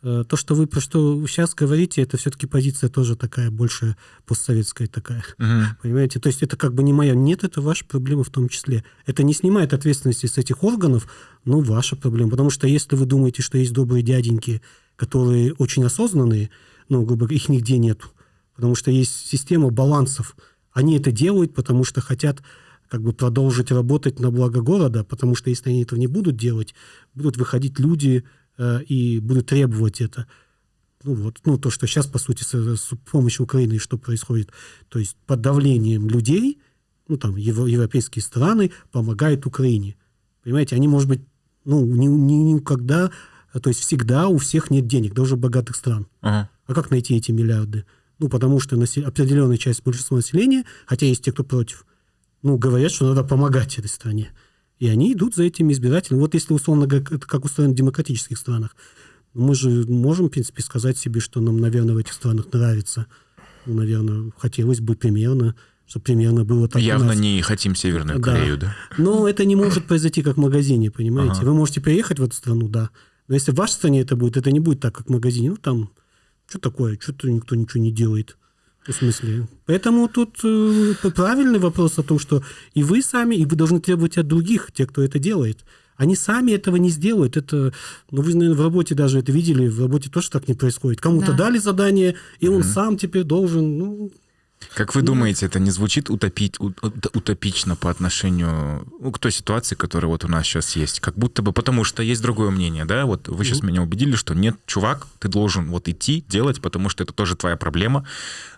Э, 0.03 0.23
То, 0.27 0.35
что 0.37 0.53
вы 0.55 0.67
про 0.67 0.79
что 0.79 1.25
сейчас 1.27 1.55
говорите, 1.55 2.01
это 2.01 2.17
все-таки 2.17 2.45
позиция 2.45 2.89
тоже 2.89 3.15
такая, 3.15 3.49
больше 3.49 3.95
постсоветская 4.25 4.87
такая. 4.87 5.23
Мгм. 5.37 5.65
Понимаете? 5.81 6.19
То 6.19 6.27
есть 6.27 6.43
это 6.43 6.55
как 6.55 6.73
бы 6.73 6.83
не 6.83 6.93
моя. 6.93 7.15
Нет, 7.15 7.43
это 7.43 7.61
ваша 7.61 7.83
проблема 7.85 8.23
в 8.23 8.29
том 8.29 8.47
числе. 8.49 8.83
Это 9.05 9.23
не 9.23 9.33
снимает 9.33 9.73
ответственности 9.73 10.27
с 10.27 10.37
этих 10.37 10.63
органов, 10.63 11.07
но 11.45 11.59
ваша 11.61 11.95
проблема. 11.95 12.29
Потому 12.31 12.49
что 12.51 12.67
если 12.67 12.95
вы 12.95 13.05
думаете, 13.05 13.41
что 13.41 13.57
есть 13.57 13.73
добрые 13.73 14.03
дяденьки, 14.03 14.61
которые 14.97 15.53
очень 15.53 15.83
осознанные, 15.83 16.49
ну, 16.89 17.03
грубо 17.03 17.21
говоря, 17.25 17.35
их 17.35 17.49
нигде 17.49 17.77
нет. 17.77 18.01
Потому 18.55 18.75
что 18.75 18.91
есть 18.91 19.27
система 19.27 19.69
балансов. 19.71 20.35
Они 20.73 20.95
это 20.97 21.11
делают, 21.11 21.53
потому 21.55 21.83
что 21.83 22.01
хотят 22.01 22.41
как 22.89 23.01
бы 23.01 23.13
продолжить 23.13 23.71
работать 23.71 24.19
на 24.19 24.31
благо 24.31 24.61
города, 24.61 25.03
потому 25.03 25.35
что 25.35 25.49
если 25.49 25.69
они 25.69 25.83
этого 25.83 25.99
не 25.99 26.07
будут 26.07 26.35
делать, 26.37 26.73
будут 27.13 27.37
выходить 27.37 27.79
люди 27.79 28.23
э, 28.57 28.83
и 28.83 29.19
будут 29.19 29.47
требовать 29.47 30.01
это. 30.01 30.27
Ну 31.03 31.13
вот, 31.13 31.39
ну 31.45 31.57
то, 31.57 31.69
что 31.69 31.87
сейчас, 31.87 32.07
по 32.07 32.19
сути, 32.19 32.43
с, 32.43 32.53
с 32.53 32.89
помощью 33.11 33.43
Украины 33.43 33.77
что 33.79 33.97
происходит, 33.97 34.51
то 34.89 34.99
есть 34.99 35.15
под 35.25 35.41
давлением 35.41 36.09
людей, 36.09 36.59
ну 37.07 37.17
там 37.17 37.35
ево- 37.35 37.69
европейские 37.69 38.23
страны 38.23 38.71
помогают 38.91 39.45
Украине. 39.45 39.95
Понимаете, 40.43 40.75
они, 40.75 40.87
может 40.87 41.07
быть, 41.07 41.21
ну 41.65 41.85
ни, 41.85 42.07
ни- 42.07 42.53
никогда, 42.53 43.11
то 43.53 43.69
есть 43.69 43.81
всегда 43.81 44.27
у 44.27 44.37
всех 44.37 44.71
нет 44.71 44.87
денег, 44.87 45.13
даже 45.13 45.35
у 45.35 45.37
богатых 45.37 45.75
стран. 45.75 46.07
Ага. 46.21 46.49
А 46.65 46.73
как 46.73 46.89
найти 46.91 47.15
эти 47.15 47.31
миллиарды? 47.31 47.85
Ну, 48.19 48.29
потому 48.29 48.59
что 48.59 48.75
насе- 48.75 49.03
определенная 49.03 49.57
часть 49.57 49.83
большинства 49.83 50.17
населения, 50.17 50.65
хотя 50.85 51.05
есть 51.05 51.23
те, 51.23 51.31
кто 51.31 51.43
против, 51.43 51.85
ну, 52.41 52.57
говорят, 52.57 52.91
что 52.91 53.07
надо 53.07 53.23
помогать 53.23 53.77
этой 53.77 53.87
стране. 53.87 54.31
И 54.79 54.87
они 54.87 55.13
идут 55.13 55.35
за 55.35 55.43
этими 55.43 55.73
избирателями. 55.73 56.19
Вот 56.19 56.33
если, 56.33 56.53
условно 56.53 56.85
говоря, 56.85 57.05
это 57.09 57.25
как 57.25 57.45
устроено 57.45 57.73
в 57.73 57.75
демократических 57.75 58.37
странах, 58.37 58.75
мы 59.33 59.55
же 59.55 59.69
можем, 59.87 60.27
в 60.27 60.29
принципе, 60.29 60.61
сказать 60.61 60.97
себе, 60.97 61.19
что 61.19 61.41
нам, 61.41 61.57
наверное, 61.57 61.95
в 61.95 61.97
этих 61.97 62.13
странах 62.13 62.51
нравится. 62.51 63.07
Ну, 63.65 63.73
наверное, 63.73 64.31
хотелось 64.37 64.79
бы 64.79 64.95
примерно, 64.95 65.55
чтобы 65.87 66.03
примерно 66.03 66.43
было 66.43 66.67
так 66.67 66.81
Явно 66.81 67.13
не 67.13 67.41
хотим 67.41 67.75
Северную 67.75 68.19
Да. 68.19 68.33
Корею, 68.33 68.57
да? 68.57 68.75
Но 68.97 69.27
это 69.27 69.45
не 69.45 69.55
может 69.55 69.85
произойти 69.85 70.21
как 70.21 70.37
в 70.37 70.39
магазине, 70.39 70.91
понимаете? 70.91 71.39
Ага. 71.39 71.45
Вы 71.45 71.53
можете 71.53 71.81
приехать 71.81 72.19
в 72.19 72.23
эту 72.23 72.35
страну, 72.35 72.67
да. 72.67 72.89
Но 73.27 73.35
если 73.35 73.51
в 73.51 73.55
вашей 73.55 73.73
стране 73.73 74.01
это 74.01 74.15
будет, 74.15 74.37
это 74.37 74.51
не 74.51 74.59
будет 74.59 74.79
так, 74.79 74.95
как 74.95 75.07
в 75.07 75.09
магазине. 75.09 75.49
Ну, 75.51 75.57
там, 75.57 75.91
что 76.47 76.59
такое, 76.59 76.97
что-то 76.99 77.29
никто 77.29 77.55
ничего 77.55 77.81
не 77.81 77.91
делает. 77.91 78.37
В 78.87 78.93
смысле? 78.93 79.47
Поэтому 79.65 80.07
тут 80.07 80.39
э, 80.43 80.93
правильный 81.15 81.59
вопрос 81.59 81.99
о 81.99 82.03
том, 82.03 82.19
что 82.19 82.41
и 82.73 82.83
вы 82.83 83.01
сами, 83.01 83.35
и 83.35 83.45
вы 83.45 83.55
должны 83.55 83.79
требовать 83.79 84.17
от 84.17 84.27
других, 84.27 84.71
те, 84.73 84.85
кто 84.85 85.01
это 85.01 85.19
делает. 85.19 85.65
Они 85.97 86.15
сами 86.15 86.51
этого 86.51 86.75
не 86.77 86.89
сделают. 86.89 87.37
Это, 87.37 87.73
ну, 88.11 88.21
вы, 88.21 88.33
наверное, 88.35 88.55
в 88.57 88.61
работе 88.61 88.95
даже 88.95 89.19
это 89.19 89.31
видели, 89.31 89.67
в 89.67 89.81
работе 89.81 90.09
тоже 90.09 90.29
так 90.29 90.47
не 90.47 90.53
происходит. 90.53 91.01
Кому-то 91.01 91.31
Да. 91.31 91.37
дали 91.37 91.57
задание, 91.57 92.15
и 92.39 92.47
он 92.47 92.63
сам 92.63 92.97
теперь 92.97 93.23
должен, 93.23 93.77
ну, 93.77 94.11
Как 94.73 94.95
вы 94.95 95.01
думаете, 95.01 95.45
это 95.45 95.59
не 95.59 95.71
звучит 95.71 96.09
утопить, 96.09 96.59
утопично 96.59 97.75
по 97.75 97.89
отношению 97.89 98.87
ну, 98.99 99.11
к 99.11 99.19
той 99.19 99.31
ситуации, 99.31 99.75
которая 99.75 100.09
вот 100.09 100.23
у 100.23 100.27
нас 100.27 100.45
сейчас 100.45 100.75
есть? 100.75 100.99
Как 100.99 101.15
будто 101.15 101.41
бы, 101.41 101.51
потому 101.51 101.83
что 101.83 102.03
есть 102.03 102.21
другое 102.21 102.49
мнение, 102.49 102.85
да? 102.85 103.05
Вот 103.05 103.27
вы 103.27 103.43
сейчас 103.43 103.63
меня 103.63 103.81
убедили, 103.81 104.15
что 104.15 104.33
нет, 104.33 104.55
чувак, 104.65 105.07
ты 105.19 105.29
должен 105.29 105.69
вот 105.69 105.87
идти, 105.87 106.23
делать, 106.27 106.61
потому 106.61 106.89
что 106.89 107.03
это 107.03 107.13
тоже 107.13 107.35
твоя 107.35 107.55
проблема. 107.55 108.05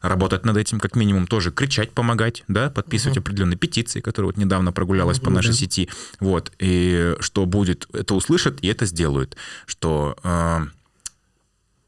Работать 0.02 0.46
над 0.46 0.58
этим, 0.58 0.80
как 0.80 0.96
минимум, 0.96 1.28
тоже 1.28 1.52
кричать, 1.52 1.92
помогать, 1.92 2.44
да? 2.48 2.70
Подписывать 2.70 3.18
определенные 3.18 3.58
петиции, 3.58 4.02
которые 4.02 4.32
вот 4.32 4.38
недавно 4.38 4.72
прогулялась 4.72 5.20
по 5.20 5.30
Ну 5.30 5.38
нашей 5.38 5.54
сети. 5.54 5.90
Вот. 6.20 6.52
И 6.60 7.16
что 7.20 7.46
будет, 7.46 7.88
это 7.94 8.16
услышат 8.16 8.60
и 8.62 8.68
это 8.68 8.86
сделают. 8.86 9.38
Что... 9.66 10.18
э, 10.24 10.68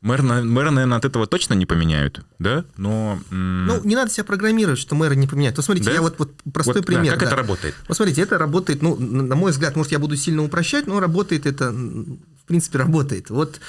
Мэр, 0.02 0.24
мэра, 0.24 0.72
наверное, 0.72 0.98
от 0.98 1.06
этого 1.06 1.28
точно 1.28 1.54
не 1.54 1.68
поменяют, 1.68 2.22
да? 2.40 2.66
Но... 2.76 3.20
Ну, 3.30 3.84
не 3.84 3.96
надо 3.96 4.10
себя 4.10 4.24
программировать, 4.24 4.80
что 4.80 4.96
мэры 4.96 5.16
не 5.16 5.28
поменяют. 5.28 5.58
Вот 5.58 5.66
смотрите, 5.66 5.90
Да? 5.90 5.94
я 5.94 6.02
вот, 6.02 6.18
вот 6.18 6.34
простой 6.52 6.76
вот, 6.76 6.86
да, 6.86 6.94
пример. 6.94 7.14
как 7.14 7.22
да. 7.22 7.28
это 7.28 7.36
работает? 7.36 7.76
Вот 7.88 7.98
смотрите, 7.98 8.22
это 8.24 8.40
работает, 8.40 8.82
ну, 8.82 8.96
на 8.96 9.36
мой 9.36 9.52
взгляд, 9.52 9.76
может, 9.76 9.92
я 9.92 10.00
буду 10.00 10.16
сильно 10.16 10.44
упрощать, 10.44 10.88
но 10.88 11.00
работает 11.00 11.46
это, 11.46 11.72
в 11.72 12.48
принципе, 12.48 12.80
работает. 12.80 13.30
Вот 13.30 13.60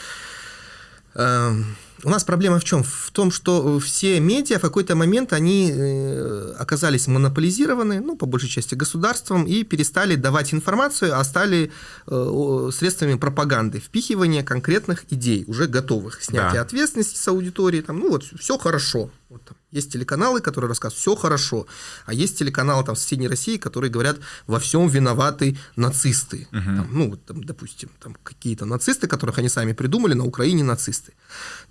э, 1.15 1.63
у 2.05 2.11
нас 2.11 2.25
проблема 2.25 2.59
в 2.59 2.65
чем? 2.65 2.83
В 2.83 3.11
том, 3.13 3.31
что 3.31 3.79
все 3.79 4.19
медиа 4.21 4.59
в 4.59 4.63
какой-то 4.63 4.97
момент 4.97 5.33
они 5.33 5.71
э, 5.73 6.55
оказались 6.59 7.07
монополизированы, 7.07 8.01
ну, 8.01 8.17
по 8.17 8.27
большей 8.27 8.49
части 8.49 8.75
государством, 8.75 9.45
и 9.45 9.63
перестали 9.63 10.17
давать 10.17 10.53
информацию, 10.53 11.19
а 11.19 11.25
стали 11.25 11.71
э, 12.07 12.71
средствами 12.73 13.15
пропаганды, 13.15 13.79
впихивания 13.81 14.43
конкретных 14.43 15.05
идей, 15.11 15.45
уже 15.47 15.67
готовых, 15.67 16.23
снятия 16.23 16.55
Да. 16.55 16.63
ответственности 16.63 17.17
с 17.17 17.29
аудитории, 17.29 17.81
там, 17.81 18.01
ну 18.01 18.11
вот, 18.11 18.25
все 18.39 18.59
хорошо. 18.59 19.11
Вот 19.29 19.43
там 19.45 19.57
есть 19.71 19.91
телеканалы, 19.91 20.43
которые 20.43 20.69
рассказывают, 20.69 21.01
все 21.01 21.17
хорошо, 21.17 21.67
а 22.05 22.13
есть 22.13 22.39
телеканалы 22.39 22.85
там 22.85 22.95
в 22.95 22.99
соседней 22.99 23.29
России, 23.29 23.57
которые 23.57 23.91
говорят, 23.91 24.19
во 24.47 24.59
всем 24.59 24.89
виноваты 24.89 25.57
нацисты. 25.77 26.47
Там, 26.51 26.89
ну, 26.93 27.17
там, 27.17 27.43
допустим, 27.43 27.89
там 28.03 28.15
какие-то 28.23 28.67
нацисты, 28.67 29.07
которых 29.07 29.39
они 29.39 29.49
сами 29.49 29.73
придумали, 29.73 30.13
на 30.13 30.25
Украине 30.27 30.65
нацисты. 30.65 31.15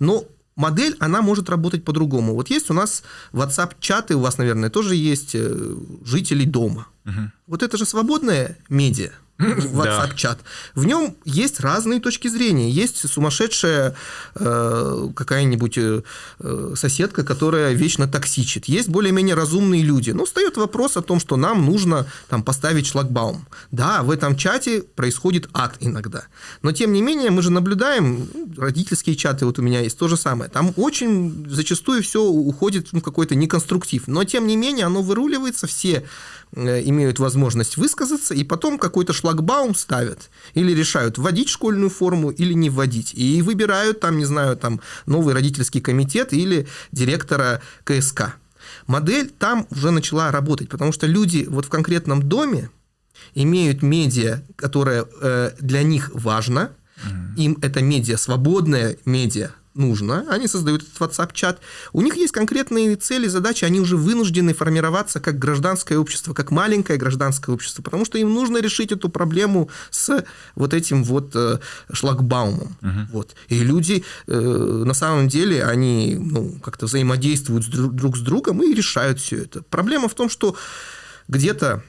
Но 0.00 0.21
модель, 0.56 0.96
она 1.00 1.22
может 1.22 1.48
работать 1.50 1.84
по-другому. 1.84 2.34
Вот 2.34 2.50
есть 2.50 2.70
у 2.70 2.74
нас 2.74 3.02
WhatsApp-чаты, 3.32 4.14
у 4.14 4.20
вас, 4.20 4.38
наверное, 4.38 4.70
тоже 4.70 4.94
есть 4.96 5.34
э, 5.34 5.76
жителей 6.04 6.46
дома. 6.46 6.86
Вот 7.46 7.62
это 7.62 7.76
же 7.76 7.84
свободная 7.84 8.56
медиа. 8.68 9.10
WhatsApp-чат. 9.38 10.38
В 10.74 10.84
нем 10.84 11.16
есть 11.24 11.60
разные 11.60 12.00
точки 12.00 12.28
зрения. 12.28 12.70
Есть 12.70 13.08
сумасшедшая 13.08 13.94
э, 14.34 15.08
какая-нибудь 15.14 15.78
э, 15.78 16.02
э, 16.40 16.74
соседка, 16.76 17.24
которая 17.24 17.72
вечно 17.72 18.06
токсичит. 18.06 18.66
Есть 18.66 18.88
более-менее 18.88 19.34
разумные 19.34 19.82
люди. 19.82 20.10
Но 20.10 20.24
встает 20.24 20.56
вопрос 20.56 20.96
о 20.96 21.02
том, 21.02 21.20
что 21.20 21.36
нам 21.36 21.64
нужно 21.64 22.06
там, 22.28 22.42
поставить 22.42 22.86
шлагбаум. 22.86 23.46
Да, 23.70 24.02
в 24.02 24.10
этом 24.10 24.36
чате 24.36 24.82
происходит 24.82 25.48
ад 25.52 25.76
иногда. 25.80 26.24
Но 26.62 26.72
тем 26.72 26.92
не 26.92 27.02
менее, 27.02 27.30
мы 27.30 27.42
же 27.42 27.50
наблюдаем, 27.50 28.28
ну, 28.32 28.52
родительские 28.56 29.16
чаты 29.16 29.46
вот 29.46 29.58
у 29.58 29.62
меня 29.62 29.80
есть 29.80 29.98
то 29.98 30.08
же 30.08 30.16
самое. 30.16 30.50
Там 30.50 30.72
очень 30.76 31.46
зачастую 31.48 32.02
все 32.02 32.22
уходит 32.22 32.88
в 32.88 32.92
ну, 32.92 33.00
какой-то 33.00 33.34
неконструктив. 33.34 34.06
Но 34.06 34.24
тем 34.24 34.46
не 34.46 34.56
менее, 34.56 34.86
оно 34.86 35.02
выруливается, 35.02 35.66
все 35.66 36.04
имеют 36.54 37.18
возможность 37.18 37.76
высказаться, 37.76 38.34
и 38.34 38.44
потом 38.44 38.78
какой-то 38.78 39.12
шлагбаум 39.12 39.74
ставят. 39.74 40.30
Или 40.54 40.72
решают, 40.72 41.18
вводить 41.18 41.48
школьную 41.48 41.90
форму 41.90 42.30
или 42.30 42.52
не 42.52 42.70
вводить. 42.70 43.14
И 43.14 43.40
выбирают 43.42 44.00
там, 44.00 44.18
не 44.18 44.24
знаю, 44.24 44.56
там 44.56 44.80
новый 45.06 45.34
родительский 45.34 45.80
комитет 45.80 46.32
или 46.32 46.66
директора 46.92 47.62
КСК. 47.84 48.36
Модель 48.86 49.30
там 49.30 49.66
уже 49.70 49.90
начала 49.90 50.30
работать, 50.30 50.68
потому 50.68 50.92
что 50.92 51.06
люди 51.06 51.46
вот 51.48 51.66
в 51.66 51.68
конкретном 51.68 52.22
доме 52.22 52.70
имеют 53.34 53.82
медиа, 53.82 54.42
которое 54.56 55.06
э, 55.20 55.52
для 55.60 55.82
них 55.82 56.10
важно, 56.12 56.72
им 57.36 57.58
это 57.62 57.82
медиа, 57.82 58.16
свободное 58.16 58.96
медиа 59.04 59.50
нужно, 59.74 60.26
они 60.28 60.48
создают 60.48 60.82
этот 60.82 60.96
WhatsApp-чат. 60.98 61.60
У 61.92 62.00
них 62.02 62.16
есть 62.16 62.32
конкретные 62.32 62.96
цели, 62.96 63.26
задачи, 63.26 63.64
они 63.64 63.80
уже 63.80 63.96
вынуждены 63.96 64.54
формироваться 64.54 65.20
как 65.20 65.38
гражданское 65.38 65.96
общество, 65.96 66.34
как 66.34 66.50
маленькое 66.50 66.98
гражданское 66.98 67.52
общество, 67.52 67.82
потому 67.82 68.04
что 68.04 68.18
им 68.18 68.32
нужно 68.32 68.58
решить 68.58 68.92
эту 68.92 69.08
проблему 69.08 69.70
с 69.90 70.24
вот 70.54 70.74
этим 70.74 71.04
вот 71.04 71.32
э, 71.34 71.58
шлагбаумом. 71.92 72.76
Вот. 73.12 73.34
И 73.48 73.58
люди 73.60 74.04
э, 74.26 74.82
на 74.84 74.94
самом 74.94 75.28
деле, 75.28 75.64
они 75.64 76.16
ну, 76.20 76.58
как-то 76.62 76.86
взаимодействуют 76.86 77.68
друг 77.68 78.16
с 78.16 78.20
другом 78.20 78.62
и 78.62 78.74
решают 78.74 79.20
все 79.20 79.42
это. 79.42 79.62
Проблема 79.62 80.08
в 80.08 80.14
том, 80.14 80.28
что 80.28 80.56
где-то 81.28 81.82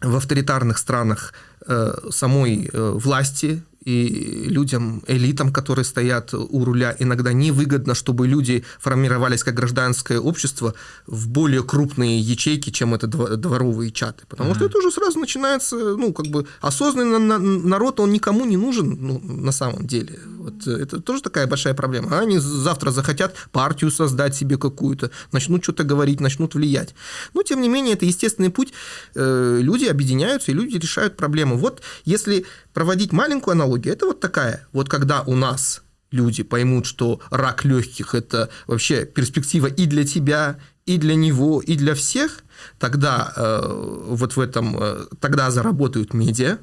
в 0.00 0.16
авторитарных 0.16 0.78
странах 0.78 1.32
э, 1.66 1.92
самой 2.10 2.70
э, 2.72 2.90
власти 2.94 3.62
и 3.88 4.48
людям, 4.50 5.02
элитам, 5.08 5.52
которые 5.52 5.84
стоят 5.84 6.34
у 6.34 6.64
руля, 6.64 6.94
иногда 6.98 7.32
невыгодно, 7.32 7.94
чтобы 7.94 8.26
люди 8.28 8.64
формировались 8.78 9.42
как 9.44 9.54
гражданское 9.54 10.18
общество 10.20 10.74
в 11.06 11.28
более 11.28 11.62
крупные 11.62 12.20
ячейки, 12.20 12.70
чем 12.70 12.94
это 12.94 13.06
дво- 13.06 13.36
дворовые 13.36 13.90
чаты. 13.90 14.24
Потому 14.28 14.54
что 14.54 14.64
это 14.66 14.78
уже 14.78 14.90
сразу 14.90 15.18
начинается, 15.18 15.76
ну, 15.76 16.12
как 16.12 16.26
бы 16.26 16.46
осознанный 16.60 17.18
на- 17.18 17.38
на- 17.38 17.68
народ, 17.68 18.00
он 18.00 18.12
никому 18.12 18.44
не 18.44 18.56
нужен, 18.56 18.98
ну, 19.00 19.20
на 19.24 19.52
самом 19.52 19.86
деле. 19.86 20.18
Вот 20.38 20.66
э, 20.66 20.82
это 20.82 21.00
тоже 21.00 21.22
такая 21.22 21.46
большая 21.46 21.74
проблема. 21.74 22.18
Они 22.20 22.38
завтра 22.38 22.90
захотят 22.90 23.34
партию 23.52 23.90
создать 23.90 24.34
себе 24.34 24.56
какую-то, 24.58 25.10
начнут 25.32 25.62
что-то 25.62 25.84
говорить, 25.84 26.20
начнут 26.20 26.54
влиять. 26.54 26.94
Но, 27.34 27.42
тем 27.42 27.60
не 27.62 27.68
менее, 27.68 27.94
это 27.94 28.04
естественный 28.06 28.50
путь. 28.50 28.72
Э, 29.14 29.58
Люди 29.68 29.86
объединяются, 29.86 30.50
и 30.52 30.54
люди 30.54 30.76
решают 30.78 31.16
проблему. 31.16 31.56
Вот 31.56 31.82
если 32.04 32.44
проводить 32.74 33.12
маленькую 33.12 33.52
аналогию, 33.52 33.77
это 33.86 34.06
вот 34.06 34.20
такая. 34.20 34.66
Вот 34.72 34.88
когда 34.88 35.22
у 35.22 35.34
нас 35.34 35.82
люди 36.10 36.42
поймут, 36.42 36.86
что 36.86 37.20
рак 37.30 37.64
легких 37.64 38.14
это 38.14 38.48
вообще 38.66 39.04
перспектива 39.04 39.66
и 39.66 39.86
для 39.86 40.04
тебя, 40.04 40.58
и 40.86 40.96
для 40.96 41.14
него, 41.14 41.60
и 41.60 41.76
для 41.76 41.94
всех, 41.94 42.42
тогда 42.78 43.32
э, 43.36 44.04
вот 44.08 44.36
в 44.36 44.40
этом, 44.40 44.76
э, 44.80 45.04
тогда 45.20 45.50
заработают 45.50 46.14
медиа, 46.14 46.58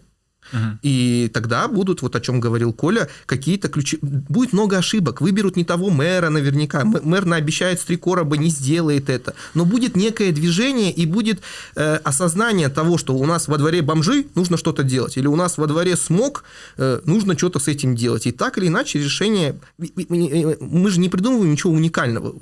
и 0.82 1.30
тогда 1.34 1.68
будут, 1.68 2.02
вот 2.02 2.16
о 2.16 2.22
чем 2.22 2.40
говорил 2.40 2.74
Коля, 2.74 3.10
какие-то 3.26 3.68
ключи... 3.70 3.98
Будет 4.02 4.54
много 4.54 4.78
ошибок. 4.78 5.22
Выберут 5.22 5.56
не 5.56 5.64
того 5.64 5.90
мэра 5.90 6.30
наверняка. 6.30 6.84
Мэр 6.86 7.26
наобещает 7.26 7.80
с 7.80 7.84
три 7.84 7.98
короба, 7.98 8.38
не 8.38 8.50
сделает 8.50 9.10
это. 9.10 9.36
Но 9.54 9.66
будет 9.66 9.96
некое 9.96 10.32
движение 10.32 10.92
и 10.92 11.06
будет 11.06 11.42
э, 11.76 11.96
осознание 11.98 12.70
того, 12.70 12.98
что 12.98 13.16
у 13.16 13.26
нас 13.26 13.48
во 13.48 13.58
дворе 13.58 13.82
бомжи, 13.82 14.28
нужно 14.36 14.58
что-то 14.58 14.84
делать. 14.84 15.18
Или 15.18 15.28
у 15.28 15.36
нас 15.36 15.58
во 15.58 15.68
дворе 15.68 15.96
смог, 15.96 16.44
э, 16.78 17.02
нужно 17.06 17.38
что-то 17.38 17.60
с 17.60 17.68
этим 17.68 17.96
делать. 17.96 18.28
И 18.28 18.32
так 18.32 18.58
или 18.58 18.68
иначе 18.68 19.00
решение... 19.00 19.60
Мы 19.78 20.90
же 20.90 21.00
не 21.00 21.10
придумываем 21.10 21.52
ничего 21.52 21.74
уникального 21.74 22.36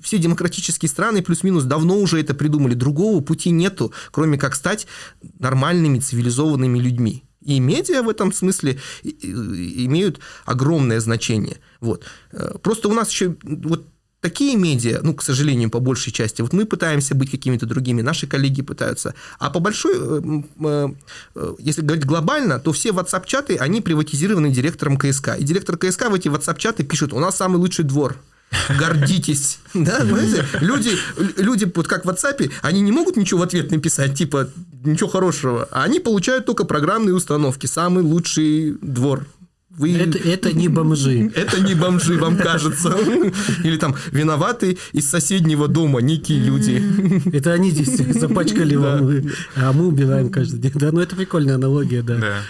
все 0.00 0.18
демократические 0.18 0.88
страны 0.88 1.22
плюс-минус 1.22 1.64
давно 1.64 1.98
уже 1.98 2.20
это 2.20 2.32
придумали. 2.32 2.74
Другого 2.74 3.20
пути 3.20 3.50
нету, 3.50 3.92
кроме 4.10 4.38
как 4.38 4.54
стать 4.54 4.86
нормальными, 5.38 5.98
цивилизованными 5.98 6.78
людьми. 6.78 7.24
И 7.48 7.60
медиа 7.60 8.02
в 8.02 8.08
этом 8.10 8.32
смысле 8.32 8.78
имеют 9.02 10.20
огромное 10.44 11.00
значение. 11.00 11.56
Вот. 11.80 12.04
Э, 12.32 12.58
просто 12.62 12.88
у 12.88 12.92
нас 12.92 13.10
еще 13.10 13.36
вот 13.42 13.86
такие 14.20 14.56
медиа, 14.56 15.00
ну, 15.02 15.14
к 15.14 15.22
сожалению, 15.22 15.70
по 15.70 15.80
большей 15.80 16.12
части, 16.12 16.42
вот 16.42 16.52
мы 16.52 16.66
пытаемся 16.66 17.14
быть 17.14 17.30
какими-то 17.30 17.64
другими, 17.64 18.02
наши 18.02 18.26
коллеги 18.26 18.60
пытаются, 18.60 19.14
а 19.38 19.48
по 19.48 19.60
большой, 19.60 19.94
э, 19.96 20.42
э, 21.36 21.54
если 21.58 21.80
говорить 21.80 22.04
глобально, 22.04 22.58
то 22.58 22.72
все 22.72 22.90
WhatsApp-чаты, 22.90 23.56
они 23.56 23.80
приватизированы 23.80 24.50
директором 24.50 24.98
КСК. 24.98 25.38
И 25.38 25.42
директор 25.42 25.78
КСК 25.78 26.10
в 26.10 26.14
эти 26.14 26.28
WhatsApp-чаты 26.28 26.84
пишет, 26.84 27.14
у 27.14 27.18
нас 27.18 27.36
самый 27.36 27.56
лучший 27.56 27.86
двор 27.86 28.18
гордитесь. 28.78 29.58
Да, 29.74 30.04
знаете, 30.04 30.44
люди, 30.60 30.90
люди, 31.36 31.70
вот 31.74 31.86
как 31.86 32.04
в 32.04 32.08
WhatsApp, 32.08 32.50
они 32.62 32.80
не 32.80 32.92
могут 32.92 33.16
ничего 33.16 33.40
в 33.40 33.42
ответ 33.42 33.70
написать, 33.70 34.14
типа, 34.14 34.48
ничего 34.84 35.08
хорошего, 35.08 35.68
а 35.70 35.84
они 35.84 36.00
получают 36.00 36.46
только 36.46 36.64
программные 36.64 37.14
установки, 37.14 37.66
самый 37.66 38.02
лучший 38.02 38.76
двор. 38.80 39.26
Вы... 39.70 39.96
Это, 39.96 40.18
это 40.18 40.52
не 40.52 40.66
бомжи. 40.66 41.30
Это 41.36 41.60
не 41.60 41.74
бомжи, 41.74 42.18
вам 42.18 42.36
кажется. 42.36 42.96
Или 43.62 43.76
там 43.76 43.94
виноваты 44.10 44.76
из 44.92 45.08
соседнего 45.08 45.68
дома 45.68 46.00
некие 46.00 46.40
люди. 46.40 46.82
Это 47.32 47.52
они 47.52 47.70
здесь 47.70 47.96
запачкали 48.18 48.74
вам, 48.74 49.30
а 49.54 49.72
мы 49.72 49.86
убираем 49.86 50.30
каждый 50.30 50.58
день. 50.58 50.72
Да, 50.74 50.90
ну 50.90 51.00
это 51.00 51.14
прикольная 51.14 51.54
аналогия, 51.54 52.02
да. 52.02 52.16
Да. 52.16 52.40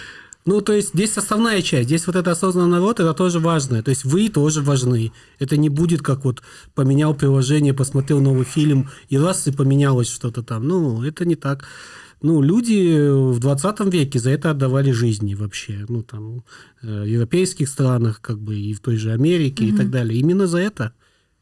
Ну, 0.45 0.61
то 0.61 0.73
есть 0.73 0.95
здесь 0.95 1.15
основная 1.17 1.61
часть, 1.61 1.89
здесь 1.89 2.07
вот 2.07 2.15
это 2.15 2.31
осознанный 2.31 2.71
народ, 2.71 2.99
это 2.99 3.13
тоже 3.13 3.39
важно. 3.39 3.83
То 3.83 3.89
есть 3.89 4.05
вы 4.05 4.29
тоже 4.29 4.61
важны. 4.61 5.11
Это 5.37 5.57
не 5.57 5.69
будет 5.69 6.01
как 6.01 6.23
вот 6.23 6.41
поменял 6.73 7.13
приложение, 7.13 7.75
посмотрел 7.75 8.19
новый 8.21 8.45
фильм, 8.45 8.89
и 9.09 9.19
раз 9.19 9.45
и 9.45 9.51
поменялось 9.51 10.09
что-то 10.09 10.41
там. 10.41 10.67
Ну, 10.67 11.03
это 11.03 11.25
не 11.25 11.35
так. 11.35 11.65
Ну, 12.21 12.41
люди 12.41 13.09
в 13.09 13.39
20 13.39 13.79
веке 13.93 14.19
за 14.19 14.31
это 14.31 14.51
отдавали 14.51 14.91
жизни 14.91 15.35
вообще. 15.35 15.85
Ну, 15.87 16.03
там, 16.03 16.43
э, 16.81 17.03
в 17.03 17.05
европейских 17.05 17.69
странах, 17.69 18.19
как 18.21 18.39
бы, 18.39 18.57
и 18.57 18.73
в 18.73 18.81
той 18.81 18.97
же 18.97 19.11
Америке 19.11 19.63
mm-hmm. 19.63 19.73
и 19.73 19.77
так 19.77 19.89
далее. 19.89 20.19
Именно 20.19 20.47
за 20.47 20.57
это. 20.59 20.93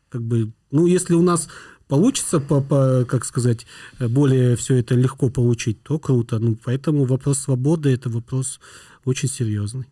Как 0.10 0.22
бы, 0.22 0.52
ну, 0.72 0.86
если 0.86 1.16
у 1.16 1.22
нас 1.22 1.50
получится, 1.88 2.40
по, 2.40 2.62
по, 2.62 3.06
как 3.08 3.26
сказать, 3.26 3.66
более 4.00 4.56
все 4.56 4.76
это 4.76 4.96
легко 4.96 5.30
получить, 5.30 5.82
то 5.84 5.98
круто. 6.00 6.40
Ну, 6.40 6.58
поэтому 6.64 7.06
вопрос 7.06 7.40
свободы– 7.40 7.90
это 7.94 8.10
вопрос 8.10 8.60
очень 9.06 9.30
серьезный. 9.30 9.88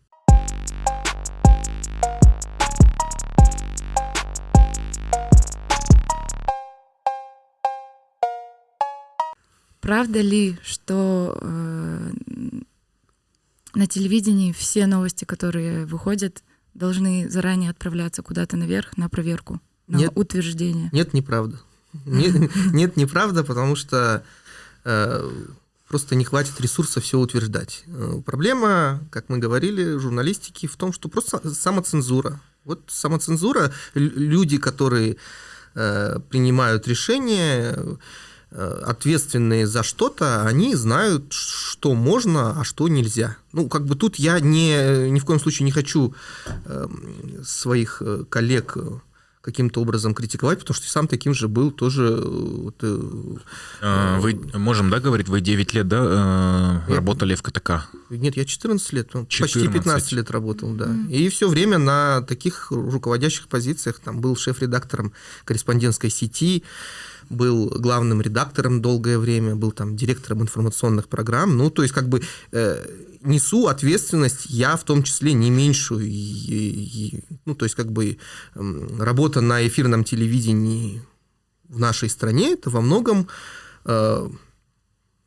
Правда 9.85 10.19
ли, 10.19 10.57
что 10.63 11.37
э, 11.39 12.11
на 13.75 13.85
телевидении 13.85 14.51
все 14.51 14.87
новости, 14.87 15.25
которые 15.25 15.85
выходят, 15.85 16.41
должны 16.73 17.29
заранее 17.29 17.69
отправляться 17.69 18.23
куда-то 18.23 18.57
наверх 18.57 18.97
на 18.97 19.09
проверку, 19.09 19.61
на 19.87 19.97
нет, 19.97 20.11
утверждение? 20.15 20.89
Нет, 20.91 21.13
неправда. 21.13 21.59
Нет, 22.07 22.51
нет, 22.73 22.97
неправда, 22.97 23.43
потому 23.43 23.75
что 23.75 24.23
э, 24.85 25.31
просто 25.87 26.15
не 26.15 26.25
хватит 26.25 26.59
ресурса 26.59 26.99
все 26.99 27.19
утверждать. 27.19 27.83
Э, 27.85 28.23
проблема, 28.25 29.07
как 29.11 29.29
мы 29.29 29.37
говорили, 29.37 29.99
журналистики 29.99 30.65
в 30.65 30.77
том, 30.77 30.93
что 30.93 31.09
просто 31.09 31.53
самоцензура. 31.53 32.41
Вот 32.63 32.81
самоцензура, 32.87 33.71
люди, 33.93 34.57
которые 34.57 35.17
э, 35.75 36.17
принимают 36.31 36.87
решения, 36.87 37.77
ответственные 38.57 39.67
за 39.67 39.83
что-то, 39.83 40.43
они 40.43 40.75
знают, 40.75 41.33
что 41.33 41.93
можно, 41.93 42.59
а 42.59 42.63
что 42.63 42.87
нельзя. 42.87 43.37
Ну, 43.51 43.67
как 43.67 43.85
бы 43.85 43.95
тут 43.95 44.15
я 44.15 44.39
не, 44.39 45.09
ни 45.09 45.19
в 45.19 45.25
коем 45.25 45.39
случае 45.39 45.65
не 45.65 45.71
хочу 45.71 46.13
э, 46.65 46.87
своих 47.43 48.01
э, 48.01 48.23
коллег 48.29 48.77
каким-то 49.45 49.79
образом 49.79 50.15
критиковать, 50.15 50.59
потому 50.59 50.73
что 50.73 50.89
сам 50.89 51.07
таким 51.07 51.35
же 51.35 51.47
был 51.47 51.69
тоже... 51.69 52.19
Э, 52.19 52.61
вот, 52.63 52.75
э, 52.81 52.99
а, 53.79 54.19
вы 54.19 54.33
можем, 54.55 54.89
да, 54.89 54.99
говорить, 54.99 55.29
вы 55.29 55.39
9 55.39 55.73
лет, 55.75 55.87
да, 55.87 56.81
э, 56.87 56.95
работали 56.95 57.35
в 57.35 57.43
КТК? 57.43 57.85
Нет, 58.09 58.35
я 58.37 58.45
14 58.45 58.93
лет, 58.93 59.07
14. 59.07 59.39
Ну, 59.39 59.43
почти 59.43 59.67
15 59.67 60.11
лет 60.13 60.31
работал, 60.31 60.73
да. 60.73 60.85
Mm. 60.85 61.11
И 61.11 61.29
все 61.29 61.47
время 61.47 61.77
на 61.77 62.23
таких 62.23 62.71
руководящих 62.71 63.47
позициях, 63.47 63.99
там 63.99 64.19
был 64.19 64.35
шеф-редактором 64.35 65.13
корреспондентской 65.43 66.09
сети, 66.09 66.63
был 67.29 67.69
главным 67.69 68.21
редактором 68.21 68.81
долгое 68.81 69.17
время, 69.17 69.55
был 69.55 69.71
там 69.71 69.95
директором 69.95 70.41
информационных 70.41 71.07
программ. 71.07 71.57
Ну, 71.57 71.69
то 71.69 71.81
есть, 71.81 71.93
как 71.93 72.09
бы 72.09 72.21
э, 72.51 72.85
несу 73.21 73.67
ответственность 73.67 74.45
я 74.47 74.75
в 74.75 74.83
том 74.83 75.03
числе 75.03 75.33
не 75.33 75.49
меньшую. 75.49 76.05
И, 76.05 76.09
и, 76.09 77.23
ну, 77.45 77.55
то 77.55 77.65
есть, 77.65 77.75
как 77.75 77.91
бы 77.91 78.17
э, 78.55 78.87
работа 78.99 79.41
на 79.41 79.65
эфирном 79.67 80.03
телевидении 80.03 81.01
в 81.67 81.79
нашей 81.79 82.09
стране 82.09 82.53
это 82.53 82.69
во 82.69 82.81
многом 82.81 83.27
э, 83.85 84.29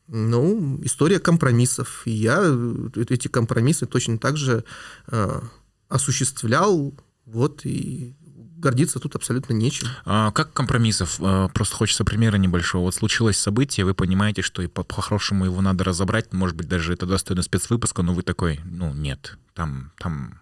ну, 0.08 0.80
история 0.82 1.18
компромиссов. 1.18 2.02
И 2.06 2.10
я 2.10 2.40
э, 2.42 3.04
эти 3.08 3.28
компромиссы 3.28 3.86
точно 3.86 4.18
так 4.18 4.36
же 4.36 4.64
э, 5.08 5.40
осуществлял. 5.88 6.94
Вот 7.26 7.66
и 7.66 8.14
гордиться 8.58 8.98
тут 8.98 9.16
абсолютно 9.16 9.52
нечем. 9.52 9.88
А 10.04 10.30
как 10.32 10.52
компромиссов? 10.52 11.16
А, 11.20 11.48
просто 11.48 11.76
хочется 11.76 12.04
примера 12.04 12.36
небольшого. 12.36 12.82
Вот 12.82 12.94
случилось 12.94 13.38
событие, 13.38 13.86
вы 13.86 13.94
понимаете, 13.94 14.42
что 14.42 14.62
и 14.62 14.66
по-хорошему 14.66 15.44
его 15.44 15.60
надо 15.60 15.84
разобрать, 15.84 16.32
может 16.32 16.56
быть, 16.56 16.68
даже 16.68 16.92
это 16.92 17.06
достойно 17.06 17.42
спецвыпуска, 17.42 18.02
но 18.02 18.12
вы 18.12 18.22
такой, 18.22 18.60
ну, 18.64 18.92
нет, 18.92 19.38
там, 19.54 19.92
там 19.98 20.40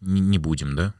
не, 0.00 0.20
не 0.20 0.38
будем, 0.38 0.74
да? 0.74 0.94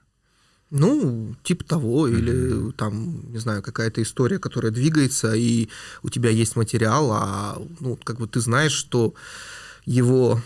Ну, 0.70 1.36
типа 1.44 1.64
того, 1.64 2.09
mm-hmm. 2.09 2.18
или 2.18 2.72
там, 2.72 3.30
не 3.30 3.38
знаю, 3.38 3.62
какая-то 3.62 4.03
история, 4.03 4.38
которая 4.38 4.72
двигается, 4.72 5.34
и 5.34 5.68
у 6.03 6.09
тебя 6.09 6.30
есть 6.30 6.57
материал, 6.57 7.12
а, 7.12 7.62
ну, 7.78 7.97
как 8.03 8.18
бы 8.18 8.26
ты 8.26 8.40
знаешь, 8.40 8.72
что 8.72 9.14
его 9.84 10.40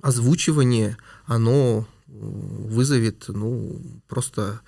озвучивание, 0.00 0.96
оно 1.26 1.86
вызовет, 2.20 3.24
ну, 3.28 3.80
просто 4.08 4.60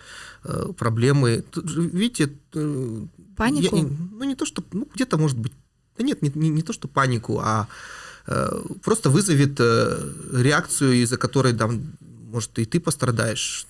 э, 0.45 0.73
проблемы. 0.77 1.45
Видите, 1.55 2.33
э, 2.55 3.03
панику? 3.37 3.77
Я, 3.77 3.83
ну, 4.13 4.25
не 4.25 4.35
то, 4.35 4.47
что, 4.47 4.63
ну, 4.73 4.89
где-то, 4.95 5.19
может 5.19 5.39
быть, 5.39 5.53
да 5.97 6.05
нет, 6.05 6.23
не, 6.23 6.31
не, 6.35 6.49
не 6.49 6.63
то, 6.63 6.73
что 6.73 6.89
панику, 6.89 7.39
а 7.39 7.69
э, 8.27 8.63
просто 8.83 9.11
вызовет 9.11 9.61
реакцию, 9.61 11.03
из-за 11.03 11.17
которой, 11.17 11.53
да, 11.53 11.71
может, 12.01 12.59
и 12.59 12.65
ты 12.65 12.81
пострадаешь, 12.81 13.67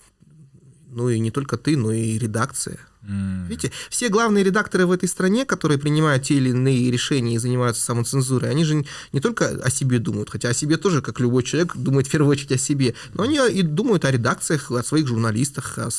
ну, 0.87 1.09
и 1.09 1.19
не 1.19 1.31
только 1.31 1.57
ты, 1.57 1.77
но 1.77 1.91
и 1.91 2.17
редакция. 2.17 2.79
Видите, 3.01 3.71
все 3.89 4.09
главные 4.09 4.43
редакторы 4.43 4.85
в 4.85 4.91
этой 4.91 5.07
стране, 5.07 5.45
которые 5.45 5.77
принимают 5.77 6.23
те 6.23 6.35
или 6.35 6.49
иные 6.49 6.91
решения 6.91 7.35
и 7.35 7.37
занимаются 7.37 7.81
самоцензурой, 7.81 8.51
они 8.51 8.65
же 8.65 8.85
не 9.13 9.21
только 9.21 9.47
о 9.47 9.71
себе 9.71 9.99
думают, 9.99 10.29
хотя 10.29 10.49
о 10.49 10.53
себе 10.53 10.75
тоже, 10.75 11.01
как 11.01 11.21
любой 11.21 11.43
человек, 11.43 11.77
думает 11.77 12.07
в 12.07 12.11
первую 12.11 12.31
очередь 12.31 12.51
о 12.51 12.57
себе, 12.57 12.95
но 13.13 13.23
они 13.23 13.39
и 13.51 13.61
думают 13.61 14.03
о 14.03 14.11
редакциях, 14.11 14.69
о 14.69 14.83
своих 14.83 15.07
журналистах, 15.07 15.77
о, 15.77 15.89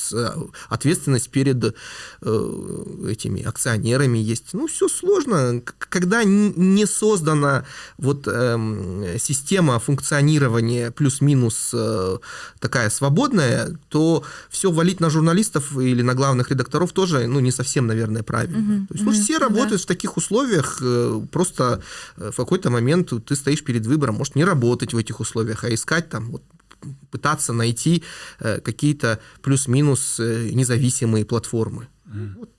ответственность 0.69 1.31
перед 1.31 1.65
э, 1.65 1.73
этими 3.09 3.43
акционерами 3.45 4.19
есть. 4.19 4.53
Ну, 4.53 4.67
все 4.67 4.87
сложно. 4.87 5.63
Когда 5.79 6.23
не 6.23 6.87
создана 6.87 7.65
вот 7.97 8.29
э, 8.29 9.17
система 9.19 9.79
функционирования 9.79 10.91
плюс-минус 10.91 11.71
э, 11.73 12.19
такая 12.59 12.91
свободная, 12.91 13.79
то 13.89 14.23
все 14.51 14.71
валить 14.71 15.01
на 15.01 15.09
журналистов 15.09 15.79
или 15.79 16.03
на 16.03 16.15
главных 16.15 16.51
редакторов 16.51 16.90
Петров 16.91 16.93
тоже, 16.93 17.27
ну, 17.27 17.41
не 17.41 17.53
совсем, 17.53 17.87
наверное, 17.87 18.23
правильно. 18.23 18.59
Угу, 18.59 18.87
То 18.87 18.95
есть, 18.95 19.05
ну, 19.05 19.13
все 19.13 19.39
работают 19.39 19.81
да. 19.81 19.85
в 19.85 19.87
таких 19.87 20.17
условиях, 20.17 20.79
э, 20.83 21.21
просто 21.31 21.83
э, 22.17 22.31
в 22.31 22.37
какой-то 22.37 22.71
момент 22.71 23.13
ты 23.27 23.37
стоишь 23.37 23.63
перед 23.65 23.87
выбором, 23.87 24.17
может, 24.17 24.37
не 24.37 24.45
работать 24.45 24.93
в 24.93 24.97
этих 24.97 25.21
условиях, 25.21 25.65
а 25.65 25.69
искать 25.69 26.09
там 26.09 26.31
вот 26.31 26.43
пытаться 27.11 27.53
найти 27.53 28.03
э, 28.41 28.61
какие-то 28.61 29.19
плюс-минус 29.43 30.19
независимые 30.19 31.25
платформы. 31.25 31.89
Mm. 32.07 32.35
Вот 32.39 32.51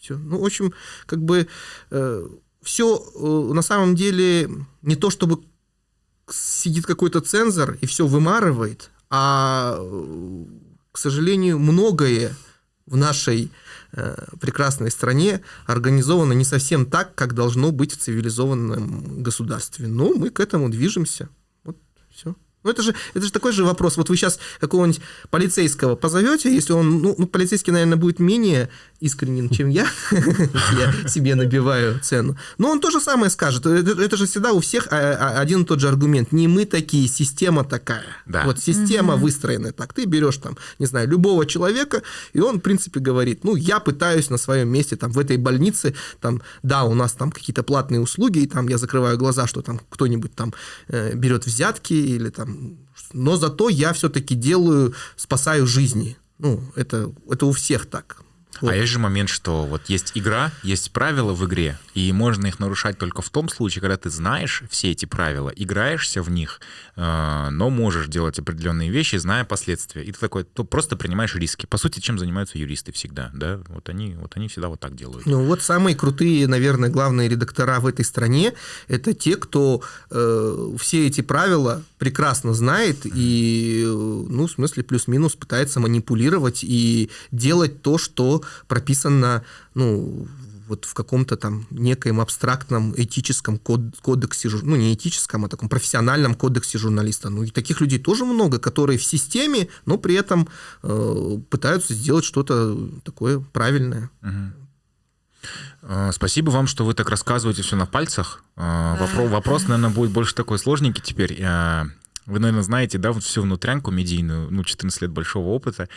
все. 0.00 0.16
Ну, 0.16 0.38
в 0.38 0.44
общем, 0.44 0.72
как 1.06 1.18
бы 1.18 1.46
э, 1.90 2.28
все 2.62 2.84
э, 2.96 3.54
на 3.54 3.62
самом 3.62 3.94
деле 3.94 4.48
не 4.82 4.96
то, 4.96 5.10
чтобы 5.10 5.38
сидит 6.30 6.86
какой-то 6.86 7.20
цензор 7.20 7.76
и 7.82 7.86
все 7.86 8.06
вымарывает, 8.06 8.90
а, 9.10 9.78
к 10.92 10.98
сожалению, 10.98 11.58
многое 11.58 12.34
в 12.86 12.96
нашей 12.96 13.50
э, 13.92 14.26
прекрасной 14.40 14.90
стране 14.90 15.40
организовано 15.66 16.32
не 16.32 16.44
совсем 16.44 16.86
так, 16.86 17.14
как 17.14 17.34
должно 17.34 17.72
быть 17.72 17.92
в 17.92 17.98
цивилизованном 17.98 19.22
государстве. 19.22 19.86
Но 19.86 20.12
мы 20.14 20.30
к 20.30 20.40
этому 20.40 20.68
движемся. 20.68 21.28
Вот 21.64 21.76
все. 22.10 22.34
Ну, 22.64 22.70
это 22.70 22.82
же, 22.82 22.94
это 23.12 23.26
же 23.26 23.32
такой 23.32 23.52
же 23.52 23.64
вопрос. 23.64 23.96
Вот 23.96 24.08
вы 24.08 24.16
сейчас 24.16 24.38
какого-нибудь 24.58 25.00
полицейского 25.30 25.96
позовете, 25.96 26.52
если 26.52 26.72
он, 26.72 27.02
ну, 27.02 27.14
ну 27.18 27.26
полицейский, 27.26 27.72
наверное, 27.72 27.96
будет 27.96 28.18
менее 28.18 28.70
искренен, 29.00 29.50
чем 29.50 29.68
я, 29.68 29.86
я 30.10 31.08
себе 31.08 31.34
набиваю 31.34 32.00
цену. 32.00 32.38
Но 32.56 32.70
он 32.70 32.80
то 32.80 32.90
же 32.90 33.00
самое 33.00 33.30
скажет. 33.30 33.66
Это, 33.66 34.00
это 34.00 34.16
же 34.16 34.26
всегда 34.26 34.52
у 34.52 34.60
всех 34.60 34.88
а, 34.90 34.96
а, 34.96 35.40
один 35.40 35.62
и 35.62 35.64
тот 35.66 35.80
же 35.80 35.88
аргумент. 35.88 36.32
Не 36.32 36.48
мы 36.48 36.64
такие, 36.64 37.06
система 37.06 37.64
такая. 37.64 38.04
Да. 38.24 38.44
Вот 38.46 38.58
система 38.58 39.16
выстроена 39.16 39.72
так. 39.72 39.92
Ты 39.92 40.06
берешь 40.06 40.38
там, 40.38 40.56
не 40.78 40.86
знаю, 40.86 41.06
любого 41.06 41.44
человека, 41.44 42.02
и 42.32 42.40
он, 42.40 42.58
в 42.58 42.60
принципе, 42.60 42.98
говорит, 42.98 43.44
ну, 43.44 43.56
я 43.56 43.78
пытаюсь 43.78 44.30
на 44.30 44.38
своем 44.38 44.68
месте, 44.68 44.96
там, 44.96 45.12
в 45.12 45.18
этой 45.18 45.36
больнице, 45.36 45.94
там, 46.20 46.40
да, 46.62 46.84
у 46.84 46.94
нас 46.94 47.12
там 47.12 47.30
какие-то 47.30 47.62
платные 47.62 48.00
услуги, 48.00 48.38
и 48.38 48.46
там 48.46 48.68
я 48.68 48.78
закрываю 48.78 49.18
глаза, 49.18 49.46
что 49.46 49.60
там 49.60 49.80
кто-нибудь 49.90 50.34
там 50.34 50.54
э, 50.88 51.14
берет 51.14 51.44
взятки 51.44 51.92
или 51.92 52.30
там... 52.30 52.53
Но 53.12 53.36
зато 53.36 53.70
я 53.70 53.92
все-таки 53.92 54.34
делаю, 54.34 54.94
спасаю 55.16 55.66
жизни. 55.66 56.16
Ну, 56.38 56.60
это, 56.76 57.12
это 57.30 57.46
у 57.46 57.52
всех 57.52 57.86
так. 57.86 58.22
Вот. 58.60 58.70
А 58.70 58.76
есть 58.76 58.92
же 58.92 58.98
момент, 58.98 59.28
что 59.28 59.64
вот 59.64 59.82
есть 59.88 60.12
игра, 60.14 60.52
есть 60.62 60.90
правила 60.92 61.32
в 61.32 61.44
игре, 61.46 61.78
и 61.94 62.12
можно 62.12 62.46
их 62.46 62.58
нарушать 62.58 62.98
только 62.98 63.22
в 63.22 63.30
том 63.30 63.48
случае, 63.48 63.80
когда 63.80 63.96
ты 63.96 64.10
знаешь 64.10 64.62
все 64.70 64.90
эти 64.90 65.06
правила, 65.06 65.50
играешься 65.54 66.22
в 66.22 66.30
них, 66.30 66.60
э, 66.96 67.48
но 67.50 67.70
можешь 67.70 68.08
делать 68.08 68.38
определенные 68.38 68.90
вещи, 68.90 69.16
зная 69.16 69.44
последствия. 69.44 70.04
И 70.04 70.12
ты 70.12 70.18
такой, 70.18 70.44
то 70.44 70.64
просто 70.64 70.96
принимаешь 70.96 71.34
риски. 71.34 71.66
По 71.66 71.78
сути, 71.78 72.00
чем 72.00 72.18
занимаются 72.18 72.58
юристы 72.58 72.92
всегда, 72.92 73.30
да? 73.34 73.60
Вот 73.68 73.88
они, 73.88 74.14
вот 74.14 74.32
они 74.36 74.48
всегда 74.48 74.68
вот 74.68 74.80
так 74.80 74.94
делают. 74.94 75.26
Ну 75.26 75.44
вот 75.44 75.62
самые 75.62 75.96
крутые, 75.96 76.46
наверное, 76.46 76.90
главные 76.90 77.28
редактора 77.28 77.80
в 77.80 77.86
этой 77.86 78.04
стране– 78.04 78.54
это 78.88 79.14
те, 79.14 79.36
кто 79.36 79.82
э, 80.10 80.76
все 80.78 81.06
эти 81.06 81.20
правила 81.20 81.82
прекрасно 81.98 82.54
знает 82.54 83.00
и, 83.04 83.84
ну, 83.86 84.46
в 84.46 84.50
смысле, 84.50 84.82
плюс-минус 84.82 85.34
пытается 85.34 85.80
манипулировать 85.80 86.60
и 86.62 87.10
делать 87.30 87.82
то, 87.82 87.98
что 87.98 88.42
прописано, 88.66 89.44
ну, 89.74 90.26
вот 90.68 90.84
в 90.84 90.94
каком-то 90.94 91.36
там 91.36 91.66
некоем 91.70 92.20
абстрактном 92.20 92.94
этическом 92.96 93.58
код, 93.58 93.80
кодексе, 94.00 94.48
ну 94.62 94.76
не 94.76 94.94
этическом, 94.94 95.44
а 95.44 95.48
таком 95.48 95.68
профессиональном 95.68 96.34
кодексе 96.34 96.78
журналиста. 96.78 97.30
Ну 97.30 97.42
и 97.42 97.50
таких 97.50 97.80
людей 97.80 97.98
тоже 97.98 98.24
много, 98.24 98.58
которые 98.58 98.98
в 98.98 99.04
системе, 99.04 99.68
но 99.86 99.98
при 99.98 100.14
этом 100.14 100.48
э, 100.82 101.38
пытаются 101.50 101.94
сделать 101.94 102.24
что-то 102.24 102.76
такое 103.04 103.40
правильное. 103.40 104.10
Угу. 104.22 104.64
Спасибо 106.12 106.50
вам, 106.50 106.66
что 106.66 106.86
вы 106.86 106.94
так 106.94 107.10
рассказываете 107.10 107.62
все 107.62 107.76
на 107.76 107.86
пальцах. 107.86 108.42
Э, 108.56 108.96
вопрос, 108.98 109.30
вопрос, 109.30 109.62
наверное, 109.68 109.90
будет 109.90 110.10
больше 110.10 110.34
такой 110.34 110.58
сложненький 110.58 111.02
теперь. 111.02 111.36
Э, 111.40 111.84
вы, 112.26 112.38
наверное, 112.38 112.62
знаете, 112.62 112.96
да, 112.96 113.12
вот 113.12 113.22
всю 113.22 113.42
внутрянку 113.42 113.90
медийную, 113.90 114.50
ну, 114.50 114.64
14 114.64 115.02
лет 115.02 115.10
большого 115.10 115.48
опыта. 115.48 115.88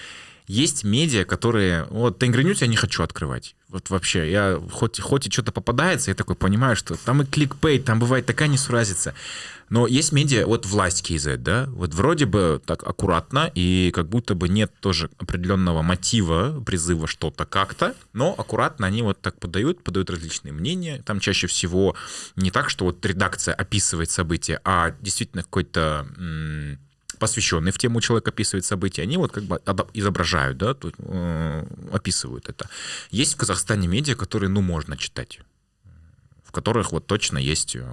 Есть 0.48 0.86
медиа, 0.86 1.26
которые... 1.26 1.86
Вот 1.89 2.20
Тенгринюс 2.20 2.62
я 2.62 2.68
не 2.68 2.78
хочу 2.78 3.04
открывать. 3.04 3.56
Вот 3.68 3.89
вообще, 3.89 4.32
я 4.32 4.62
хоть, 4.72 5.00
хоть 5.02 5.28
и 5.28 5.32
что-то 5.32 5.52
попадается, 5.52 6.10
я 6.10 6.16
такой 6.16 6.38
понимаю, 6.38 6.78
что 6.78 6.95
там 6.95 7.22
и 7.22 7.26
кликпейт, 7.26 7.84
там 7.84 8.00
бывает 8.00 8.26
такая 8.26 8.48
несуразица. 8.48 9.14
Но 9.70 9.88
есть 9.88 10.14
медиа, 10.14 10.45
вот 10.45 10.66
власть 10.66 11.10
KZ, 11.10 11.36
да, 11.36 11.66
вот 11.72 11.93
вроде 11.93 12.26
бы 12.26 12.62
так 12.66 12.88
аккуратно, 12.88 13.52
и 13.54 13.91
как 13.93 14.08
будто 14.08 14.36
бы 14.36 14.48
нет 14.48 14.72
тоже 14.80 15.10
определенного 15.20 15.82
мотива, 15.82 16.64
призыва 16.66 17.08
что-то 17.08 17.45
как-то, 17.45 17.93
но 18.14 18.34
аккуратно 18.38 18.88
они 18.88 19.02
вот 19.02 19.20
так 19.20 19.38
подают, 19.41 19.84
подают 19.84 20.10
различные 20.10 20.54
мнения. 20.54 21.04
Там 21.06 21.20
чаще 21.20 21.48
всего 21.48 21.98
не 22.38 22.52
так, 22.52 22.70
что 22.70 22.86
вот 22.86 23.06
редакция 23.06 23.54
описывает 23.54 24.10
события, 24.10 24.62
а 24.64 24.91
действительно 25.02 25.43
какой-то 25.43 26.08
посвященный 27.20 27.72
в 27.72 27.78
тему 27.78 28.01
человек 28.01 28.28
описывает 28.28 28.65
события, 28.65 29.03
они 29.03 29.18
вот 29.18 29.32
как 29.32 29.43
бы 29.43 29.61
изображают, 29.93 30.57
да, 30.57 30.74
тут, 30.74 30.95
э, 30.97 31.65
описывают 31.91 32.49
это. 32.49 32.70
Есть 33.11 33.34
в 33.34 33.38
Казахстане 33.38 33.88
медиа, 33.88 34.15
которые, 34.15 34.49
ну, 34.49 34.61
можно 34.61 34.97
читать, 34.97 35.39
в 36.43 36.51
которых 36.51 36.91
вот 36.91 37.07
точно 37.07 37.38
есть 37.38 37.76
э, 37.76 37.86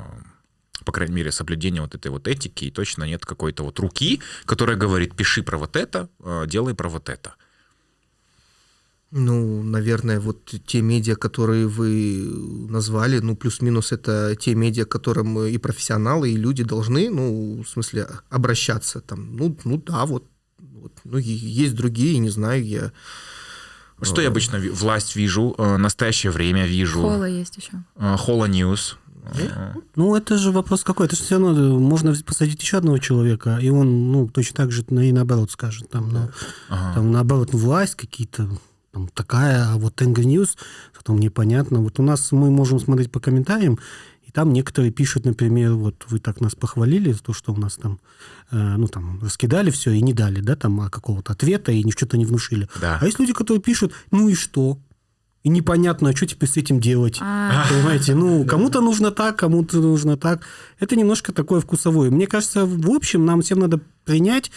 по 0.84 0.92
крайней 0.92 1.14
мере, 1.14 1.32
соблюдение 1.32 1.82
вот 1.82 1.94
этой 1.94 2.10
вот 2.10 2.28
этики, 2.28 2.66
и 2.66 2.70
точно 2.70 3.04
нет 3.04 3.24
какой-то 3.24 3.64
вот 3.64 3.78
руки, 3.78 4.20
которая 4.44 4.76
говорит, 4.76 5.16
пиши 5.16 5.42
про 5.42 5.56
вот 5.58 5.76
это, 5.76 6.08
э, 6.20 6.44
делай 6.46 6.74
про 6.74 6.88
вот 6.88 7.08
это. 7.08 7.34
Ну, 9.16 9.62
наверное, 9.62 10.18
вот 10.18 10.52
те 10.66 10.82
медиа, 10.82 11.14
которые 11.14 11.68
вы 11.68 12.26
назвали, 12.68 13.20
ну, 13.20 13.36
плюс-минус 13.36 13.92
это 13.92 14.34
те 14.34 14.56
медиа, 14.56 14.86
к 14.86 14.88
которым 14.88 15.38
и 15.38 15.56
профессионалы, 15.58 16.32
и 16.32 16.36
люди 16.36 16.64
должны, 16.64 17.08
ну, 17.10 17.62
в 17.62 17.68
смысле, 17.68 18.08
обращаться. 18.28 19.00
Там, 19.00 19.36
ну, 19.36 19.56
ну 19.62 19.78
да, 19.78 20.04
вот, 20.04 20.24
вот. 20.58 20.92
Ну, 21.04 21.18
есть 21.18 21.76
другие, 21.76 22.18
не 22.18 22.30
знаю, 22.30 22.66
я... 22.66 22.90
Что 24.02 24.20
я 24.20 24.28
обычно 24.28 24.58
власть 24.58 25.14
вижу, 25.14 25.54
э, 25.58 25.76
настоящее 25.76 26.32
время 26.32 26.66
вижу. 26.66 27.00
HOLA 27.00 27.28
есть 27.28 27.56
еще. 27.56 27.84
Э, 27.94 28.16
HOLA 28.18 28.46
News. 28.46 28.98
Ну, 29.94 30.16
это 30.16 30.38
же 30.38 30.50
вопрос 30.50 30.82
какой. 30.82 31.06
Это 31.06 31.14
же 31.14 31.22
все 31.22 31.38
равно 31.38 31.78
можно 31.78 32.12
посадить 32.26 32.60
еще 32.60 32.78
одного 32.78 32.98
человека, 32.98 33.58
и 33.62 33.68
он, 33.68 34.10
ну, 34.10 34.26
точно 34.28 34.56
так 34.56 34.72
же 34.72 34.82
и 34.82 35.12
наоборот 35.12 35.52
скажет. 35.52 35.88
Там, 35.88 36.08
ну, 36.12 36.30
ага. 36.68 36.94
там 36.94 37.12
наоборот, 37.12 37.54
власть 37.54 37.94
какие-то 37.94 38.48
там, 38.94 39.08
такая, 39.08 39.72
а 39.72 39.76
вот 39.76 39.96
Тенгри 39.96 40.24
News, 40.24 40.56
потом 40.96 41.18
непонятно. 41.18 41.80
Вот 41.80 41.98
у 41.98 42.02
нас 42.02 42.30
мы 42.32 42.50
можем 42.50 42.78
смотреть 42.78 43.10
по 43.10 43.20
комментариям, 43.20 43.78
и 44.22 44.30
там 44.30 44.52
некоторые 44.52 44.92
пишут, 44.92 45.24
например, 45.24 45.74
вот 45.74 46.04
вы 46.08 46.20
так 46.20 46.40
нас 46.40 46.54
похвалили 46.54 47.12
за 47.12 47.22
то, 47.22 47.32
что 47.32 47.52
у 47.52 47.56
нас 47.56 47.76
там, 47.76 47.98
э, 48.52 48.76
ну, 48.76 48.86
там, 48.86 49.20
раскидали 49.20 49.70
все 49.70 49.90
и 49.90 50.00
не 50.00 50.12
дали, 50.12 50.40
да, 50.40 50.54
там, 50.54 50.80
а 50.80 50.90
какого-то 50.90 51.32
ответа, 51.32 51.72
и 51.72 51.90
что-то 51.90 52.16
не 52.16 52.24
внушили. 52.24 52.68
Да. 52.80 52.98
А 53.00 53.04
есть 53.04 53.18
люди, 53.18 53.32
которые 53.32 53.60
пишут, 53.60 53.92
ну 54.12 54.28
и 54.28 54.34
что? 54.34 54.78
И 55.42 55.48
непонятно, 55.50 56.10
а 56.10 56.16
что 56.16 56.26
теперь 56.26 56.48
с 56.48 56.56
этим 56.56 56.80
делать. 56.80 57.18
А-а-а. 57.20 57.68
Понимаете, 57.68 58.14
ну, 58.14 58.44
кому-то 58.48 58.80
нужно 58.80 59.10
так, 59.10 59.36
кому-то 59.36 59.80
нужно 59.80 60.16
так. 60.16 60.46
Это 60.78 60.94
немножко 60.94 61.32
такое 61.32 61.60
вкусовое. 61.60 62.10
Мне 62.10 62.26
кажется, 62.26 62.64
в 62.64 62.90
общем, 62.90 63.26
нам 63.26 63.42
всем 63.42 63.58
надо 63.58 63.80
принять, 64.04 64.52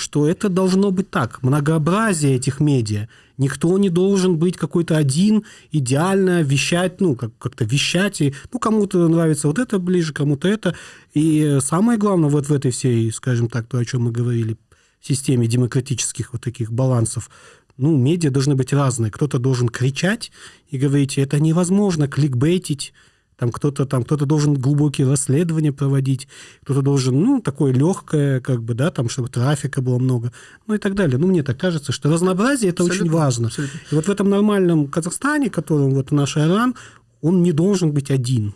что 0.00 0.26
это 0.26 0.48
должно 0.48 0.90
быть 0.90 1.10
так. 1.10 1.42
Многообразие 1.42 2.36
этих 2.36 2.60
медиа. 2.60 3.08
Никто 3.38 3.78
не 3.78 3.88
должен 3.88 4.36
быть 4.36 4.56
какой-то 4.56 4.96
один, 4.96 5.44
идеально 5.72 6.42
вещать, 6.42 7.00
ну, 7.00 7.16
как- 7.16 7.36
как-то 7.38 7.64
вещать. 7.64 8.20
И, 8.20 8.34
ну, 8.52 8.58
кому-то 8.58 9.08
нравится 9.08 9.48
вот 9.48 9.58
это 9.58 9.78
ближе, 9.78 10.12
кому-то 10.12 10.48
это. 10.48 10.74
И 11.14 11.58
самое 11.60 11.98
главное 11.98 12.28
вот 12.28 12.46
в 12.46 12.52
этой 12.52 12.70
всей, 12.70 13.10
скажем 13.12 13.48
так, 13.48 13.66
то, 13.66 13.78
о 13.78 13.84
чем 13.84 14.02
мы 14.02 14.12
говорили, 14.12 14.56
системе 15.00 15.46
демократических 15.46 16.32
вот 16.32 16.42
таких 16.42 16.70
балансов, 16.72 17.30
ну, 17.76 17.96
медиа 17.96 18.30
должны 18.30 18.56
быть 18.56 18.72
разные. 18.72 19.10
Кто-то 19.10 19.38
должен 19.38 19.68
кричать 19.68 20.32
и 20.68 20.76
говорить, 20.76 21.16
это 21.16 21.40
невозможно, 21.40 22.08
кликбейтить, 22.08 22.92
там 23.40 23.52
кто-то 23.52 23.86
там 23.86 24.04
кто-то 24.04 24.26
должен 24.26 24.52
глубокие 24.52 25.08
расследования 25.08 25.72
проводить, 25.72 26.28
кто-то 26.62 26.82
должен, 26.82 27.18
ну, 27.18 27.40
такое 27.40 27.72
легкое, 27.72 28.38
как 28.40 28.62
бы, 28.62 28.74
да, 28.74 28.90
там, 28.90 29.08
чтобы 29.08 29.30
трафика 29.30 29.80
было 29.80 29.98
много, 29.98 30.30
ну 30.66 30.74
и 30.74 30.78
так 30.78 30.94
далее. 30.94 31.16
Ну, 31.16 31.26
мне 31.26 31.42
так 31.42 31.58
кажется, 31.58 31.90
что 31.90 32.12
разнообразие 32.12 32.70
это 32.70 32.82
абсолютно, 32.82 33.06
очень 33.06 33.14
важно. 33.14 33.46
Абсолютно. 33.46 33.80
И 33.90 33.94
вот 33.94 34.04
в 34.04 34.10
этом 34.10 34.28
нормальном 34.28 34.88
Казахстане, 34.88 35.48
которым 35.48 35.94
вот 35.94 36.10
наш 36.10 36.36
Айран, 36.36 36.74
он 37.22 37.42
не 37.42 37.52
должен 37.52 37.92
быть 37.92 38.10
один. 38.10 38.52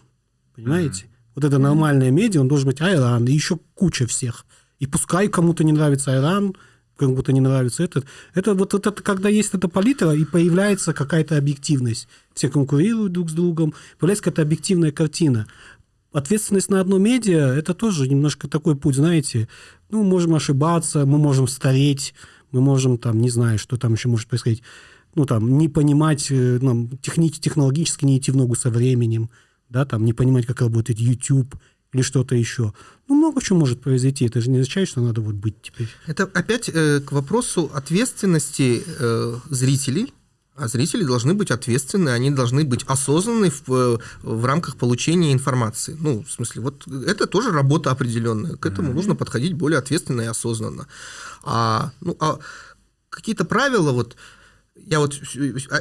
Понимаете? 0.54 1.04
Mm-hmm. 1.04 1.32
Вот 1.36 1.44
это 1.44 1.58
нормальное 1.58 2.10
медиа, 2.10 2.42
он 2.42 2.48
должен 2.48 2.68
быть 2.68 2.82
Айран, 2.82 3.24
и 3.24 3.32
еще 3.32 3.58
куча 3.72 4.06
всех. 4.06 4.44
И 4.80 4.86
пускай 4.86 5.28
кому-то 5.28 5.64
не 5.64 5.72
нравится 5.72 6.12
Айран, 6.12 6.56
как 6.96 7.12
будто 7.14 7.32
не 7.32 7.40
нравится 7.40 7.82
этот. 7.82 8.06
Это 8.34 8.54
вот, 8.54 8.74
это, 8.74 8.90
когда 8.92 9.28
есть 9.28 9.54
эта 9.54 9.68
палитра, 9.68 10.12
и 10.12 10.24
появляется 10.24 10.92
какая-то 10.92 11.36
объективность. 11.36 12.08
Все 12.34 12.48
конкурируют 12.48 13.12
друг 13.12 13.30
с 13.30 13.32
другом, 13.32 13.74
появляется 13.98 14.24
какая-то 14.24 14.42
объективная 14.42 14.92
картина. 14.92 15.46
Ответственность 16.12 16.70
на 16.70 16.80
одно 16.80 16.98
медиа– 16.98 17.54
это 17.56 17.74
тоже 17.74 18.08
немножко 18.08 18.48
такой 18.48 18.76
путь, 18.76 18.94
знаете, 18.94 19.48
ну, 19.90 20.04
можем 20.04 20.34
ошибаться, 20.34 21.06
мы 21.06 21.18
можем 21.18 21.48
стареть, 21.48 22.14
мы 22.52 22.60
можем 22.60 22.98
там, 22.98 23.20
не 23.20 23.30
знаю, 23.30 23.58
что 23.58 23.76
там 23.76 23.94
еще 23.94 24.08
может 24.08 24.28
происходить, 24.28 24.62
ну, 25.16 25.26
там, 25.26 25.58
не 25.58 25.68
понимать, 25.68 26.28
э, 26.30 26.58
нам, 26.62 26.88
техни- 27.02 27.28
технологически 27.30 28.04
не 28.04 28.18
идти 28.18 28.30
в 28.30 28.36
ногу 28.36 28.54
со 28.54 28.70
временем, 28.70 29.28
да, 29.68 29.84
там, 29.84 30.04
не 30.04 30.12
понимать, 30.12 30.46
как 30.46 30.60
работает 30.60 31.00
YouTube, 31.00 31.56
или 31.94 32.02
что-то 32.02 32.34
еще. 32.34 32.74
Ну, 33.08 33.14
много 33.14 33.40
чего 33.40 33.58
может 33.58 33.80
произойти. 33.80 34.26
Это 34.26 34.40
же 34.40 34.50
не 34.50 34.58
означает, 34.58 34.88
что 34.88 35.00
надо 35.00 35.20
вот 35.20 35.36
быть 35.36 35.54
теперь. 35.62 35.88
Это 36.06 36.24
опять 36.24 36.68
э, 36.68 37.00
к 37.00 37.12
вопросу 37.12 37.70
ответственности 37.72 38.82
э, 38.98 39.38
зрителей. 39.48 40.12
А 40.56 40.68
зрители 40.68 41.02
должны 41.02 41.34
быть 41.34 41.50
ответственны, 41.50 42.10
они 42.10 42.30
должны 42.30 42.62
быть 42.62 42.84
осознанны 42.84 43.50
в, 43.50 43.72
э, 43.72 43.98
в 44.22 44.44
рамках 44.44 44.76
получения 44.76 45.32
информации. 45.32 45.96
Ну, 45.98 46.22
в 46.22 46.30
смысле, 46.30 46.62
вот 46.62 46.86
это 46.86 47.26
тоже 47.26 47.50
работа 47.50 47.90
определенная. 47.90 48.56
К 48.56 48.66
этому 48.66 48.90
mm-hmm. 48.90 48.94
нужно 48.94 49.16
подходить 49.16 49.54
более 49.54 49.78
ответственно 49.78 50.22
и 50.22 50.26
осознанно. 50.26 50.86
А, 51.42 51.90
ну, 52.00 52.16
а 52.20 52.38
какие-то 53.10 53.44
правила, 53.44 53.92
вот 53.92 54.16
я 54.86 54.98
вот 54.98 55.14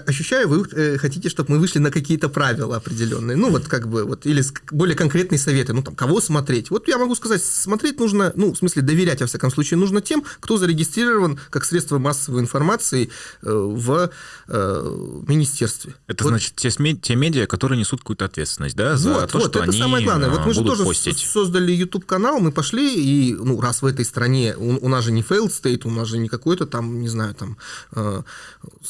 ощущаю, 0.08 0.48
вы 0.48 0.66
э, 0.72 0.98
хотите, 0.98 1.30
чтобы 1.30 1.54
мы 1.54 1.60
вышли 1.60 1.80
на 1.80 1.92
какие-то 1.92 2.30
правила 2.30 2.78
определенные. 2.78 3.36
Ну, 3.36 3.50
вот 3.50 3.68
как 3.68 3.88
бы, 3.88 4.06
вот, 4.06 4.26
или 4.26 4.44
более 4.72 4.96
конкретные 4.96 5.40
советы. 5.40 5.74
Ну, 5.74 5.84
там, 5.84 5.96
кого 5.96 6.22
смотреть. 6.22 6.70
Вот 6.70 6.88
я 6.88 6.98
могу 6.98 7.16
сказать, 7.16 7.44
смотреть 7.44 8.00
нужно, 8.00 8.32
ну, 8.36 8.54
в 8.54 8.58
смысле, 8.58 8.82
доверять, 8.82 9.22
во 9.22 9.28
всяком 9.28 9.52
случае, 9.52 9.78
нужно 9.78 10.02
тем, 10.02 10.24
кто 10.40 10.58
зарегистрирован 10.58 11.40
как 11.50 11.66
средство 11.66 11.98
массовой 11.98 12.42
информации 12.42 13.10
э, 13.42 13.52
в 13.52 14.10
э, 14.48 15.24
министерстве. 15.28 15.96
Это 16.08 16.24
вот. 16.24 16.30
значит, 16.32 16.56
те, 16.56 16.72
СМИ, 16.72 16.98
те 16.98 17.16
медиа, 17.16 17.46
которые 17.46 17.78
несут 17.78 18.00
какую-то 18.02 18.26
ответственность, 18.26 18.76
да, 18.76 18.96
за 18.96 19.14
вот, 19.14 19.32
то, 19.32 19.38
вот, 19.40 19.50
что 19.50 19.60
это 19.60 19.70
они 19.70 19.80
самое 19.80 20.06
главное. 20.06 20.30
Вот 20.30 20.46
мы 20.46 20.54
же 20.54 20.64
тоже 20.64 20.86
постить. 20.86 21.20
создали 21.20 21.72
YouTube-канал, 21.74 22.40
мы 22.40 22.52
пошли, 22.52 22.96
и, 22.96 23.34
ну, 23.34 23.60
раз 23.60 23.82
в 23.82 23.86
этой 23.86 24.06
стране, 24.06 24.56
у, 24.58 24.86
у 24.86 24.88
нас 24.88 25.04
же 25.04 25.12
не 25.12 25.22
failed 25.22 25.50
state, 25.50 25.82
у 25.86 25.92
нас 25.92 26.08
же 26.08 26.18
не 26.18 26.30
какой-то 26.30 26.66
там, 26.66 27.02
не 27.02 27.10
знаю, 27.10 27.36
там, 27.36 27.58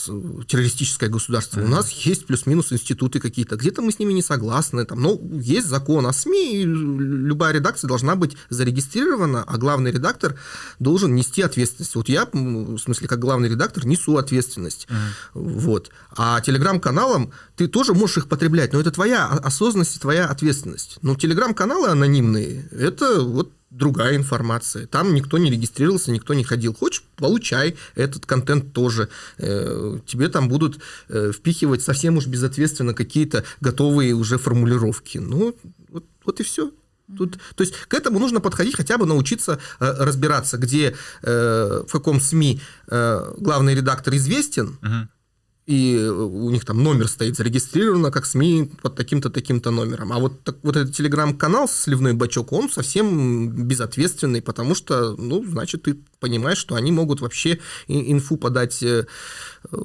э, 0.08 0.43
террористическое 0.47 1.10
государство. 1.10 1.60
Mm-hmm. 1.60 1.66
У 1.66 1.70
нас 1.70 1.91
есть 1.91 2.26
плюс-минус 2.26 2.72
институты 2.72 3.20
какие-то. 3.20 3.56
Где-то 3.56 3.82
мы 3.82 3.91
с 3.91 3.99
ними 3.99 4.14
не 4.14 4.22
согласны. 4.22 4.86
Там, 4.86 5.01
но 5.01 5.20
есть 5.34 5.68
закон 5.68 6.06
о 6.06 6.14
СМИ, 6.14 6.62
и 6.62 6.66
любая 6.66 7.54
редакция 7.54 7.88
должна 7.88 8.16
быть 8.16 8.36
зарегистрирована, 8.49 9.43
а 9.43 9.58
главный 9.58 9.91
редактор 9.91 10.38
должен 10.80 11.16
нести 11.16 11.41
ответственность. 11.41 11.95
Вот 11.95 12.10
я, 12.10 12.28
в 12.32 12.78
смысле, 12.78 13.08
как 13.08 13.20
главный 13.20 13.49
редактор, 13.49 13.86
несу 13.86 14.18
ответственность. 14.18 14.88
Mm-hmm. 14.89 15.60
Вот. 15.60 15.91
А 16.16 16.41
телеграм-каналам 16.41 17.32
ты 17.56 17.68
тоже 17.68 17.93
можешь 17.93 18.18
их 18.18 18.28
потреблять, 18.28 18.74
но 18.74 18.80
это 18.80 18.91
твоя 18.91 19.28
осознанность 19.28 19.95
и 19.95 19.99
твоя 19.99 20.26
ответственность. 20.26 20.97
Но 21.01 21.16
телеграм-каналы 21.16 21.89
анонимные, 21.89 22.68
это 22.72 23.22
вот 23.22 23.51
другая 23.74 24.15
информация. 24.15 24.88
Там 24.88 25.13
никто 25.13 25.38
не 25.38 25.49
регистрировался, 25.49 26.11
никто 26.11 26.34
не 26.34 26.43
ходил. 26.43 26.74
Хочешь, 26.74 27.03
получай 27.15 27.76
этот 27.95 28.26
контент 28.26 28.74
тоже. 28.74 29.09
Э, 29.38 29.99
тебе 30.05 30.30
там 30.30 30.47
будут 30.47 30.80
э, 31.09 31.32
впихивать 31.32 31.82
совсем 31.82 32.17
уж 32.17 32.28
безответственно 32.28 32.93
какие-то 32.93 33.43
готовые 33.61 34.13
уже 34.13 34.38
формулировки. 34.38 35.17
Ну, 35.17 35.55
вот, 35.89 36.05
вот 36.24 36.39
и 36.39 36.43
все. 36.43 36.71
Тут, 37.17 37.38
то 37.55 37.63
есть 37.63 37.74
к 37.88 37.93
этому 37.93 38.17
нужно 38.19 38.39
подходить, 38.39 38.76
хотя 38.76 38.97
бы 38.97 39.05
научиться 39.05 39.59
э, 39.80 39.93
разбираться, 39.99 40.57
где, 40.57 40.95
в 41.21 41.88
каком 41.91 42.21
СМИ 42.21 42.61
главный 42.88 43.76
редактор 43.76 44.15
известен, 44.15 44.78
угу 44.82 45.09
и 45.66 45.97
у 45.97 46.49
них 46.49 46.66
там 46.66 46.84
номер 46.84 47.07
стоит 47.07 47.38
зарегистрировано 47.38 48.11
как 48.11 48.26
СМИ 48.26 48.72
под 48.82 48.95
таким-то, 48.95 49.30
таким-то 49.30 49.72
номером. 49.72 50.11
А 50.11 50.20
вот, 50.20 50.43
так, 50.43 50.57
вот 50.61 50.76
этот 50.76 50.93
телеграм-канал 50.93 51.70
«Сливной 51.70 52.14
бачок», 52.14 52.51
он 52.51 52.70
совсем 52.70 53.49
безответственный, 53.49 54.41
потому 54.41 54.76
что, 54.76 55.16
ну, 55.18 55.43
значит, 55.45 55.84
ты 55.84 55.99
понимаешь, 56.20 56.57
что 56.57 56.76
они 56.76 56.91
могут 56.91 57.22
вообще 57.22 57.59
инфу 57.88 58.36
подать 58.36 58.84
э, 58.84 59.05
э, 59.72 59.78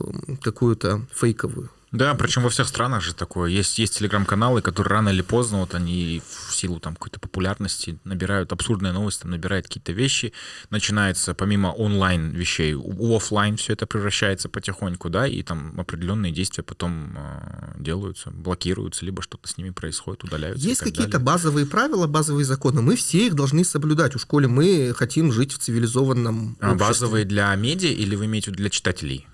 какую-то 0.42 1.06
фейковую. 1.14 1.70
Да, 1.90 2.14
причем 2.14 2.42
во 2.42 2.50
всех 2.50 2.68
странах 2.68 3.02
же 3.02 3.14
такое. 3.14 3.50
Есть, 3.50 3.78
есть 3.78 3.98
телеграм-каналы, 3.98 4.60
которые 4.60 4.92
рано 4.92 5.08
или 5.08 5.22
поздно, 5.22 5.60
вот 5.60 5.74
они 5.74 6.22
в 6.26 6.54
силу 6.54 6.80
там 6.80 6.94
какой-то 6.94 7.18
популярности 7.18 7.98
набирают 8.04 8.52
абсурдные 8.52 8.92
новости, 8.92 9.22
там, 9.22 9.30
набирают 9.30 9.66
какие-то 9.66 9.92
вещи. 9.92 10.32
Начинается 10.70 11.34
помимо 11.34 11.68
онлайн 11.68 12.30
вещей, 12.32 12.74
у 12.74 13.16
офлайн 13.16 13.56
все 13.56 13.72
это 13.72 13.86
превращается 13.86 14.48
потихоньку, 14.48 15.08
да, 15.08 15.26
и 15.26 15.42
там 15.42 15.78
определенные 15.80 16.32
действия 16.32 16.62
потом 16.62 17.16
э, 17.16 17.74
делаются, 17.78 18.30
блокируются, 18.30 19.06
либо 19.06 19.22
что-то 19.22 19.48
с 19.48 19.56
ними 19.56 19.70
происходит, 19.70 20.24
удаляются. 20.24 20.66
Есть 20.66 20.82
какие-то 20.82 21.18
базовые 21.18 21.64
правила, 21.66 22.06
базовые 22.06 22.44
законы. 22.44 22.82
Мы 22.82 22.96
все 22.96 23.26
их 23.26 23.34
должны 23.34 23.64
соблюдать. 23.64 24.14
У 24.14 24.18
школе 24.18 24.46
мы 24.46 24.92
хотим 24.94 25.32
жить 25.32 25.52
в 25.52 25.58
цивилизованном 25.58 26.56
а, 26.60 26.74
Базовые 26.74 27.24
для 27.24 27.54
медиа 27.54 27.90
или 27.90 28.14
вы 28.14 28.26
имеете 28.26 28.50
для 28.50 28.68
читателей? 28.70 29.26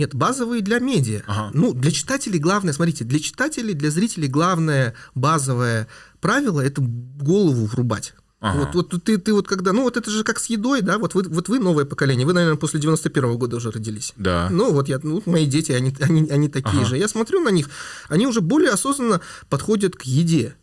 Нет, 0.00 0.14
базовые 0.14 0.62
для 0.62 0.78
медиа. 0.78 1.20
Ага. 1.26 1.50
Ну, 1.52 1.74
для 1.74 1.90
читателей 1.90 2.38
главное, 2.38 2.72
смотрите, 2.72 3.04
для 3.04 3.18
читателей, 3.18 3.74
для 3.74 3.90
зрителей 3.90 4.28
главное 4.28 4.94
базовое 5.14 5.88
правило– 6.22 6.60
это 6.62 6.80
голову 6.80 7.66
врубать. 7.66 8.14
Ага. 8.40 8.70
Вот, 8.72 8.92
вот 8.94 9.04
ты, 9.04 9.18
ты 9.18 9.34
вот 9.34 9.46
когда, 9.46 9.74
ну 9.74 9.82
вот 9.82 9.98
это 9.98 10.10
же 10.10 10.24
как 10.24 10.38
с 10.38 10.46
едой, 10.46 10.80
да, 10.80 10.96
вот 10.96 11.14
вы, 11.14 11.24
вот 11.24 11.50
вы 11.50 11.58
новое 11.58 11.84
поколение, 11.84 12.26
вы, 12.26 12.32
наверное, 12.32 12.56
после 12.56 12.80
91 12.80 13.24
-го 13.24 13.36
года 13.36 13.56
уже 13.56 13.70
родились. 13.70 14.14
Да. 14.16 14.48
Ну 14.50 14.72
вот 14.72 14.88
я, 14.88 14.98
ну, 15.02 15.22
мои 15.26 15.44
дети, 15.44 15.72
они, 15.72 15.94
они, 16.00 16.30
они 16.30 16.48
такие 16.48 16.80
ага. 16.80 16.86
же. 16.86 16.96
Я 16.96 17.06
смотрю 17.06 17.40
на 17.40 17.50
них, 17.50 17.68
они 18.08 18.26
уже 18.26 18.40
более 18.40 18.70
осознанно 18.70 19.20
подходят 19.50 19.96
к 19.96 20.04
еде. 20.04 20.54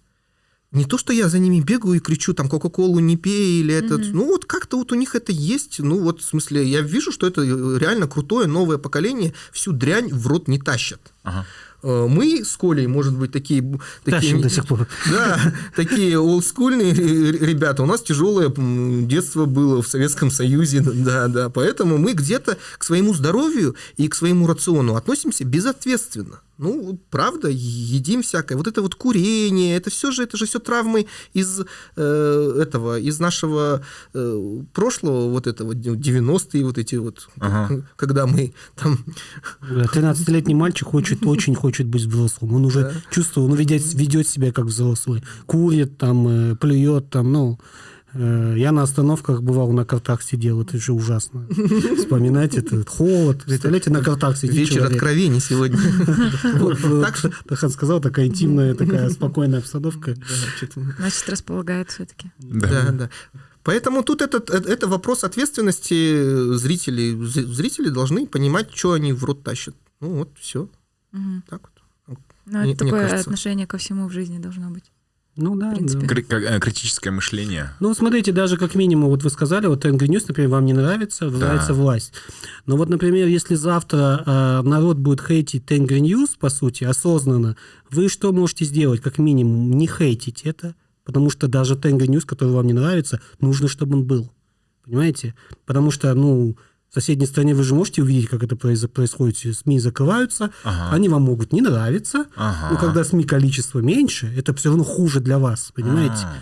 Не 0.72 0.84
то, 0.84 0.98
что 0.98 1.14
я 1.14 1.30
за 1.30 1.40
ними 1.40 1.62
бегаю 1.62 1.96
и 1.96 2.00
кричу, 2.00 2.34
там, 2.34 2.50
Кока-Колу 2.50 3.00
не 3.00 3.16
пей 3.16 3.62
или 3.62 3.74
этот. 3.74 4.02
Mm-hmm. 4.02 4.12
Ну, 4.14 4.26
вот 4.26 4.46
как-то 4.46 4.78
вот 4.78 4.92
у 4.92 4.96
них 4.96 5.16
это 5.16 5.32
есть. 5.32 5.80
Ну, 5.80 6.00
вот, 6.00 6.22
в 6.22 6.26
смысле, 6.26 6.66
я 6.66 6.82
вижу, 6.82 7.12
что 7.14 7.26
это 7.26 7.42
реально 7.42 8.08
крутое 8.08 8.48
новое 8.48 8.78
поколение 8.78 9.34
всю 9.54 9.72
дрянь 9.72 10.14
в 10.14 10.28
рот 10.28 10.50
не 10.50 10.60
тащат. 10.60 11.00
Ага. 11.24 11.46
Э, 11.84 12.08
мы 12.10 12.44
с 12.44 12.58
Колей, 12.58 12.88
может 12.88 13.16
быть, 13.16 13.32
такие... 13.32 13.80
такие 14.04 14.42
до 14.42 14.50
сих 14.50 14.68
пор. 14.68 14.88
Да, 15.10 15.54
такие 15.76 16.20
олдскульные 16.20 16.94
ребята. 16.94 17.84
У 17.84 17.86
нас 17.86 18.02
тяжелое 18.02 18.54
детство 19.06 19.46
было 19.46 19.82
в 19.82 19.88
Советском 19.88 20.32
Союзе, 20.32 20.82
да, 20.82 21.30
да. 21.30 21.50
Поэтому 21.50 21.98
мы 21.98 22.12
где-то 22.12 22.58
к 22.78 22.84
своему 22.84 23.14
здоровью 23.14 23.76
и 23.96 24.08
к 24.10 24.16
своему 24.16 24.48
рациону 24.48 24.96
относимся 24.96 25.46
безответственно. 25.46 26.42
Ну, 26.58 27.00
правда, 27.12 27.50
едим 27.52 28.22
всякое. 28.22 28.58
Вот 28.58 28.68
это 28.68 28.82
вот 28.82 28.96
курение, 28.96 29.78
это 29.78 29.90
все 29.90 30.12
же, 30.12 30.24
это 30.24 30.38
же 30.38 30.46
все 30.46 30.60
травмы 30.60 31.06
из 31.34 31.62
э, 31.96 32.60
этого, 32.62 33.00
из 33.00 33.20
нашего 33.20 33.84
э, 34.14 34.62
прошлого, 34.74 35.30
вот 35.30 35.46
этого 35.46 35.74
90-е, 35.74 36.66
вот 36.66 36.78
эти 36.78 36.96
вот, 36.96 37.30
ага. 37.40 37.86
когда 37.96 38.26
мы 38.26 38.54
там... 38.76 39.06
13-летний 39.62 40.56
мальчик 40.56 40.88
хочет, 40.88 41.20
очень 41.26 41.56
хочет 41.56 41.88
быть 41.88 42.06
взрослым. 42.06 42.56
Он 42.56 42.66
уже 42.66 42.82
да. 42.84 42.94
чувствует, 43.12 43.52
он 43.52 43.58
ведет, 43.58 43.94
ведет 43.94 44.28
себя 44.28 44.52
как 44.52 44.66
взрослый. 44.66 45.24
Курит, 45.46 45.98
там, 45.98 46.28
э, 46.28 46.56
плюет, 46.56 47.10
там, 47.10 47.32
ну... 47.32 47.60
Э, 48.18 48.56
я 48.58 48.72
на 48.72 48.84
остановках 48.84 49.44
бывал, 49.44 49.72
на 49.72 49.86
картах 49.86 50.24
сидел, 50.24 50.62
это 50.62 50.78
же 50.78 50.94
ужасно. 50.94 51.48
Вспоминать 51.98 52.56
это, 52.56 52.84
холод. 52.86 53.44
Представляете, 53.44 53.92
на 53.92 54.04
картах 54.04 54.38
сидит 54.38 54.56
Вечер 54.56 54.76
человек. 54.76 54.94
откровений 54.94 55.40
сегодня. 55.40 55.78
Тахан 57.48 57.70
сказал, 57.70 58.02
такая 58.02 58.26
интимная, 58.26 58.74
такая 58.74 59.10
спокойная 59.10 59.60
обстановка. 59.60 60.16
Значит, 60.98 61.30
располагает 61.30 61.92
все-таки. 61.92 62.32
Да, 62.40 62.92
да. 62.92 63.10
Поэтому 63.64 64.02
тут 64.02 64.22
этот, 64.22 64.50
э, 64.50 64.64
это 64.66 64.88
вопрос 64.88 65.24
ответственности 65.24 66.56
зрителей. 66.56 67.24
Зрители 67.24 67.90
должны 67.90 68.26
понимать, 68.26 68.74
что 68.74 68.94
они 68.94 69.14
в 69.14 69.24
рот 69.24 69.44
тащат. 69.44 69.76
Ну 70.00 70.16
вот, 70.16 70.30
все. 70.40 70.70
Так 71.50 71.62
вот. 72.08 72.18
Ну, 72.46 72.60
это 72.60 72.86
такое 72.86 73.20
отношение 73.20 73.68
ко 73.68 73.78
всему 73.78 74.08
в 74.08 74.12
жизни 74.12 74.40
должно 74.40 74.70
быть. 74.70 74.86
Ну 75.38 75.56
да, 75.56 75.74
да. 75.78 76.00
Э, 76.36 76.60
критическое 76.60 77.12
мышление. 77.12 77.70
Ну, 77.80 77.94
смотрите, 77.94 78.32
даже 78.32 78.58
как 78.58 78.74
минимум, 78.74 79.10
вот 79.10 79.24
вы 79.24 79.30
сказали, 79.30 79.68
вот 79.68 79.86
Angry 79.86 80.08
News, 80.08 80.26
например, 80.28 80.50
вам 80.50 80.66
не 80.66 80.74
нравится, 80.74 81.30
да. 81.30 81.38
нравится 81.38 81.76
власть. 81.76 82.12
Но 82.66 82.76
вот, 82.76 82.90
например, 82.90 83.28
если 83.28 83.54
завтра 83.54 84.24
э, 84.26 84.62
народ 84.68 84.98
будет 84.98 85.22
хейтить 85.22 85.72
Angry 85.72 86.00
News, 86.00 86.38
по 86.40 86.50
сути, 86.50 86.86
осознанно, 86.86 87.56
вы 87.92 88.10
что 88.10 88.34
можете 88.34 88.66
сделать, 88.66 89.02
как 89.02 89.20
минимум? 89.20 89.72
Не 89.72 89.88
хейтить 89.88 90.42
это, 90.44 90.74
потому 91.06 91.30
что 91.30 91.48
даже 91.48 91.76
Angry 91.76 92.08
News, 92.08 92.26
который 92.26 92.54
вам 92.54 92.66
не 92.66 92.74
нравится, 92.74 93.22
нужно, 93.40 93.68
чтобы 93.68 93.96
он 93.96 94.06
был. 94.06 94.32
Понимаете? 94.86 95.36
Потому 95.66 95.92
что, 95.92 96.12
ну, 96.16 96.58
в 96.90 96.94
соседней 96.94 97.26
стране 97.26 97.54
вы 97.54 97.64
же 97.64 97.76
можете 97.76 98.02
увидеть, 98.02 98.30
как 98.30 98.44
это 98.44 98.56
происходит. 98.56 99.38
СМИ 99.38 99.80
закрываются, 99.80 100.52
ага. 100.64 100.96
они 100.96 101.10
вам 101.10 101.24
могут 101.24 101.52
не 101.54 101.62
нравиться. 101.62 102.26
Ага. 102.36 102.70
Но 102.72 102.78
когда 102.78 103.04
СМИ 103.04 103.26
количество 103.26 103.80
меньше, 103.80 104.34
это 104.36 104.54
все 104.54 104.70
равно 104.70 104.84
хуже 104.84 105.20
для 105.20 105.38
вас, 105.38 105.72
понимаете? 105.76 106.24
Ага. 106.24 106.38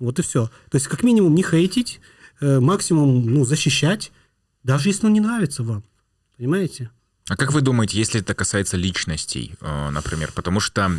Вот 0.00 0.18
и 0.18 0.22
все. 0.22 0.46
То 0.70 0.76
есть, 0.76 0.88
как 0.88 1.02
минимум, 1.02 1.34
не 1.34 1.42
хейтить, 1.42 2.00
э, 2.40 2.60
максимум 2.60 3.24
ну, 3.24 3.44
защищать, 3.44 4.10
даже 4.64 4.88
если 4.88 5.06
он 5.06 5.12
не 5.12 5.20
нравится 5.20 5.62
вам. 5.62 5.84
Понимаете? 6.36 6.90
А 7.28 7.36
как 7.36 7.52
вы 7.52 7.60
думаете, 7.60 7.96
если 7.96 8.20
это 8.20 8.34
касается 8.34 8.76
личностей, 8.76 9.54
э, 9.60 9.90
например? 9.90 10.32
Потому 10.34 10.60
что 10.60 10.90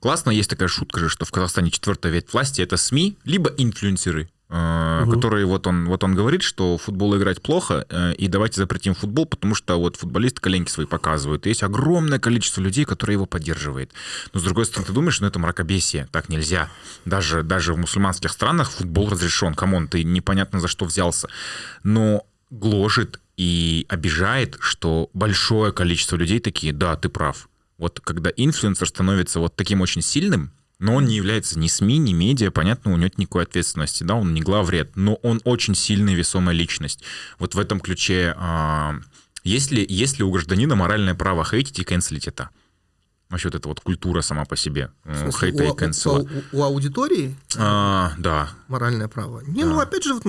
классно, 0.00 0.30
есть 0.30 0.50
такая 0.50 0.68
шутка 0.68 1.00
же, 1.00 1.08
что 1.08 1.24
в 1.24 1.30
Казахстане 1.30 1.70
четвертая 1.70 2.12
ветвь 2.12 2.32
власти— 2.32 2.60
это 2.62 2.76
СМИ, 2.76 3.16
либо 3.24 3.50
инфлюенсеры. 3.56 4.28
Э, 4.52 5.00
Мгм. 5.02 5.10
который 5.10 5.44
вот 5.44 5.66
он, 5.66 5.86
вот 5.86 6.04
он 6.04 6.14
говорит, 6.14 6.42
что 6.42 6.76
футбол 6.76 7.16
играть 7.16 7.40
плохо, 7.42 7.86
э, 7.88 8.12
и 8.14 8.28
давайте 8.28 8.60
запретим 8.60 8.94
футбол, 8.94 9.24
потому 9.26 9.54
что 9.54 9.76
вот 9.80 9.96
футболисты 9.96 10.40
коленки 10.40 10.70
свои 10.70 10.86
показывают. 10.86 11.46
И 11.46 11.48
есть 11.48 11.62
огромное 11.62 12.18
количество 12.18 12.60
людей, 12.60 12.84
которые 12.84 13.14
его 13.14 13.26
поддерживает. 13.26 13.92
Но 14.34 14.40
с 14.40 14.42
другой 14.42 14.66
стороны, 14.66 14.86
ты 14.86 14.92
думаешь, 14.92 15.20
ну 15.20 15.26
это 15.26 15.38
мракобесие, 15.38 16.06
так 16.12 16.28
нельзя. 16.28 16.68
Даже, 17.06 17.42
даже 17.42 17.72
в 17.72 17.78
мусульманских 17.78 18.30
странах 18.30 18.70
футбол 18.70 19.08
разрешен. 19.08 19.54
Come 19.54 19.73
on, 19.73 19.88
ты 19.88 20.04
непонятно 20.04 20.60
за 20.60 20.68
что 20.68 20.84
взялся. 20.84 21.28
Но 21.82 22.26
гложет 22.50 23.20
и 23.38 23.86
обижает, 23.88 24.58
что 24.60 25.08
большое 25.14 25.72
количество 25.72 26.16
людей 26.16 26.38
такие, 26.38 26.72
да, 26.74 26.96
ты 26.96 27.08
прав. 27.08 27.48
Вот 27.78 28.00
когда 28.00 28.30
инфлюенсер 28.36 28.86
становится 28.86 29.40
вот 29.40 29.56
таким 29.56 29.80
очень 29.80 30.02
сильным, 30.02 30.52
но 30.82 30.96
он 30.96 31.06
не 31.06 31.14
является 31.16 31.58
ни 31.58 31.68
СМИ, 31.68 31.98
ни 31.98 32.12
медиа, 32.12 32.50
понятно, 32.50 32.90
у 32.90 32.94
него 32.94 33.04
нет 33.04 33.16
никакой 33.18 33.44
ответственности, 33.44 34.02
да, 34.04 34.14
он 34.16 34.34
не 34.34 34.40
главред, 34.42 34.96
но 34.96 35.14
он 35.22 35.40
очень 35.44 35.74
сильная 35.74 36.14
весомая 36.14 36.54
личность. 36.54 37.02
Вот 37.38 37.54
в 37.54 37.58
этом 37.58 37.78
ключе, 37.80 38.34
а, 38.36 38.96
есть, 39.44 39.70
ли, 39.70 39.86
есть 39.88 40.18
ли 40.18 40.24
у 40.24 40.30
гражданина 40.30 40.74
моральное 40.76 41.14
право 41.14 41.44
хейтить 41.44 41.78
и 41.78 41.84
канцелить 41.84 42.26
это? 42.28 42.50
Вообще 43.30 43.48
вот 43.48 43.54
эта 43.54 43.68
вот 43.68 43.80
культура 43.80 44.20
сама 44.20 44.44
по 44.44 44.56
себе, 44.56 44.90
э, 45.04 45.22
смысле, 45.30 45.48
хейта 45.50 45.62
у, 45.64 45.66
и 45.66 45.70
у- 45.70 45.74
канцела. 45.74 46.28
у- 46.52 46.58
у 46.58 46.62
аудитории 46.64 47.34
А, 47.56 48.12
да, 48.18 48.50
моральное 48.68 49.08
право. 49.08 49.40
Не, 49.46 49.64
ну 49.64 49.76
Да. 49.76 49.82
опять 49.84 50.04
же, 50.04 50.14
вот, 50.14 50.24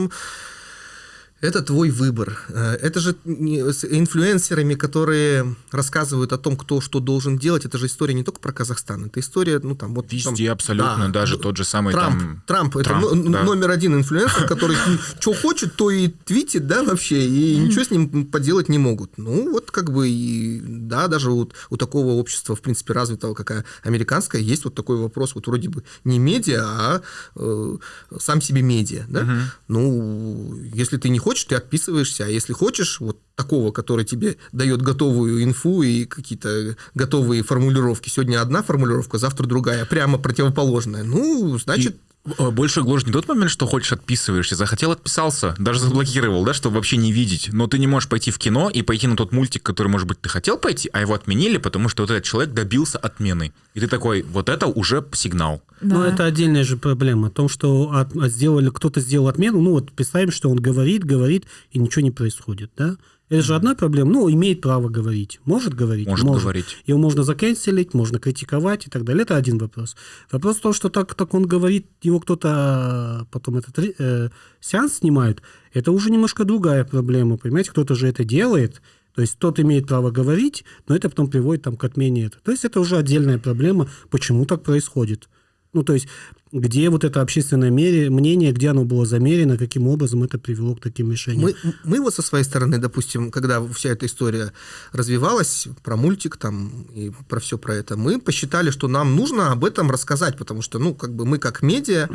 это 1.43 1.61
твой 1.61 1.89
выбор. 1.89 2.39
Э, 2.49 2.77
Это 2.81 2.99
же 2.99 3.15
с 3.25 3.83
инфлюенсерами, 3.85 4.75
которые 4.75 5.55
рассказывают 5.71 6.31
о 6.33 6.37
том, 6.37 6.55
кто 6.55 6.81
что 6.81 6.99
должен 6.99 7.37
делать. 7.37 7.65
Это 7.65 7.77
же 7.77 7.85
история 7.87 8.13
не 8.13 8.23
только 8.23 8.39
про 8.39 8.53
Казахстан. 8.53 9.05
Это 9.05 9.19
история, 9.19 9.59
ну 9.61 9.75
там 9.75 9.93
вот... 9.93 10.11
везде 10.13 10.45
там, 10.47 10.53
абсолютно, 10.53 11.07
да, 11.07 11.19
даже 11.19 11.35
д- 11.37 11.43
тот 11.43 11.57
же 11.57 11.65
самый 11.65 11.93
Трамп, 11.93 12.19
там... 12.19 12.43
Трамп, 12.47 12.75
это 12.77 12.89
Трамп, 12.89 13.11
но- 13.13 13.31
да. 13.31 13.43
номер 13.43 13.71
один 13.71 13.93
инфлюенсер, 13.95 14.47
который 14.47 14.77
что 15.19 15.33
хочет, 15.33 15.75
то 15.75 15.91
и 15.91 16.07
твитит, 16.07 16.65
да, 16.67 16.83
вообще, 16.83 17.25
и 17.27 17.57
ничего 17.57 17.83
с 17.83 17.91
ним 17.91 18.25
поделать 18.25 18.69
не 18.69 18.77
могут. 18.77 19.17
Ну, 19.17 19.51
вот 19.51 19.69
как 19.71 19.91
бы, 19.91 20.07
и, 20.09 20.61
да, 20.61 21.07
даже 21.07 21.29
вот 21.29 21.53
у 21.69 21.75
такого 21.77 22.13
общества, 22.13 22.55
в 22.55 22.61
принципе, 22.61 22.93
развитого, 22.93 23.33
как 23.33 23.65
американское, 23.83 24.41
есть 24.41 24.63
вот 24.63 24.75
такой 24.75 24.97
вопрос, 24.97 25.35
вот 25.35 25.47
вроде 25.47 25.67
бы 25.69 25.83
не 26.05 26.19
медиа, 26.19 26.61
а 26.63 27.01
э, 27.35 27.77
сам 28.17 28.39
себе 28.41 28.61
медиа, 28.61 29.03
да? 29.09 29.27
Ну, 29.67 30.57
если 30.73 30.97
ты 30.97 31.09
не 31.09 31.19
хочешь, 31.19 31.32
ты 31.41 31.55
отписываешься, 31.55 32.25
а 32.25 32.29
если 32.29 32.53
хочешь, 32.53 32.99
вот 32.99 33.19
такого, 33.35 33.71
который 33.71 34.05
тебе 34.05 34.37
дает 34.51 34.81
готовую 34.81 35.43
инфу 35.43 35.81
и 35.81 36.05
какие-то 36.05 36.75
готовые 36.93 37.43
формулировки. 37.43 38.09
Сегодня 38.09 38.41
одна 38.41 38.61
формулировка, 38.61 39.17
завтра 39.17 39.47
другая, 39.47 39.85
прямо 39.85 40.17
противоположная. 40.17 41.03
Ну, 41.03 41.57
значит, 41.57 41.97
Больше 42.25 42.83
гложет 42.83 43.07
не 43.07 43.13
тот 43.13 43.27
момент, 43.27 43.51
что 43.51 43.65
хочешь 43.67 43.91
отписываешься. 43.91 44.55
Захотел, 44.55 44.91
отписался. 44.91 45.55
Даже 45.59 45.79
заблокировал, 45.81 46.45
да, 46.45 46.53
чтобы 46.53 46.75
вообще 46.77 46.95
не 46.95 47.11
видеть. 47.11 47.49
Но 47.51 47.67
ты 47.67 47.77
не 47.77 47.85
можешь 47.87 48.07
пойти 48.07 48.31
в 48.31 48.37
кино 48.37 48.69
и 48.69 48.81
пойти 48.81 49.07
на 49.07 49.17
тот 49.17 49.33
мультик, 49.33 49.61
который, 49.61 49.89
может 49.89 50.07
быть, 50.07 50.21
ты 50.21 50.29
хотел 50.29 50.57
пойти, 50.57 50.89
а 50.93 51.01
его 51.01 51.13
отменили, 51.15 51.57
потому 51.57 51.89
что 51.89 52.03
вот 52.03 52.11
этот 52.11 52.23
человек 52.23 52.53
добился 52.53 52.97
отмены. 52.97 53.51
И 53.73 53.81
ты 53.81 53.87
такой, 53.87 54.21
вот 54.21 54.47
это 54.47 54.67
уже 54.67 55.05
сигнал. 55.11 55.61
Но 55.81 56.03
Да. 56.03 56.07
это 56.13 56.23
отдельная 56.25 56.63
же 56.63 56.77
проблема. 56.77 57.27
О 57.27 57.31
том, 57.31 57.49
что 57.49 57.91
от- 57.91 58.13
сделали, 58.31 58.69
кто-то 58.69 59.01
сделал 59.01 59.27
отмену, 59.27 59.59
ну 59.59 59.71
вот 59.71 59.91
представим, 59.91 60.31
что 60.31 60.49
он 60.49 60.57
говорит, 60.59 61.03
говорит, 61.03 61.45
и 61.71 61.79
ничего 61.79 62.03
не 62.03 62.11
происходит, 62.11 62.71
да? 62.77 62.95
Это 63.29 63.41
же 63.41 63.55
одна 63.55 63.73
проблема. 63.73 64.11
Ну, 64.11 64.29
имеет 64.29 64.61
право 64.61 64.89
говорить. 64.89 65.39
Может 65.45 65.73
говорить? 65.73 66.07
Может 66.07 66.25
говорить. 66.25 66.77
Его 66.85 66.99
можно 66.99 67.23
заканцелить, 67.23 67.93
можно 67.93 68.19
критиковать 68.19 68.87
и 68.87 68.89
так 68.89 69.03
далее. 69.03 69.23
Это 69.23 69.35
один 69.37 69.57
вопрос. 69.57 69.95
Вопрос 70.31 70.57
в 70.57 70.61
том, 70.61 70.73
что 70.73 70.89
так, 70.89 71.15
так 71.15 71.33
он 71.33 71.47
говорит, 71.47 71.87
его 72.01 72.19
кто-то 72.19 72.49
а, 72.51 73.25
потом 73.31 73.57
этот 73.57 73.79
э, 73.79 74.29
сеанс 74.59 74.97
снимает, 74.97 75.41
это 75.73 75.91
уже 75.91 76.11
немножко 76.11 76.43
другая 76.43 76.83
проблема, 76.83 77.37
понимаете? 77.37 77.71
Кто-то 77.71 77.95
же 77.95 78.07
это 78.07 78.23
делает, 78.23 78.81
то 79.15 79.21
есть 79.21 79.37
тот 79.39 79.59
имеет 79.59 79.87
право 79.87 80.11
говорить, 80.11 80.65
но 80.87 80.95
это 80.95 81.09
потом 81.09 81.29
приводит 81.29 81.63
там, 81.63 81.77
к 81.77 81.83
отмене 81.83 82.25
этого. 82.25 82.41
То 82.43 82.51
есть 82.51 82.65
это 82.65 82.79
уже 82.79 82.97
отдельная 82.97 83.37
проблема, 83.37 83.89
почему 84.09 84.45
так 84.45 84.63
происходит. 84.63 85.29
Ну, 85.73 85.83
то 85.83 85.93
есть, 85.93 86.07
где 86.53 86.89
вот 86.89 87.03
это 87.03 87.21
общественное 87.21 87.71
мере- 87.71 88.11
мнение, 88.11 88.51
где 88.51 88.69
оно 88.69 88.85
было 88.85 89.05
замерено, 89.05 89.57
каким 89.57 89.87
образом 89.87 90.23
это 90.23 90.37
привело 90.37 90.75
к 90.75 90.81
таким 90.81 91.11
решениям. 91.11 91.41
Мы, 91.63 91.73
мы 91.83 91.99
вот 91.99 92.13
со 92.13 92.21
своей 92.21 92.43
стороны, 92.43 92.77
допустим, 92.77 93.31
когда 93.31 93.59
вся 93.73 93.89
эта 93.89 94.05
история 94.05 94.53
развивалась, 94.91 95.67
про 95.83 95.97
мультик 95.97 96.37
там 96.37 96.83
и 96.93 97.11
про 97.27 97.39
все 97.39 97.57
про 97.57 97.73
это, 97.73 97.97
мы 97.97 98.19
посчитали, 98.19 98.69
что 98.69 98.87
нам 98.87 99.15
нужно 99.15 99.51
об 99.51 99.65
этом 99.65 99.89
рассказать, 99.89 100.37
потому 100.37 100.61
что, 100.61 100.77
ну, 100.77 100.93
как 100.93 101.15
бы 101.15 101.25
мы 101.25 101.39
как 101.39 101.63
медиа, 101.63 102.07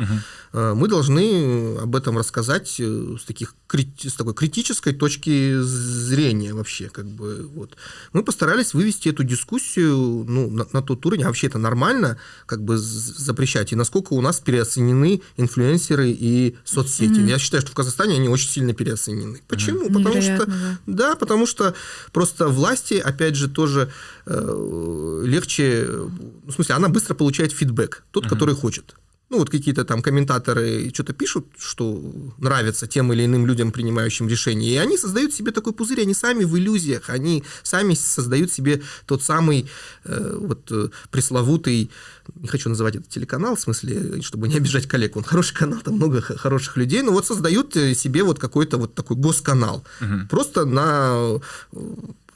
э, 0.53 0.73
мы 0.73 0.87
должны 0.87 1.75
об 1.77 1.93
этом 1.97 2.17
рассказать 2.17 2.79
э, 2.79 3.15
с, 3.19 3.25
таких, 3.25 3.55
с 3.73 4.13
такой 4.13 4.33
критической 4.33 4.93
точки 4.93 5.59
зрения 5.61 6.53
вообще, 6.53 6.87
как 6.87 7.07
бы, 7.07 7.45
вот. 7.53 7.75
Мы 8.13 8.23
постарались 8.23 8.73
вывести 8.73 9.09
эту 9.09 9.23
дискуссию, 9.25 9.97
ну, 10.27 10.49
на, 10.49 10.65
на 10.71 10.81
тот 10.81 11.05
уровень, 11.05 11.23
а 11.23 11.27
вообще 11.27 11.47
это 11.47 11.57
нормально, 11.57 12.17
как 12.45 12.63
бы 12.63 12.77
запрещать, 12.77 13.73
и 13.73 13.75
насколько 13.75 14.13
у 14.13 14.21
нас 14.21 14.28
переоценены 14.37 15.21
инфлюенсеры 15.37 16.11
и 16.11 16.55
соцсети. 16.63 17.19
Я 17.21 17.39
считаю, 17.39 17.61
что 17.61 17.71
в 17.71 17.75
Казахстане 17.75 18.15
они 18.15 18.29
очень 18.29 18.49
сильно 18.49 18.73
переоценены. 18.73 19.41
Почему? 19.47 19.89
Потому 19.89 20.21
что 20.21 20.45
да. 20.45 20.77
да, 20.85 21.15
потому 21.15 21.45
что 21.45 21.73
просто 22.11 22.47
власти, 22.47 22.95
опять 22.95 23.35
же, 23.35 23.49
тоже 23.49 23.91
э, 24.25 25.21
легче, 25.25 25.87
ну, 25.89 26.51
в 26.51 26.51
смысле, 26.51 26.75
она 26.75 26.89
быстро 26.89 27.15
получает 27.15 27.51
фидбэк, 27.51 28.03
тот, 28.11 28.27
который 28.27 28.55
хочет. 28.55 28.95
Ну, 29.29 29.37
вот 29.37 29.49
какие-то 29.49 29.85
там 29.85 30.01
комментаторы 30.01 30.89
что-то 30.93 31.13
пишут, 31.13 31.45
что 31.57 32.01
нравится 32.39 32.87
тем 32.87 33.13
или 33.13 33.25
иным 33.25 33.45
людям, 33.45 33.71
принимающим 33.71 34.27
решения, 34.27 34.73
и 34.73 34.77
они 34.77 34.97
создают 34.97 35.33
себе 35.33 35.51
такой 35.51 35.73
пузырь, 35.73 36.01
они 36.01 36.15
сами 36.15 36.45
в 36.45 36.57
иллюзиях, 36.57 37.09
они 37.09 37.43
сами 37.61 37.93
создают 37.93 38.51
себе 38.51 38.81
тот 39.05 39.21
самый 39.21 39.69
э, 40.05 40.37
вот 40.39 40.71
э, 40.71 40.89
пресловутый, 41.11 41.91
не 42.35 42.47
хочу 42.47 42.69
называть 42.69 42.95
это 42.95 43.07
телеканал, 43.07 43.55
в 43.55 43.59
смысле, 43.59 44.21
чтобы 44.23 44.47
не 44.47 44.57
обижать 44.57 44.87
коллег, 44.87 45.15
он 45.15 45.23
хороший 45.23 45.55
канал, 45.55 45.79
там 45.83 45.95
много 45.95 46.21
хороших 46.21 46.77
людей, 46.77 47.03
но 47.03 47.11
вот 47.11 47.27
создают 47.27 47.75
э, 47.77 47.93
себе 47.93 48.23
вот 48.23 48.39
какой-то 48.39 48.77
вот 48.77 48.95
такой 48.95 49.17
госканал, 49.17 49.83
просто 50.27 50.65
на 50.65 51.39
э, 51.71 51.77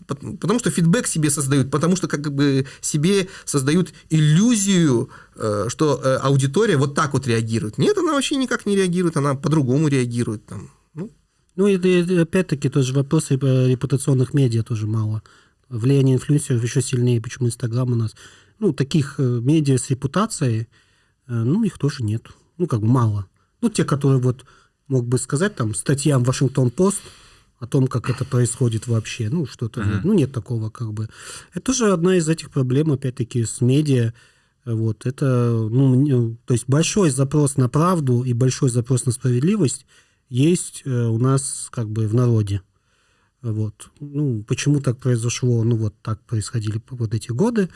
потому 0.07 0.59
что 0.59 0.71
фидбэк 0.71 1.07
себе 1.07 1.29
создают, 1.29 1.71
потому 1.71 1.95
что 1.95 2.07
как 2.07 2.33
бы 2.33 2.65
себе 2.81 3.27
создают 3.45 3.93
иллюзию, 4.09 5.09
э, 5.35 5.65
что 5.69 6.01
э, 6.03 6.15
аудитория 6.17 6.77
вот 6.77 6.95
так 6.95 7.13
вот 7.13 7.27
реагирует. 7.27 7.77
Нет, 7.77 7.97
она 7.97 8.13
вообще 8.13 8.35
никак 8.35 8.65
не 8.65 8.75
реагирует, 8.75 9.17
она 9.17 9.35
по-другому 9.35 9.87
реагирует. 9.87 10.45
Там. 10.45 10.69
Ну, 10.93 11.11
Ну, 11.55 11.67
и, 11.67 12.19
опять-таки 12.19 12.69
тоже 12.69 12.93
вопросы 12.93 13.35
э, 13.35 13.67
репутационных 13.67 14.33
медиа 14.33 14.63
тоже 14.63 14.87
мало. 14.87 15.21
Влияние 15.69 16.15
инфлюенсеров 16.15 16.63
еще 16.63 16.81
сильнее, 16.81 17.21
почему 17.21 17.47
Инстаграм 17.47 17.91
у 17.91 17.95
нас. 17.95 18.15
Ну, 18.59 18.73
таких 18.73 19.15
э, 19.17 19.23
медиа 19.23 19.77
с 19.77 19.89
репутацией, 19.89 20.67
ну, 21.25 21.63
их 21.63 21.77
тоже 21.77 22.03
нет. 22.03 22.27
Ну, 22.57 22.67
как 22.67 22.81
бы 22.81 22.87
мало. 22.87 23.27
Ну, 23.61 23.69
те, 23.69 23.85
которые 23.85 24.19
вот 24.19 24.45
мог 24.87 25.07
бы 25.07 25.17
сказать, 25.17 25.55
там, 25.55 25.73
статьям 25.73 26.23
Вашингтон-Пост 26.23 26.99
о 27.63 27.67
том, 27.67 27.87
как 27.87 28.09
это 28.09 28.25
происходит 28.25 28.87
вообще, 28.87 29.29
ну, 29.29 29.45
что-то, 29.45 29.81
вот. 29.81 30.03
ну, 30.03 30.13
нет 30.13 30.33
такого, 30.33 30.69
как 30.69 30.91
бы. 30.91 31.07
Это 31.53 31.61
тоже 31.61 31.93
одна 31.93 32.17
из 32.17 32.27
этих 32.27 32.51
проблем, 32.51 32.91
опять-таки, 32.91 33.45
с 33.45 33.61
медиа, 33.61 34.13
вот, 34.65 35.05
это, 35.05 35.25
ну, 35.71 36.35
то 36.45 36.53
есть 36.53 36.65
большой 36.67 37.09
запрос 37.09 37.55
на 37.55 37.69
правду 37.69 38.23
и 38.23 38.33
большой 38.33 38.69
запрос 38.69 39.05
на 39.05 39.13
справедливость 39.13 39.85
есть 40.27 40.81
э, 40.83 40.89
у 40.89 41.17
нас 41.17 41.69
как 41.71 41.89
бы 41.89 42.05
в 42.05 42.13
народе. 42.13 42.61
Вот. 43.41 43.89
Ну, 44.01 44.43
почему 44.43 44.81
так 44.81 44.97
произошло? 44.97 45.63
Ну, 45.63 45.77
вот 45.77 45.95
так 46.01 46.21
происходили 46.25 46.81
вот 46.89 47.13
эти 47.13 47.31
годы. 47.31 47.69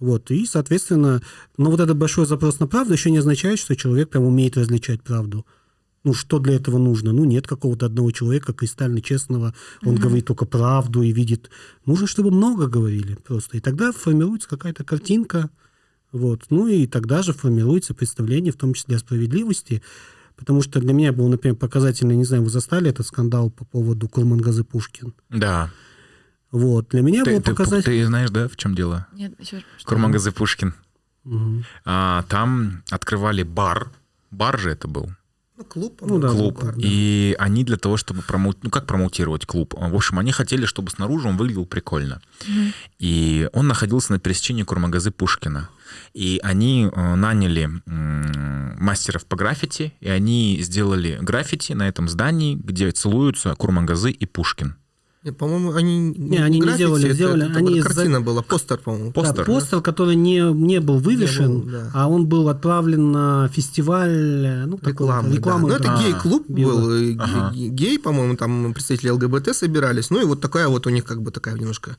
Вот. 0.00 0.32
И, 0.32 0.46
соответственно, 0.46 1.22
но 1.56 1.70
вот 1.70 1.78
этот 1.78 1.96
большой 1.96 2.26
запрос 2.26 2.58
на 2.58 2.66
правду 2.66 2.92
еще 2.92 3.10
не 3.10 3.18
означает, 3.18 3.60
что 3.60 3.76
человек 3.76 4.10
прям 4.10 4.24
умеет 4.24 4.56
различать 4.56 5.02
правду. 5.02 5.46
Ну, 6.04 6.14
что 6.14 6.38
для 6.38 6.54
этого 6.54 6.78
нужно? 6.78 7.12
Ну, 7.12 7.24
нет 7.24 7.46
какого-то 7.46 7.86
одного 7.86 8.10
человека 8.12 8.52
кристально 8.52 9.02
честного, 9.02 9.54
он 9.84 9.96
говорит 9.96 10.26
только 10.26 10.44
правду 10.44 11.02
и 11.02 11.12
видит. 11.12 11.50
Нужно, 11.86 12.06
чтобы 12.06 12.30
много 12.30 12.68
говорили 12.68 13.14
просто. 13.14 13.56
И 13.56 13.60
тогда 13.60 13.92
формируется 13.92 14.48
какая-то 14.48 14.84
картинка, 14.84 15.50
вот. 16.12 16.46
Ну, 16.50 16.68
и 16.68 16.86
тогда 16.86 17.22
же 17.22 17.32
формируется 17.32 17.94
представление, 17.94 18.52
в 18.52 18.56
том 18.56 18.74
числе 18.74 18.96
о 18.96 19.00
справедливости, 19.00 19.82
Потому 20.38 20.62
что 20.62 20.78
для 20.80 20.92
меня 20.92 21.12
был, 21.12 21.28
например, 21.28 21.56
показательный, 21.56 22.14
не 22.14 22.24
знаю, 22.24 22.44
вы 22.44 22.50
застали 22.50 22.88
этот 22.88 23.04
скандал 23.04 23.50
по 23.50 23.64
поводу 23.64 24.08
Курмангазы 24.08 24.62
Пушкин. 24.62 25.12
Да. 25.30 25.72
Вот. 26.52 26.90
Для 26.90 27.02
меня 27.02 27.24
Ты, 27.24 27.32
был 27.32 27.42
ты- 27.42 27.50
показательный... 27.50 27.98
ты 28.02 28.06
знаешь, 28.06 28.30
да, 28.30 28.48
в 28.48 28.56
чем 28.56 28.76
дело? 28.76 29.08
Нет, 29.12 29.32
еще? 29.40 29.64
Курмангазы 29.84 30.30
Пушкин. 30.30 30.74
Мгм. 31.24 31.64
А, 31.84 32.22
там 32.28 32.84
открывали 32.88 33.42
бар. 33.42 33.90
Бар 34.30 34.58
же 34.60 34.70
это 34.70 34.86
был. 34.86 35.10
Ну, 35.58 35.64
клуб, 35.64 36.00
Ну 36.02 36.18
да, 36.20 36.28
клуб. 36.28 36.62
бар, 36.62 36.74
да. 36.76 36.80
И 36.80 37.34
они 37.38 37.64
для 37.64 37.76
того, 37.76 37.96
чтобы 37.96 38.22
промоут... 38.22 38.58
ну 38.62 38.70
как 38.70 38.86
промоутировать 38.86 39.44
клуб? 39.44 39.74
В 39.76 39.94
общем, 39.94 40.20
они 40.20 40.30
хотели, 40.30 40.66
чтобы 40.66 40.90
снаружи 40.90 41.26
он 41.26 41.36
выглядел 41.36 41.66
прикольно. 41.66 42.20
И 43.00 43.50
он 43.52 43.66
находился 43.66 44.12
на 44.12 44.20
пересечении 44.20 44.62
Курмагазы 44.62 45.10
Пушкина. 45.10 45.68
И 46.14 46.38
они 46.44 46.88
э, 46.92 47.14
наняли 47.16 47.70
мастеров 47.86 49.24
по 49.26 49.36
граффити, 49.36 49.92
и 50.00 50.08
они 50.08 50.58
сделали 50.60 51.18
граффити 51.20 51.72
на 51.72 51.88
этом 51.88 52.08
здании, 52.08 52.54
где 52.54 52.90
целуются 52.92 53.54
Курмагазы 53.54 54.10
и 54.10 54.26
Пушкин. 54.26 54.76
По-моему, 55.32 55.72
они 55.74 56.14
Не, 56.16 56.38
они 56.38 56.60
не 56.60 56.76
делали, 56.76 57.06
это- 57.06 57.14
сделали, 57.14 57.46
это 57.50 57.58
они 57.58 57.70
была 57.74 57.82
за- 57.82 57.88
картина 57.94 58.20
была, 58.20 58.42
постер, 58.42 58.78
по-моему. 58.78 59.12
Постер. 59.12 59.36
Да, 59.36 59.44
постер, 59.44 59.80
который 59.80 60.16
не, 60.16 60.40
не 60.52 60.80
был 60.80 60.98
вывешен, 60.98 61.50
Не 61.56 61.62
был, 61.62 61.70
да. 61.70 61.90
а 61.94 62.08
он 62.08 62.26
был 62.26 62.48
отправлен 62.48 63.12
на 63.12 63.48
фестиваль 63.48 64.66
ну, 64.66 64.78
Рекламы, 64.82 65.34
рекламы, 65.34 65.68
да. 65.70 65.78
Ну, 65.78 65.84
да. 65.84 65.94
это 65.94 66.02
гей-клуб 66.02 66.44
был, 66.48 66.90
Ага. 67.20 67.52
ге- 67.54 67.68
гей, 67.68 67.98
по-моему, 67.98 68.36
там 68.36 68.72
представители 68.74 69.10
ЛГБТ 69.10 69.54
собирались. 69.54 70.10
Ну, 70.10 70.20
и 70.20 70.24
вот 70.24 70.40
такая 70.40 70.68
вот 70.68 70.86
у 70.86 70.90
них 70.90 71.04
как 71.04 71.22
бы 71.22 71.30
такая 71.30 71.54
немножко 71.54 71.96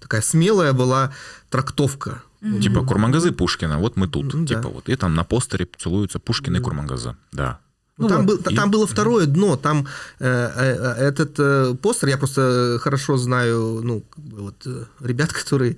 такая 0.00 0.20
смелая 0.22 0.72
была 0.72 1.12
трактовка. 1.50 2.22
Типа 2.62 2.82
Курмагазы 2.84 3.32
Пушкина, 3.32 3.78
вот 3.78 3.96
мы 3.96 4.06
тут. 4.06 4.28
Да. 4.44 4.46
Типа 4.46 4.68
вот. 4.68 4.88
И 4.88 4.94
там 4.96 5.14
на 5.14 5.24
постере 5.24 5.66
целуются 5.78 6.18
Пушкин 6.20 6.56
и 6.56 6.60
Курмагазы. 6.60 7.16
Да. 7.32 7.58
Ну, 7.98 8.04
Ну 8.04 8.08
там, 8.08 8.26
вот, 8.26 8.42
был, 8.42 8.52
и- 8.52 8.54
там 8.56 8.70
было 8.70 8.86
второе 8.86 9.26
дно, 9.26 9.56
там 9.56 9.86
э, 10.20 10.50
э, 10.56 11.08
этот 11.08 11.34
э, 11.38 11.74
постер, 11.80 12.08
я 12.10 12.18
просто 12.18 12.78
хорошо 12.82 13.16
знаю, 13.16 13.80
ну, 13.82 14.04
вот 14.16 14.66
э, 14.66 14.84
ребят, 15.00 15.32
которые 15.44 15.76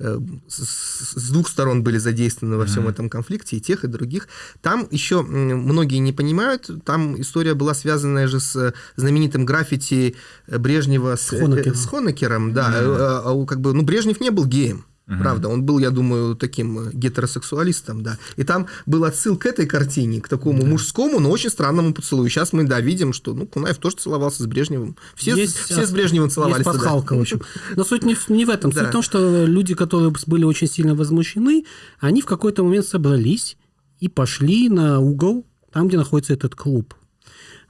э, 0.00 0.18
с, 0.48 1.30
двух 1.30 1.48
сторон 1.48 1.82
были 1.84 1.98
задействованы 1.98 2.56
во 2.56 2.64
всем 2.66 2.88
этом 2.88 3.08
конфликте, 3.08 3.56
и 3.56 3.60
тех, 3.60 3.84
и 3.84 3.86
других. 3.86 4.26
Там 4.62 4.88
еще 4.90 5.22
многие 5.22 5.98
не 6.00 6.12
понимают, 6.12 6.70
там 6.84 7.20
история 7.20 7.54
была 7.54 7.74
связанная 7.74 8.26
же 8.26 8.40
с 8.40 8.74
знаменитым 8.96 9.44
граффити 9.46 10.16
э, 10.48 10.58
Брежнева 10.58 11.14
с, 11.16 11.20
С 11.28 11.38
Хонекером. 11.40 11.72
э, 11.72 11.76
с 11.76 11.86
Хонекером, 11.86 12.52
да, 12.52 12.72
э, 12.74 12.82
э, 12.84 13.20
а 13.26 13.30
у- 13.30 13.46
как 13.46 13.60
бы, 13.60 13.72
ну, 13.74 13.82
Брежнев 13.82 14.20
не 14.20 14.30
был 14.30 14.44
геем. 14.46 14.84
Правда, 15.18 15.48
он 15.48 15.64
был, 15.64 15.78
я 15.80 15.90
думаю, 15.90 16.36
таким 16.36 16.78
э, 16.78 16.90
гетеросексуалистом, 16.92 18.02
да. 18.02 18.18
И 18.36 18.44
там 18.44 18.66
был 18.86 19.04
отсыл 19.04 19.36
к 19.36 19.46
этой 19.46 19.66
картине, 19.66 20.20
к 20.20 20.28
такому 20.28 20.64
мужскому, 20.64 21.18
но 21.20 21.30
очень 21.30 21.50
странному 21.50 21.92
поцелую. 21.92 22.28
Сейчас 22.30 22.52
мы, 22.52 22.64
да, 22.64 22.80
видим, 22.80 23.12
что, 23.12 23.34
ну, 23.34 23.46
Кунаев 23.46 23.78
тоже 23.78 23.96
целовался 23.96 24.42
с 24.42 24.46
Брежневым. 24.46 24.96
Все, 25.14 25.34
Есть, 25.34 25.56
все 25.56 25.84
с 25.84 25.90
Брежневым 25.90 26.30
целовались. 26.30 26.64
Есть 26.66 26.78
пасхалка, 26.78 27.16
в 27.16 27.20
общем. 27.20 27.40
Но 27.76 27.84
суть 27.84 28.04
не, 28.04 28.14
в- 28.14 28.28
не 28.28 28.44
в 28.44 28.50
этом. 28.50 28.70
Суть 28.72 28.82
Да. 28.82 28.88
в 28.88 28.92
том, 28.92 29.02
что 29.02 29.44
люди, 29.46 29.74
которые 29.74 30.12
были 30.26 30.44
очень 30.44 30.68
сильно 30.68 30.94
возмущены, 30.94 31.64
они 31.98 32.22
в 32.22 32.26
какой-то 32.26 32.62
момент 32.62 32.86
собрались 32.86 33.56
и 33.98 34.08
пошли 34.08 34.68
на 34.68 35.00
угол, 35.00 35.44
там, 35.72 35.88
где 35.88 35.96
находится 35.98 36.32
этот 36.34 36.54
клуб. 36.54 36.94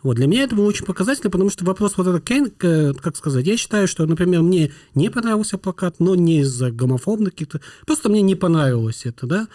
Вот. 0.02 0.16
Для 0.16 0.26
меня 0.26 0.44
это 0.44 0.56
было 0.56 0.66
очень 0.66 0.86
показательно, 0.86 1.30
потому 1.30 1.50
что 1.50 1.64
вопрос 1.64 1.96
вот 1.96 2.06
этот, 2.06 2.28
э, 2.64 2.94
как 2.94 3.16
сказать, 3.16 3.46
я 3.46 3.56
считаю, 3.56 3.86
что, 3.86 4.06
например, 4.06 4.42
мне 4.42 4.72
не 4.94 5.10
понравился 5.10 5.58
плакат, 5.58 5.96
но 5.98 6.14
не 6.14 6.40
из-за 6.40 6.70
гомофобных 6.70 7.32
каких-то, 7.32 7.60
просто 7.86 8.08
мне 8.08 8.22
не 8.22 8.34
понравилось 8.34 9.02
это, 9.04 9.26
да. 9.26 9.48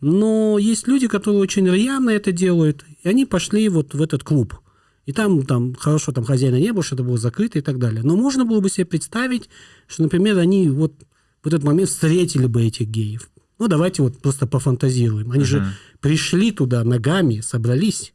Но 0.00 0.58
есть 0.58 0.86
люди, 0.86 1.08
которые 1.08 1.40
очень 1.40 1.66
рьяно 1.68 2.10
это 2.10 2.32
делают, 2.32 2.84
и 3.02 3.08
они 3.08 3.24
пошли 3.24 3.68
вот 3.68 3.94
в 3.94 4.02
этот 4.02 4.22
клуб. 4.22 4.54
И 5.06 5.12
там, 5.12 5.44
там 5.46 5.74
хорошо, 5.74 6.12
там 6.12 6.24
хозяина 6.24 6.56
не 6.56 6.70
было, 6.72 6.82
что 6.82 6.94
это 6.94 7.02
было 7.02 7.16
закрыто 7.16 7.58
и 7.58 7.62
так 7.62 7.78
далее. 7.78 8.02
Но 8.04 8.14
можно 8.14 8.44
было 8.44 8.60
бы 8.60 8.68
себе 8.68 8.84
представить, 8.84 9.48
что, 9.86 10.02
например, 10.02 10.38
они 10.38 10.68
вот 10.68 10.92
в 11.42 11.46
этот 11.46 11.64
момент 11.64 11.88
встретили 11.88 12.44
бы 12.44 12.62
этих 12.62 12.88
геев. 12.88 13.30
Ну, 13.58 13.68
давайте 13.68 14.02
вот 14.02 14.18
просто 14.18 14.46
пофантазируем. 14.46 15.32
Они 15.32 15.44
же 15.44 15.66
пришли 16.00 16.52
туда 16.52 16.84
ногами, 16.84 17.40
собрались. 17.40 18.12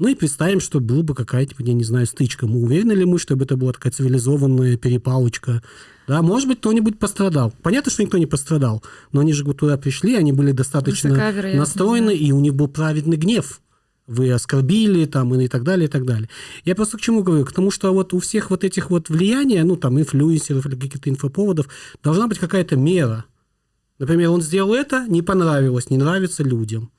Ну 0.00 0.08
и 0.08 0.14
представим, 0.14 0.60
что 0.60 0.80
была 0.80 1.02
бы 1.02 1.14
какая-то, 1.14 1.54
я 1.58 1.74
не 1.74 1.84
знаю, 1.84 2.06
стычка. 2.06 2.46
Мы 2.46 2.62
уверены 2.62 2.92
ли 2.92 3.04
мы, 3.04 3.18
чтобы 3.18 3.44
это 3.44 3.58
была 3.58 3.74
такая 3.74 3.92
цивилизованная 3.92 4.78
перепалочка? 4.78 5.62
Да, 6.08 6.22
может 6.22 6.48
быть, 6.48 6.58
кто-нибудь 6.58 6.98
пострадал. 6.98 7.52
Понятно, 7.62 7.92
что 7.92 8.02
никто 8.02 8.16
не 8.16 8.24
пострадал, 8.24 8.82
но 9.12 9.20
они 9.20 9.34
же 9.34 9.44
туда 9.52 9.76
пришли, 9.76 10.16
они 10.16 10.32
были 10.32 10.52
достаточно 10.52 11.14
настроены, 11.54 12.06
да. 12.06 12.12
и 12.14 12.32
у 12.32 12.40
них 12.40 12.54
был 12.54 12.68
праведный 12.68 13.18
гнев. 13.18 13.60
Вы 14.06 14.32
оскорбили 14.32 15.04
там 15.04 15.34
и 15.34 15.48
так 15.48 15.64
далее, 15.64 15.86
и 15.86 15.90
так 15.90 16.06
далее. 16.06 16.30
Я 16.64 16.74
просто 16.74 16.96
к 16.96 17.02
чему 17.02 17.22
говорю? 17.22 17.44
К 17.44 17.52
тому, 17.52 17.70
что 17.70 17.92
вот 17.92 18.14
у 18.14 18.20
всех 18.20 18.48
вот 18.48 18.64
этих 18.64 18.88
вот 18.88 19.10
влияния, 19.10 19.62
ну 19.64 19.76
там 19.76 20.00
инфлюенсеров 20.00 20.64
или 20.64 20.76
каких-то 20.76 21.10
инфоповодов, 21.10 21.68
должна 22.02 22.26
быть 22.26 22.38
какая-то 22.38 22.74
мера. 22.74 23.26
Например, 23.98 24.30
он 24.30 24.40
сделал 24.40 24.72
это, 24.72 25.04
не 25.08 25.20
понравилось, 25.20 25.90
не 25.90 25.98
нравится 25.98 26.42
людям. 26.42 26.90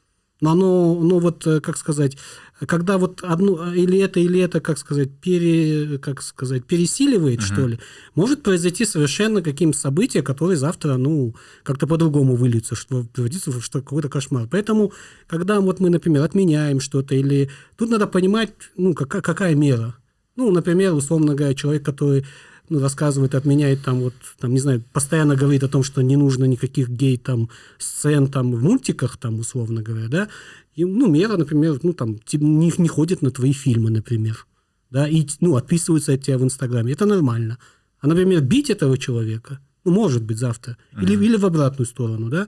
Но 0.42 0.52
оно, 0.52 1.00
ну 1.00 1.20
вот, 1.20 1.46
э, 1.46 1.62
как 1.62 1.78
сказать, 1.78 2.18
когда 2.66 2.98
вот 2.98 3.24
одну, 3.24 3.72
или 3.74 4.00
это, 4.00 4.20
или 4.20 4.40
это, 4.40 4.60
как 4.60 4.78
сказать, 4.78 5.10
пере, 5.22 6.00
как 6.00 6.22
сказать, 6.22 6.66
пересиливает, 6.66 7.42
что 7.42 7.68
ли, 7.68 7.80
может 8.16 8.44
произойти 8.44 8.86
совершенно 8.86 9.42
какие-то 9.42 9.78
события, 9.78 10.22
которые 10.22 10.58
завтра, 10.58 10.98
ну, 10.98 11.36
как-то 11.64 11.88
по-другому 11.88 12.36
выльются, 12.36 12.76
что 12.76 13.04
превратится 13.04 13.52
в 13.52 13.62
что, 13.62 13.82
какой-то 13.82 14.10
кошмар. 14.10 14.48
Поэтому, 14.50 14.94
когда 15.28 15.60
вот 15.60 15.80
мы, 15.80 15.90
например, 15.90 16.24
отменяем 16.24 16.80
что-то, 16.80 17.16
или 17.16 17.50
тут 17.78 17.90
надо 17.90 18.08
понимать, 18.08 18.52
ну, 18.76 18.94
какая, 18.94 19.22
какая 19.22 19.56
мера. 19.56 19.96
Ну, 20.36 20.52
например, 20.52 20.94
условно 20.94 21.36
говоря, 21.36 21.54
человек, 21.54 21.86
который 21.86 22.26
ну, 22.70 22.80
рассказывает, 22.80 23.36
отменяет 23.36 23.84
там 23.84 24.00
вот, 24.02 24.14
там, 24.40 24.54
не 24.54 24.60
знаю, 24.60 24.84
постоянно 24.94 25.36
говорит 25.36 25.64
о 25.64 25.68
том, 25.68 25.84
что 25.84 26.02
не 26.02 26.16
нужно 26.16 26.46
никаких 26.46 26.90
гей 26.90 27.18
там 27.18 27.50
сцен 27.78 28.28
там 28.28 28.54
в 28.54 28.64
мультиках, 28.64 29.18
там, 29.18 29.40
условно 29.40 29.82
говоря, 29.82 30.08
да, 30.08 30.30
и, 30.76 30.86
ну, 30.86 31.08
мера, 31.08 31.38
например, 31.38 31.80
ну, 31.84 31.94
там, 31.94 32.20
не, 32.34 32.72
не 32.78 32.88
ходит 32.88 33.22
на 33.22 33.32
твои 33.32 33.52
фильмы, 33.52 33.90
например, 33.90 34.48
да, 34.90 35.08
и, 35.08 35.28
ну, 35.40 35.56
отписываются 35.56 36.14
от 36.14 36.24
тебя 36.24 36.38
в 36.38 36.44
Инстаграме, 36.44 36.94
это 36.94 37.06
нормально. 37.06 37.58
А, 38.00 38.08
например, 38.08 38.42
бить 38.42 38.70
этого 38.70 38.98
человека, 38.98 39.60
ну, 39.84 39.92
может 39.92 40.24
быть, 40.24 40.38
завтра, 40.38 40.78
или, 41.00 41.14
или 41.14 41.36
в 41.36 41.46
обратную 41.46 41.86
сторону, 41.86 42.30
да, 42.30 42.48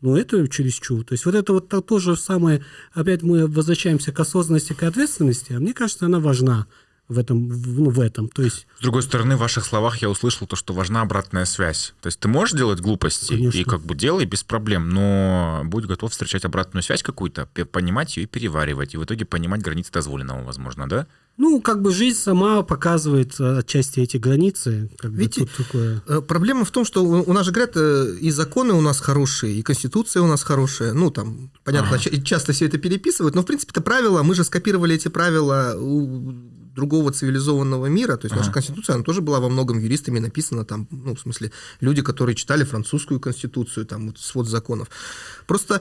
ну, 0.00 0.16
это 0.16 0.46
чересчур. 0.48 1.02
То 1.02 1.14
есть 1.14 1.24
вот 1.24 1.34
это 1.34 1.54
вот 1.54 1.68
то, 1.68 1.80
то 1.80 1.98
же 1.98 2.14
самое, 2.14 2.62
опять 2.92 3.22
мы 3.22 3.46
возвращаемся 3.46 4.12
к 4.12 4.20
осознанности, 4.20 4.74
к 4.74 4.82
ответственности, 4.82 5.54
а 5.54 5.60
мне 5.60 5.72
кажется, 5.72 6.06
она 6.06 6.20
важна 6.20 6.66
в 7.08 7.18
этом, 7.18 7.48
в, 7.48 7.80
ну, 7.80 7.90
в 7.90 8.00
этом. 8.00 8.28
То 8.28 8.42
есть 8.42 8.66
С 8.78 8.82
другой 8.82 9.02
стороны, 9.02 9.36
в 9.36 9.40
ваших 9.40 9.64
словах 9.64 9.98
я 9.98 10.08
услышал 10.08 10.46
то, 10.46 10.56
что 10.56 10.72
важна 10.72 11.02
обратная 11.02 11.44
связь. 11.44 11.94
То 12.00 12.06
есть 12.06 12.18
ты 12.18 12.28
можешь 12.28 12.56
делать 12.56 12.80
глупости 12.80 13.34
Конечно. 13.34 13.58
и 13.58 13.64
как 13.64 13.82
бы 13.82 13.94
делай 13.94 14.24
без 14.24 14.42
проблем, 14.42 14.90
но 14.90 15.62
будь 15.64 15.84
готов 15.84 16.12
встречать 16.12 16.44
обратную 16.44 16.82
связь 16.82 17.02
какую-то, 17.02 17.46
понимать 17.46 18.16
ее 18.16 18.24
и 18.24 18.26
переваривать, 18.26 18.94
и 18.94 18.96
в 18.96 19.04
итоге 19.04 19.24
понимать 19.24 19.60
границы 19.62 19.92
дозволенного, 19.92 20.44
возможно, 20.44 20.88
да? 20.88 21.06
Ну, 21.36 21.60
как 21.60 21.82
бы 21.82 21.90
жизнь 21.90 22.16
сама 22.16 22.62
показывает 22.62 23.40
э, 23.40 23.58
отчасти 23.58 23.98
эти 23.98 24.18
границы. 24.18 24.88
Как 24.98 25.10
бы 25.10 25.16
Видите, 25.18 25.40
тут 25.40 25.66
такое... 25.66 26.02
Э, 26.06 26.20
Проблема 26.20 26.64
в 26.64 26.70
том, 26.70 26.84
что 26.84 27.04
у 27.04 27.32
нас 27.32 27.44
же 27.44 27.50
говорят, 27.50 27.72
э, 27.74 28.16
и 28.20 28.30
законы 28.30 28.72
у 28.72 28.80
нас 28.80 29.00
хорошие, 29.00 29.56
и 29.56 29.62
конституция 29.62 30.22
у 30.22 30.28
нас 30.28 30.44
хорошая. 30.44 30.92
Ну, 30.92 31.10
там, 31.10 31.50
понятно, 31.64 31.98
ча- 31.98 32.22
часто 32.22 32.52
все 32.52 32.66
это 32.66 32.78
переписывают, 32.78 33.34
но, 33.34 33.42
в 33.42 33.46
принципе, 33.46 33.72
это 33.72 33.80
правила, 33.80 34.22
мы 34.22 34.36
же 34.36 34.44
скопировали 34.44 34.94
эти 34.94 35.08
правила 35.08 35.74
у 35.76 36.34
другого 36.74 37.12
цивилизованного 37.12 37.86
мира, 37.86 38.16
то 38.16 38.26
есть 38.26 38.34
наша 38.36 38.50
Ага. 38.50 38.54
конституция, 38.54 38.94
она 38.94 39.04
тоже 39.04 39.20
была 39.20 39.40
во 39.40 39.48
многом 39.48 39.78
юристами 39.78 40.18
написана, 40.18 40.64
там, 40.64 40.86
ну, 40.90 41.14
в 41.14 41.20
смысле, 41.20 41.50
люди, 41.80 42.02
которые 42.02 42.34
читали 42.34 42.64
французскую 42.64 43.20
конституцию, 43.20 43.86
там, 43.86 44.08
вот, 44.08 44.18
свод 44.18 44.48
законов. 44.48 44.88
Просто 45.46 45.80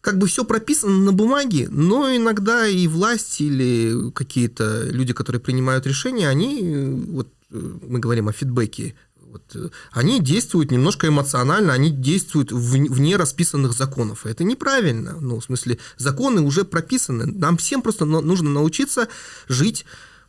как 0.00 0.16
бы 0.16 0.26
все 0.26 0.44
прописано 0.44 0.96
на 0.96 1.12
бумаге, 1.12 1.68
но 1.70 2.14
иногда 2.16 2.66
и 2.66 2.88
власть 2.88 3.40
или 3.40 4.10
какие-то 4.12 4.84
люди, 4.90 5.12
которые 5.12 5.40
принимают 5.40 5.86
решения, 5.86 6.28
они, 6.28 6.60
э, 6.62 6.94
вот 7.08 7.28
э, 7.50 7.78
мы 7.86 7.98
говорим 7.98 8.28
о 8.28 8.32
фидбэке, 8.32 8.94
вот, 9.20 9.42
э, 9.54 9.68
они 9.92 10.18
действуют 10.20 10.70
немножко 10.70 11.06
эмоционально, 11.06 11.74
они 11.74 11.90
действуют 11.90 12.50
в- 12.50 12.92
вне 12.94 13.16
расписанных 13.16 13.72
законов. 13.74 14.24
Это 14.24 14.42
неправильно. 14.42 15.18
Ну, 15.20 15.38
в 15.38 15.44
смысле, 15.44 15.76
законы 15.98 16.40
уже 16.40 16.64
прописаны. 16.64 17.26
Нам 17.26 17.56
всем 17.58 17.82
просто 17.82 18.06
нужно 18.06 18.50
научиться 18.50 19.06
жить 19.48 19.84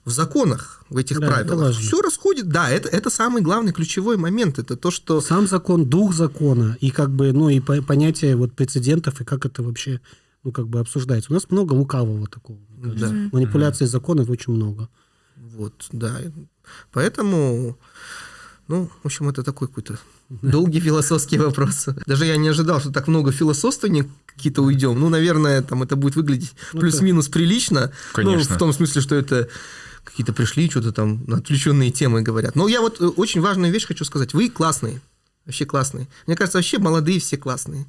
в 0.06 0.10
законах, 0.10 0.84
в 0.90 0.98
этих 0.98 1.20
Да, 1.20 1.28
правилах. 1.28 1.76
Все 1.76 2.02
расходит. 2.02 2.50
Да, 2.50 2.70
это, 2.70 2.90
это 2.90 3.10
самый 3.10 3.42
главный 3.42 3.72
ключевой 3.72 4.18
момент. 4.18 4.58
Это 4.60 4.76
то, 4.76 4.90
что 4.92 5.22
Сам 5.22 5.48
закон, 5.48 5.86
дух 5.86 6.14
закона, 6.14 6.78
и 6.82 6.90
как 6.90 7.12
бы, 7.12 7.32
ну, 7.34 7.50
и 7.50 7.60
по- 7.60 7.82
понятие 7.82 8.36
вот 8.36 8.54
прецедентов, 8.54 9.22
и 9.22 9.24
как 9.24 9.46
это 9.46 9.62
вообще, 9.62 10.02
ну, 10.44 10.52
как 10.52 10.68
бы 10.68 10.80
обсуждается. 10.80 11.32
У 11.32 11.36
нас 11.36 11.50
много 11.52 11.74
лукавого 11.74 12.28
такого. 12.28 12.60
Да. 12.78 13.12
Манипуляций 13.32 13.86
законов 13.86 14.30
очень 14.30 14.54
много. 14.54 14.90
Вот, 15.36 15.86
да. 15.92 16.18
Поэтому, 16.92 17.78
ну, 18.68 18.90
в 19.04 19.06
общем, 19.06 19.30
это 19.30 19.44
такой 19.44 19.68
какой-то 19.68 20.00
долгий 20.30 20.80
философский 20.80 21.38
вопрос. 21.38 21.88
Даже 22.08 22.26
я 22.26 22.38
не 22.38 22.48
ожидал, 22.50 22.80
что 22.80 22.92
так 22.92 23.08
много 23.08 23.32
философствований 23.32 24.06
какие-то 24.26 24.64
уйдем. 24.64 25.00
Ну, 25.00 25.10
наверное, 25.10 25.62
там 25.62 25.84
это 25.84 25.96
будет 25.96 26.16
выглядеть 26.16 26.54
Ну, 26.74 26.80
плюс-минус 26.80 27.28
прилично. 27.28 27.92
Конечно. 28.14 28.50
Ну, 28.50 28.56
в 28.56 28.60
том 28.60 28.74
смысле, 28.74 29.02
что 29.02 29.16
это 29.16 29.50
какие-то 30.04 30.34
пришли, 30.34 30.70
что-то 30.70 30.92
там 30.92 31.24
на 31.28 31.38
отвлеченные 31.38 31.92
темы 31.92 32.22
говорят. 32.22 32.56
Но 32.56 32.68
я 32.68 32.82
вот 32.82 33.02
э, 33.02 33.06
очень 33.06 33.42
важную 33.42 33.72
вещь 33.72 33.86
хочу 33.86 34.06
сказать. 34.06 34.34
Вы 34.34 34.50
классные. 34.50 35.02
Вообще 35.46 35.66
классные. 35.66 36.08
Мне 36.28 36.36
кажется, 36.36 36.58
вообще 36.58 36.78
молодые 36.78 37.20
все 37.20 37.38
классные. 37.38 37.86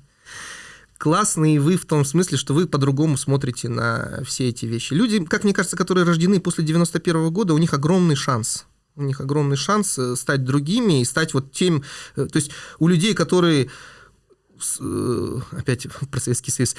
классные 0.99 1.61
вы 1.61 1.77
в 1.77 1.85
том 1.85 2.05
смысле, 2.05 2.39
что 2.39 2.55
вы 2.55 2.67
по-другому 2.67 3.17
смотрите 3.17 3.69
на 3.69 4.23
все 4.25 4.49
эти 4.49 4.67
вещи. 4.67 4.95
Люди, 4.95 5.25
как 5.25 5.45
мне 5.45 5.53
кажется, 5.53 5.77
которые 5.77 6.05
рождены 6.05 6.41
после 6.41 6.65
91 6.65 7.31
года, 7.31 7.55
у 7.55 7.59
них 7.59 7.75
огромный 7.75 8.17
шанс. 8.17 8.67
У 8.95 9.03
них 9.03 9.21
огромный 9.21 9.57
шанс 9.57 9.99
э, 9.99 10.17
стать 10.17 10.45
другими 10.45 11.01
и 11.01 11.05
стать 11.05 11.35
вот 11.35 11.53
тем... 11.53 11.83
э, 12.17 12.27
То 12.27 12.37
есть 12.37 12.51
у 12.79 12.89
людей, 12.89 13.15
которые 13.15 13.71
опять 15.53 15.87
про 16.11 16.21
Советский 16.21 16.51
Союз, 16.51 16.77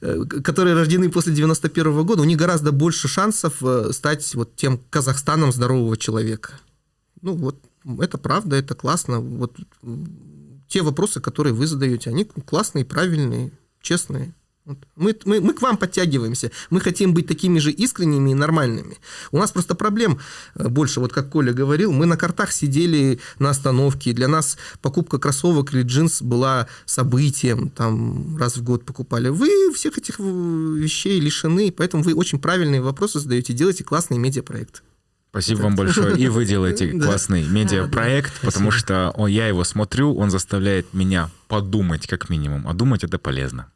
э, 0.00 0.24
которые 0.42 0.74
рождены 0.74 1.10
после 1.10 1.34
91 1.34 2.04
года, 2.04 2.22
у 2.22 2.24
них 2.24 2.38
гораздо 2.38 2.72
больше 2.72 3.08
шансов 3.08 3.62
э, 3.62 3.92
стать 3.92 4.34
вот 4.34 4.56
тем 4.56 4.80
Казахстаном 4.90 5.52
здорового 5.52 5.96
человека. 5.96 6.52
Ну 7.20 7.34
вот, 7.34 7.56
это 8.00 8.18
правда, 8.18 8.56
это 8.56 8.74
классно. 8.74 9.20
Вот 9.20 9.56
те 10.68 10.82
вопросы, 10.82 11.20
которые 11.20 11.54
вы 11.54 11.66
задаете, 11.66 12.10
они 12.10 12.24
классные, 12.24 12.84
правильные, 12.84 13.50
честные. 13.80 14.34
Мы, 14.96 15.16
мы, 15.24 15.40
мы 15.40 15.54
к 15.54 15.62
вам 15.62 15.78
подтягиваемся. 15.78 16.50
Мы 16.68 16.80
хотим 16.80 17.14
быть 17.14 17.26
такими 17.26 17.58
же 17.58 17.70
искренними 17.70 18.30
и 18.30 18.34
нормальными. 18.34 18.98
У 19.32 19.38
нас 19.38 19.50
просто 19.50 19.74
проблем 19.74 20.18
э, 20.54 20.68
больше. 20.68 21.00
Вот 21.00 21.12
как 21.12 21.30
Коля 21.30 21.52
говорил, 21.54 21.92
мы 21.92 22.04
на 22.04 22.16
картах 22.16 22.52
сидели 22.52 23.18
на 23.38 23.50
остановке. 23.50 24.12
Для 24.12 24.28
нас 24.28 24.58
покупка 24.82 25.18
кроссовок 25.18 25.72
или 25.72 25.82
джинс 25.82 26.20
была 26.20 26.68
событием. 26.84 27.70
Там 27.70 28.36
раз 28.36 28.58
в 28.58 28.62
год 28.62 28.84
покупали. 28.84 29.30
Вы 29.30 29.72
всех 29.72 29.96
этих 29.96 30.20
э, 30.20 30.22
вещей 30.22 31.18
лишены, 31.18 31.72
поэтому 31.72 32.02
вы 32.02 32.14
очень 32.14 32.38
правильные 32.38 32.82
вопросы 32.82 33.20
задаете. 33.20 33.54
Делайте 33.54 33.84
классные 33.84 34.18
медиапроекты. 34.18 34.80
Спасибо 35.30 35.62
вам 35.62 35.76
большое. 35.76 36.18
И 36.18 36.28
вы 36.28 36.44
делаете 36.44 36.88
классный 37.00 37.42
медиапроект, 37.46 38.40
потому 38.42 38.70
что 38.70 39.14
я 39.28 39.48
его 39.48 39.64
смотрю, 39.64 40.14
он 40.14 40.30
заставляет 40.30 40.92
меня 40.92 41.30
подумать 41.48 42.06
как 42.06 42.28
минимум. 42.28 42.68
А 42.68 42.74
думать 42.74 43.04
это 43.04 43.18
полезно. 43.18 43.70